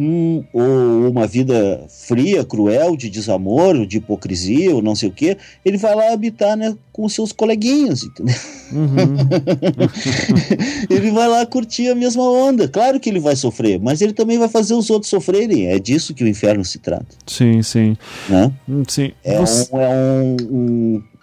[0.00, 5.36] hum, ou uma vida fria, cruel, de desamor, de hipocrisia ou não sei o quê,
[5.64, 8.34] ele vai lá habitar né, com seus coleguinhas, entendeu?
[10.88, 12.68] ele vai lá curtir a mesma onda.
[12.68, 15.66] Claro que ele vai sofrer, mas ele também vai fazer os outros sofrerem.
[15.66, 17.06] É disso que o inferno se trata.
[17.26, 17.96] Sim, sim.
[18.28, 18.50] Né?
[18.68, 19.12] Hum, Sim.
[19.22, 20.36] É, Você- um, é um,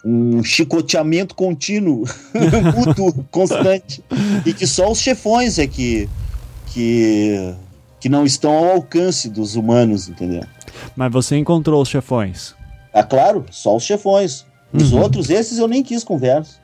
[0.05, 2.05] um, um chicoteamento contínuo,
[2.75, 4.03] mútuo, constante.
[4.45, 6.07] E que só os chefões é que,
[6.67, 7.53] que,
[7.99, 10.43] que não estão ao alcance dos humanos, entendeu?
[10.95, 12.53] Mas você encontrou os chefões.
[12.93, 14.45] Ah, claro, só os chefões.
[14.73, 15.01] Os Uhum.
[15.01, 16.55] outros, esses eu nem quis conversa.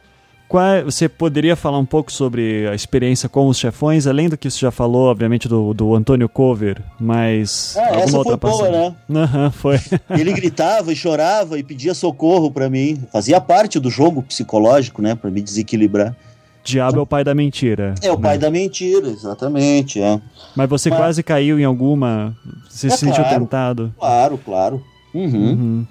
[0.49, 4.38] Qual é- você poderia falar um pouco sobre a experiência com os chefões, além do
[4.38, 7.76] que você já falou, obviamente, do, do Antônio Cover, mas.
[7.77, 8.95] Ah, alguma essa outra foi boa, passagem?
[9.10, 9.19] né?
[9.23, 9.80] Aham, foi.
[10.11, 13.01] Ele gritava e chorava e pedia socorro pra mim.
[13.11, 15.15] Fazia parte do jogo psicológico, né?
[15.15, 16.15] Pra me desequilibrar.
[16.64, 17.94] Diabo é o pai da mentira.
[18.02, 18.38] É o pai né?
[18.40, 20.02] da mentira, exatamente.
[20.02, 20.19] É.
[20.56, 22.35] Mas você Mas- quase caiu em alguma.
[22.69, 23.40] Você É se sentiu claro.
[23.40, 23.94] tentado?
[23.99, 24.84] Claro, claro.
[25.14, 25.26] Uhum.
[25.52, 25.88] Uhum.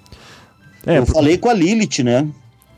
[0.85, 2.27] É, eu por- falei com a Lilith, né?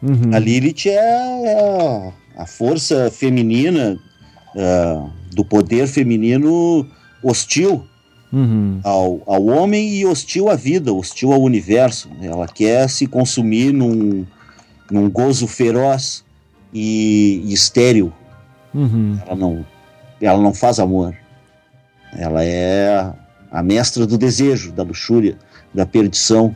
[0.04, 0.32] Uhum.
[0.34, 3.98] A Lilith é, é a força feminina
[4.56, 5.00] é,
[5.34, 6.86] do poder feminino
[7.24, 7.84] hostil
[8.34, 8.82] Uhum.
[8.84, 12.10] ao, ao homem e hostil à vida, hostil ao universo.
[12.22, 14.26] Ela quer se consumir num,
[14.92, 16.25] num gozo feroz
[16.76, 18.12] e, e estéril.
[18.74, 19.18] Uhum.
[19.26, 19.66] Ela não,
[20.20, 21.16] ela não faz amor.
[22.14, 23.14] Ela é
[23.50, 25.38] a mestra do desejo, da luxúria,
[25.74, 26.54] da perdição,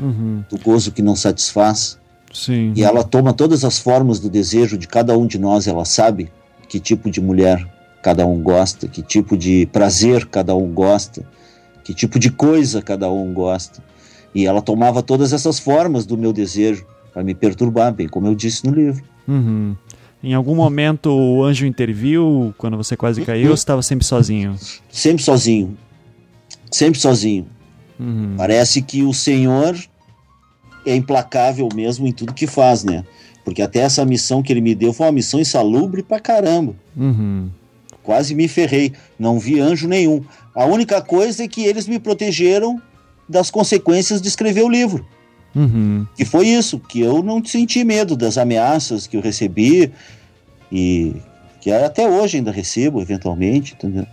[0.00, 0.44] Uhum.
[0.48, 1.98] do gozo que não satisfaz.
[2.32, 2.72] Sim.
[2.76, 6.30] E ela toma todas as formas do desejo de cada um de nós, ela sabe
[6.68, 7.66] que tipo de mulher
[8.00, 11.26] cada um gosta, que tipo de prazer cada um gosta,
[11.82, 13.82] que tipo de coisa cada um gosta.
[14.32, 18.36] E ela tomava todas essas formas do meu desejo para me perturbar, bem como eu
[18.36, 19.02] disse no livro.
[19.28, 19.76] Uhum.
[20.22, 24.56] Em algum momento o anjo interviu quando você quase caiu ou você estava sempre sozinho?
[24.90, 25.76] Sempre sozinho.
[26.70, 27.46] Sempre sozinho.
[28.00, 28.34] Uhum.
[28.36, 29.76] Parece que o Senhor
[30.84, 33.04] é implacável mesmo em tudo que faz, né?
[33.44, 36.74] Porque até essa missão que ele me deu foi uma missão insalubre pra caramba.
[36.96, 37.48] Uhum.
[38.02, 38.92] Quase me ferrei.
[39.18, 40.22] Não vi anjo nenhum.
[40.54, 42.80] A única coisa é que eles me protegeram
[43.28, 45.06] das consequências de escrever o livro.
[45.54, 46.06] Uhum.
[46.16, 49.90] Que foi isso, que eu não senti medo das ameaças que eu recebi
[50.70, 51.14] e
[51.60, 54.06] que até hoje ainda recebo, eventualmente, entendeu?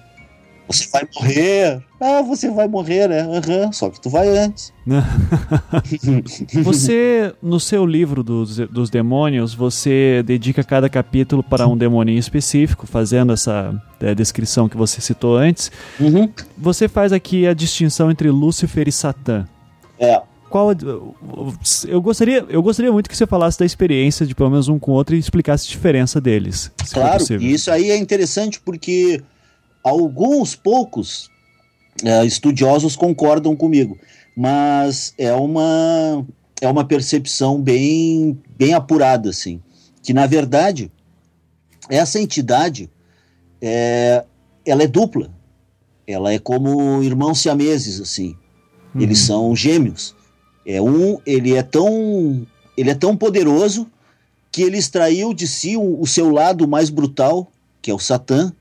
[0.68, 1.84] Você vai morrer.
[2.02, 3.22] Ah, você vai morrer, né?
[3.22, 4.74] Aham, só que tu vai antes.
[6.64, 12.88] Você, no seu livro dos, dos demônios, você dedica cada capítulo para um demoninho específico,
[12.88, 15.72] fazendo essa é, descrição que você citou antes.
[16.00, 16.30] Uhum.
[16.58, 19.48] Você faz aqui a distinção entre Lúcifer e Satã.
[20.00, 20.22] É.
[20.56, 20.72] Qual,
[21.86, 24.92] eu, gostaria, eu gostaria muito que você falasse da experiência de pelo menos um com
[24.92, 26.72] o outro e explicasse a diferença deles.
[26.94, 29.22] Claro, e isso aí é interessante porque
[29.84, 31.30] alguns poucos
[32.02, 33.98] eh, estudiosos concordam comigo,
[34.34, 36.26] mas é uma
[36.62, 39.60] é uma percepção bem bem apurada assim,
[40.02, 40.90] que na verdade
[41.90, 42.90] essa entidade
[43.62, 44.24] é,
[44.66, 45.30] ela é dupla,
[46.08, 48.38] ela é como irmãos siameses assim,
[48.98, 50.16] eles são gêmeos.
[50.66, 52.46] É um, ele é tão
[52.78, 53.88] ele é tão poderoso
[54.52, 57.52] que ele extraiu de si o, o seu lado mais brutal,
[57.82, 58.52] que é o Satã,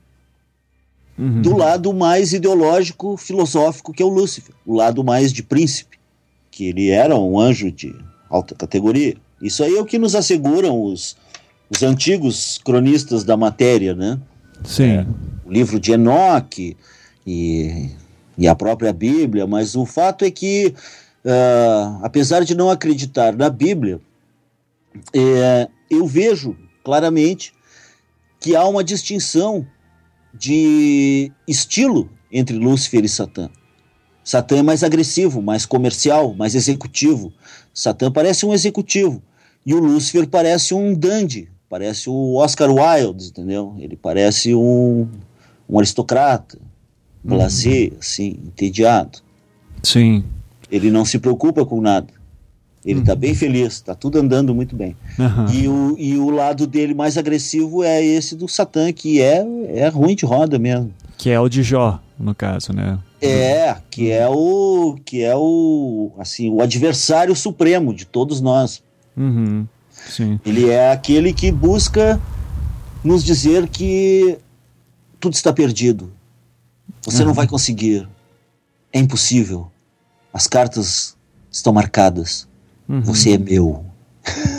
[1.17, 5.97] do lado mais ideológico, filosófico, que é o Lúcifer, o lado mais de príncipe,
[6.51, 7.95] que ele era um anjo de
[8.29, 9.15] alta categoria.
[9.41, 11.15] Isso aí é o que nos asseguram os,
[11.69, 14.19] os antigos cronistas da matéria, né?
[14.63, 15.05] Sim.
[15.45, 16.75] o livro de Enoque
[17.25, 17.89] e,
[18.37, 20.73] e a própria Bíblia, mas o fato é que,
[21.25, 23.99] ah, apesar de não acreditar na Bíblia,
[25.13, 27.53] é, eu vejo claramente
[28.39, 29.65] que há uma distinção
[30.33, 33.49] de estilo entre Lúcifer e Satã.
[34.23, 37.33] Satã é mais agressivo, mais comercial, mais executivo.
[37.73, 39.21] Satã parece um executivo.
[39.65, 43.75] E o Lúcifer parece um dandy, parece o Oscar Wilde, entendeu?
[43.79, 45.07] Ele parece um,
[45.67, 46.59] um aristocrata,
[47.23, 49.19] blasé, assim, entediado.
[49.81, 50.23] Sim.
[50.71, 52.07] Ele não se preocupa com nada.
[52.85, 54.95] Ele está bem feliz, está tudo andando muito bem.
[55.19, 55.51] Aham.
[55.51, 59.87] E, o, e o lado dele mais agressivo é esse do Satã, que é, é
[59.87, 60.93] ruim de roda mesmo.
[61.17, 62.99] Que é o de Jó, no caso, né?
[63.21, 68.83] É, que é o que é o assim, o adversário supremo de todos nós.
[69.17, 69.65] Uhum.
[69.89, 70.39] Sim.
[70.45, 72.21] Ele é aquele que busca
[73.03, 74.37] nos dizer que
[75.19, 76.11] tudo está perdido.
[77.01, 77.33] Você não Uhum.
[77.33, 78.07] vai conseguir.
[78.93, 79.71] É impossível.
[80.35, 81.15] As cartas
[81.49, 82.45] estão marcadas.
[82.89, 82.99] Uhum.
[83.01, 83.85] Você é meu.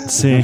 [0.09, 0.41] Sim.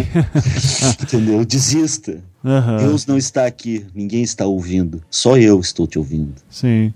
[1.03, 1.43] Entendeu?
[1.45, 2.23] Desista.
[2.45, 2.77] Aham.
[2.77, 3.87] Deus não está aqui.
[3.95, 5.03] Ninguém está ouvindo.
[5.11, 6.35] Só eu estou te ouvindo.
[6.51, 6.93] Sim.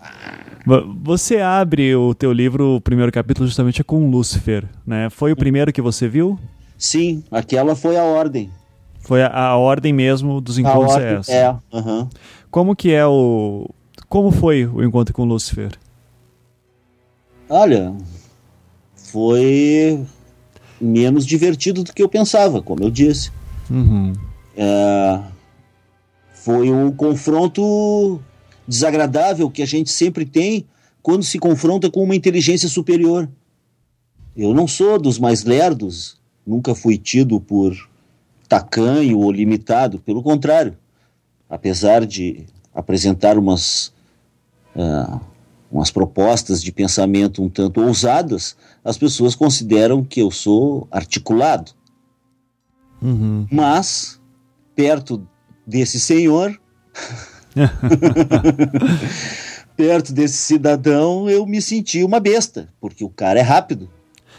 [0.66, 5.08] Vo- Você abre o teu livro, o primeiro capítulo, justamente é com Lúcifer, né?
[5.08, 6.38] Foi o primeiro que você viu?
[6.76, 8.50] Sim, aquela foi a ordem.
[9.00, 11.32] Foi a, a ordem mesmo dos A encontros é ordem essa.
[11.32, 11.56] é.
[11.72, 12.08] aham.
[12.50, 13.70] Como que é o...
[14.10, 15.72] Como foi o encontro com Lúcifer?
[17.48, 17.94] Olha,
[19.10, 20.04] foi
[20.80, 23.30] menos divertido do que eu pensava, como eu disse.
[23.70, 24.12] Uhum.
[24.56, 25.20] É,
[26.34, 28.20] foi um confronto
[28.66, 30.66] desagradável que a gente sempre tem
[31.02, 33.28] quando se confronta com uma inteligência superior.
[34.36, 37.74] Eu não sou dos mais lerdos, nunca fui tido por
[38.48, 40.76] tacanho ou limitado, pelo contrário.
[41.48, 43.92] Apesar de apresentar umas,
[44.74, 45.20] ah,
[45.70, 51.72] umas propostas de pensamento um tanto ousadas, as pessoas consideram que eu sou articulado.
[53.02, 53.46] Uhum.
[53.50, 54.20] Mas,
[54.74, 55.26] perto
[55.66, 56.58] desse senhor,
[59.76, 63.90] perto desse cidadão, eu me senti uma besta, porque o cara é rápido.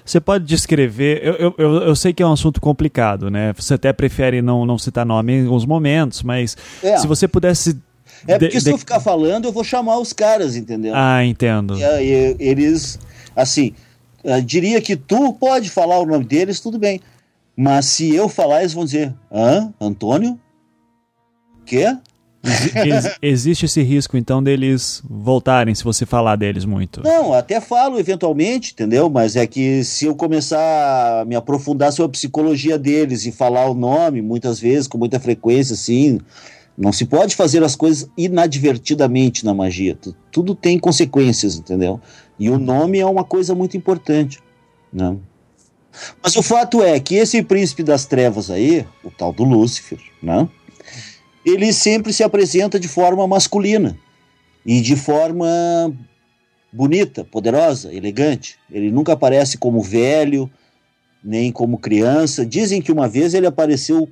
[0.07, 1.19] Você pode descrever.
[1.21, 3.51] Eu, eu, eu, sei que é um assunto complicado, né?
[3.53, 6.97] Você até prefere não, não citar nome em alguns momentos, mas É.
[6.97, 7.77] se você pudesse.
[8.25, 10.93] É de- porque se de- eu ficar falando, eu vou chamar os caras, entendeu?
[10.95, 11.77] Ah, entendo.
[11.77, 12.97] E aí, eles,
[13.35, 13.73] assim,
[14.23, 17.01] eh, diria que tu pode falar o nome deles, tudo bem.
[17.55, 19.73] Mas se eu falar, eles vão dizer: Hã?
[19.81, 20.39] Antônio?
[21.65, 21.97] Quê?
[22.43, 27.01] Ex- existe esse risco, então, deles voltarem se você falar deles muito.
[27.03, 29.09] Não, até falo eventualmente, entendeu?
[29.09, 33.65] Mas é que se eu começar a me aprofundar sobre a psicologia deles e falar
[33.69, 36.19] o nome, muitas vezes, com muita frequência, assim,
[36.77, 39.95] não se pode fazer as coisas inadvertidamente na magia.
[39.95, 41.99] Tu- Tudo tem consequências, entendeu?
[42.37, 44.39] E o nome é uma coisa muito importante,
[44.93, 45.17] né?
[46.21, 50.47] Mas o fato é que esse príncipe das trevas aí, o tal do Lúcifer, né?
[51.43, 53.97] Ele sempre se apresenta de forma masculina
[54.65, 55.47] e de forma
[56.71, 58.57] bonita, poderosa, elegante.
[58.69, 60.51] Ele nunca aparece como velho,
[61.23, 62.45] nem como criança.
[62.45, 64.07] Dizem que uma vez ele apareceu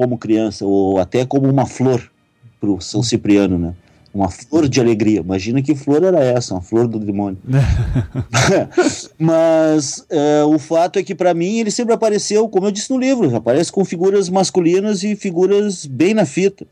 [0.00, 2.10] como criança, ou até como uma flor
[2.58, 3.74] para o São Cipriano, né?
[4.14, 5.20] Uma flor de alegria.
[5.20, 7.38] Imagina que flor era essa, uma flor do demônio.
[9.18, 12.98] Mas é, o fato é que para mim ele sempre apareceu, como eu disse no
[12.98, 16.66] livro, aparece com figuras masculinas e figuras bem na fita.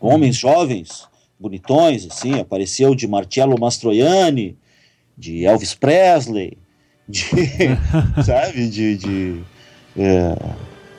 [0.00, 1.06] Homens jovens,
[1.38, 4.56] bonitões, assim, apareceu de Marcello Mastroianni,
[5.18, 6.56] de Elvis Presley,
[7.06, 7.26] de,
[8.24, 9.42] sabe, de, de
[9.98, 10.34] é,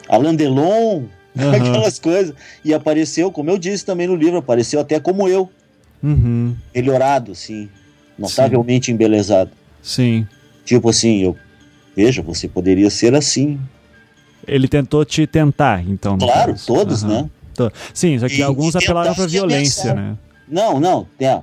[0.07, 1.05] Alain Delon,
[1.37, 1.55] Aham.
[1.55, 2.35] aquelas coisas.
[2.63, 5.49] E apareceu, como eu disse também no livro, apareceu até como eu,
[6.01, 6.55] Uhum.
[6.75, 7.69] melhorado, assim,
[8.19, 9.51] notavelmente embelezado.
[9.81, 10.27] Sim.
[10.65, 11.35] Tipo assim, eu,
[11.95, 13.59] veja, você poderia ser assim.
[14.45, 16.17] Ele tentou te tentar, então.
[16.17, 16.65] Claro, caso.
[16.67, 17.29] todos, Aham.
[17.57, 17.71] né?
[17.93, 20.11] Sim, só que E- alguns apelaram pra violência, ameaçar.
[20.11, 20.17] né?
[20.47, 21.39] Não, não, é,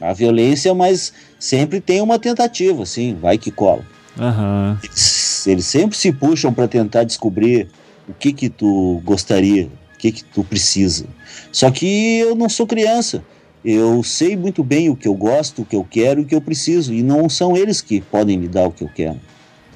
[0.00, 3.82] a violência, mas sempre tem uma tentativa, assim, vai que cola.
[4.18, 4.78] Aham.
[4.84, 7.68] Eles, eles sempre se puxam para tentar descobrir
[8.08, 11.06] o que que tu gostaria, o que que tu precisa.
[11.52, 13.22] Só que eu não sou criança.
[13.64, 16.34] Eu sei muito bem o que eu gosto, o que eu quero e o que
[16.34, 16.94] eu preciso.
[16.94, 19.20] E não são eles que podem me dar o que eu quero.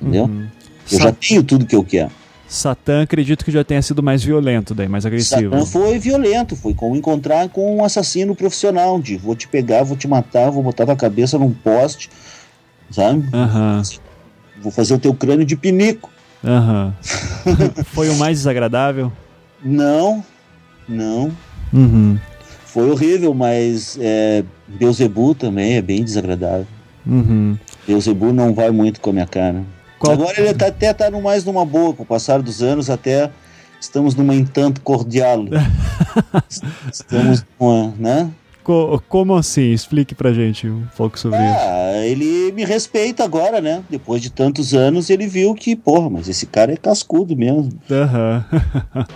[0.00, 0.26] Entendeu?
[0.26, 0.46] Uhum.
[0.92, 2.10] Eu Sa- já tenho tudo que eu quero.
[2.48, 5.50] Satã, acredito que já tenha sido mais violento daí, mais agressivo.
[5.52, 9.96] Satã foi violento, foi como encontrar com um assassino profissional, de vou te pegar, vou
[9.96, 12.10] te matar, vou botar tua cabeça num poste,
[12.90, 13.24] sabe?
[13.32, 13.82] Aham.
[14.60, 16.10] Vou fazer o teu crânio de pinico.
[16.44, 16.94] Aham.
[17.86, 19.12] foi o mais desagradável?
[19.62, 20.24] Não,
[20.88, 21.30] não.
[21.72, 22.18] Uhum.
[22.64, 26.66] Foi horrível, mas é, Beuzebu também é bem desagradável.
[27.06, 27.58] Uhum.
[27.86, 29.62] Beuzebu não vai muito com a minha cara.
[29.98, 32.88] Qual- Agora ele tá, até tá no mais numa boa, com o passar dos anos,
[32.88, 33.30] até
[33.80, 35.44] estamos numa entanto cordial.
[36.92, 38.30] estamos numa, né?
[38.70, 39.72] Co- como assim?
[39.72, 41.58] Explique pra gente um pouco sobre isso.
[41.58, 43.82] Ah, ele me respeita agora, né?
[43.90, 47.72] Depois de tantos anos, ele viu que, porra, mas esse cara é cascudo mesmo.
[47.90, 48.44] Aham.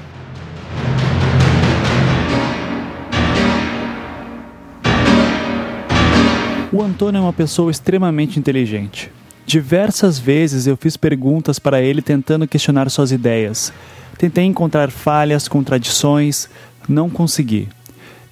[6.72, 9.08] O Antônio é uma pessoa extremamente inteligente.
[9.46, 13.72] Diversas vezes eu fiz perguntas para ele tentando questionar suas ideias.
[14.18, 16.48] Tentei encontrar falhas, contradições,
[16.88, 17.68] não consegui.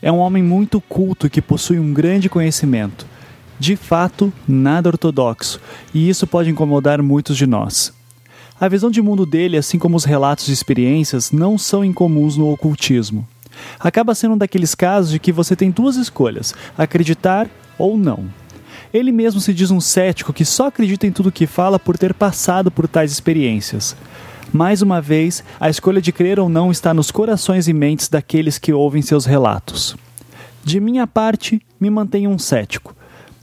[0.03, 3.07] É um homem muito culto que possui um grande conhecimento.
[3.57, 5.61] De fato, nada ortodoxo,
[5.95, 7.93] e isso pode incomodar muitos de nós.
[8.61, 12.51] A visão de mundo dele, assim como os relatos de experiências, não são incomuns no
[12.51, 13.25] ocultismo.
[13.79, 17.49] Acaba sendo um daqueles casos de que você tem duas escolhas: acreditar
[17.79, 18.25] ou não.
[18.93, 22.13] Ele mesmo se diz um cético que só acredita em tudo que fala por ter
[22.13, 23.97] passado por tais experiências.
[24.53, 28.59] Mais uma vez, a escolha de crer ou não está nos corações e mentes daqueles
[28.59, 29.97] que ouvem seus relatos.
[30.63, 32.95] De minha parte, me mantenho um cético.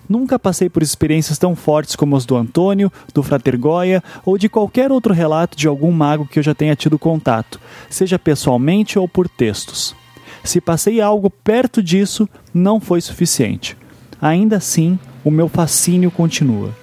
[0.08, 4.48] Nunca passei por experiências tão fortes como as do Antônio, do Frater Goya ou de
[4.48, 7.60] qualquer outro relato de algum mago que eu já tenha tido contato,
[7.90, 9.96] seja pessoalmente ou por textos.
[10.44, 13.76] Se passei algo perto disso, não foi suficiente.
[14.22, 16.76] Ainda assim, o meu fascínio continua.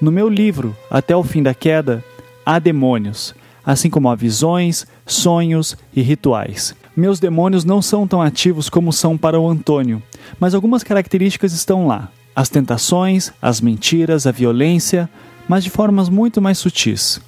[0.00, 2.04] No meu livro, Até o Fim da Queda,
[2.46, 6.76] há demônios, assim como há visões, sonhos e rituais.
[6.96, 10.00] Meus demônios não são tão ativos como são para o Antônio,
[10.38, 15.10] mas algumas características estão lá: as tentações, as mentiras, a violência,
[15.48, 17.20] mas de formas muito mais sutis.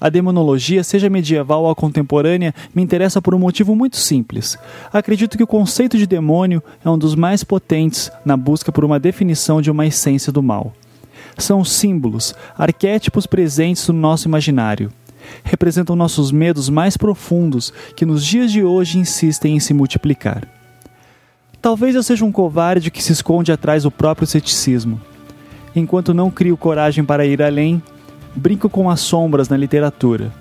[0.00, 4.56] A demonologia, seja medieval ou contemporânea, me interessa por um motivo muito simples.
[4.90, 8.98] Acredito que o conceito de demônio é um dos mais potentes na busca por uma
[8.98, 10.72] definição de uma essência do mal.
[11.36, 14.92] São símbolos, arquétipos presentes no nosso imaginário.
[15.44, 20.46] Representam nossos medos mais profundos que nos dias de hoje insistem em se multiplicar.
[21.60, 25.00] Talvez eu seja um covarde que se esconde atrás do próprio ceticismo.
[25.76, 27.82] Enquanto não crio coragem para ir além,
[28.34, 30.32] brinco com as sombras na literatura.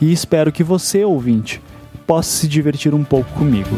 [0.00, 1.60] E espero que você, ouvinte,
[2.06, 3.76] possa se divertir um pouco comigo.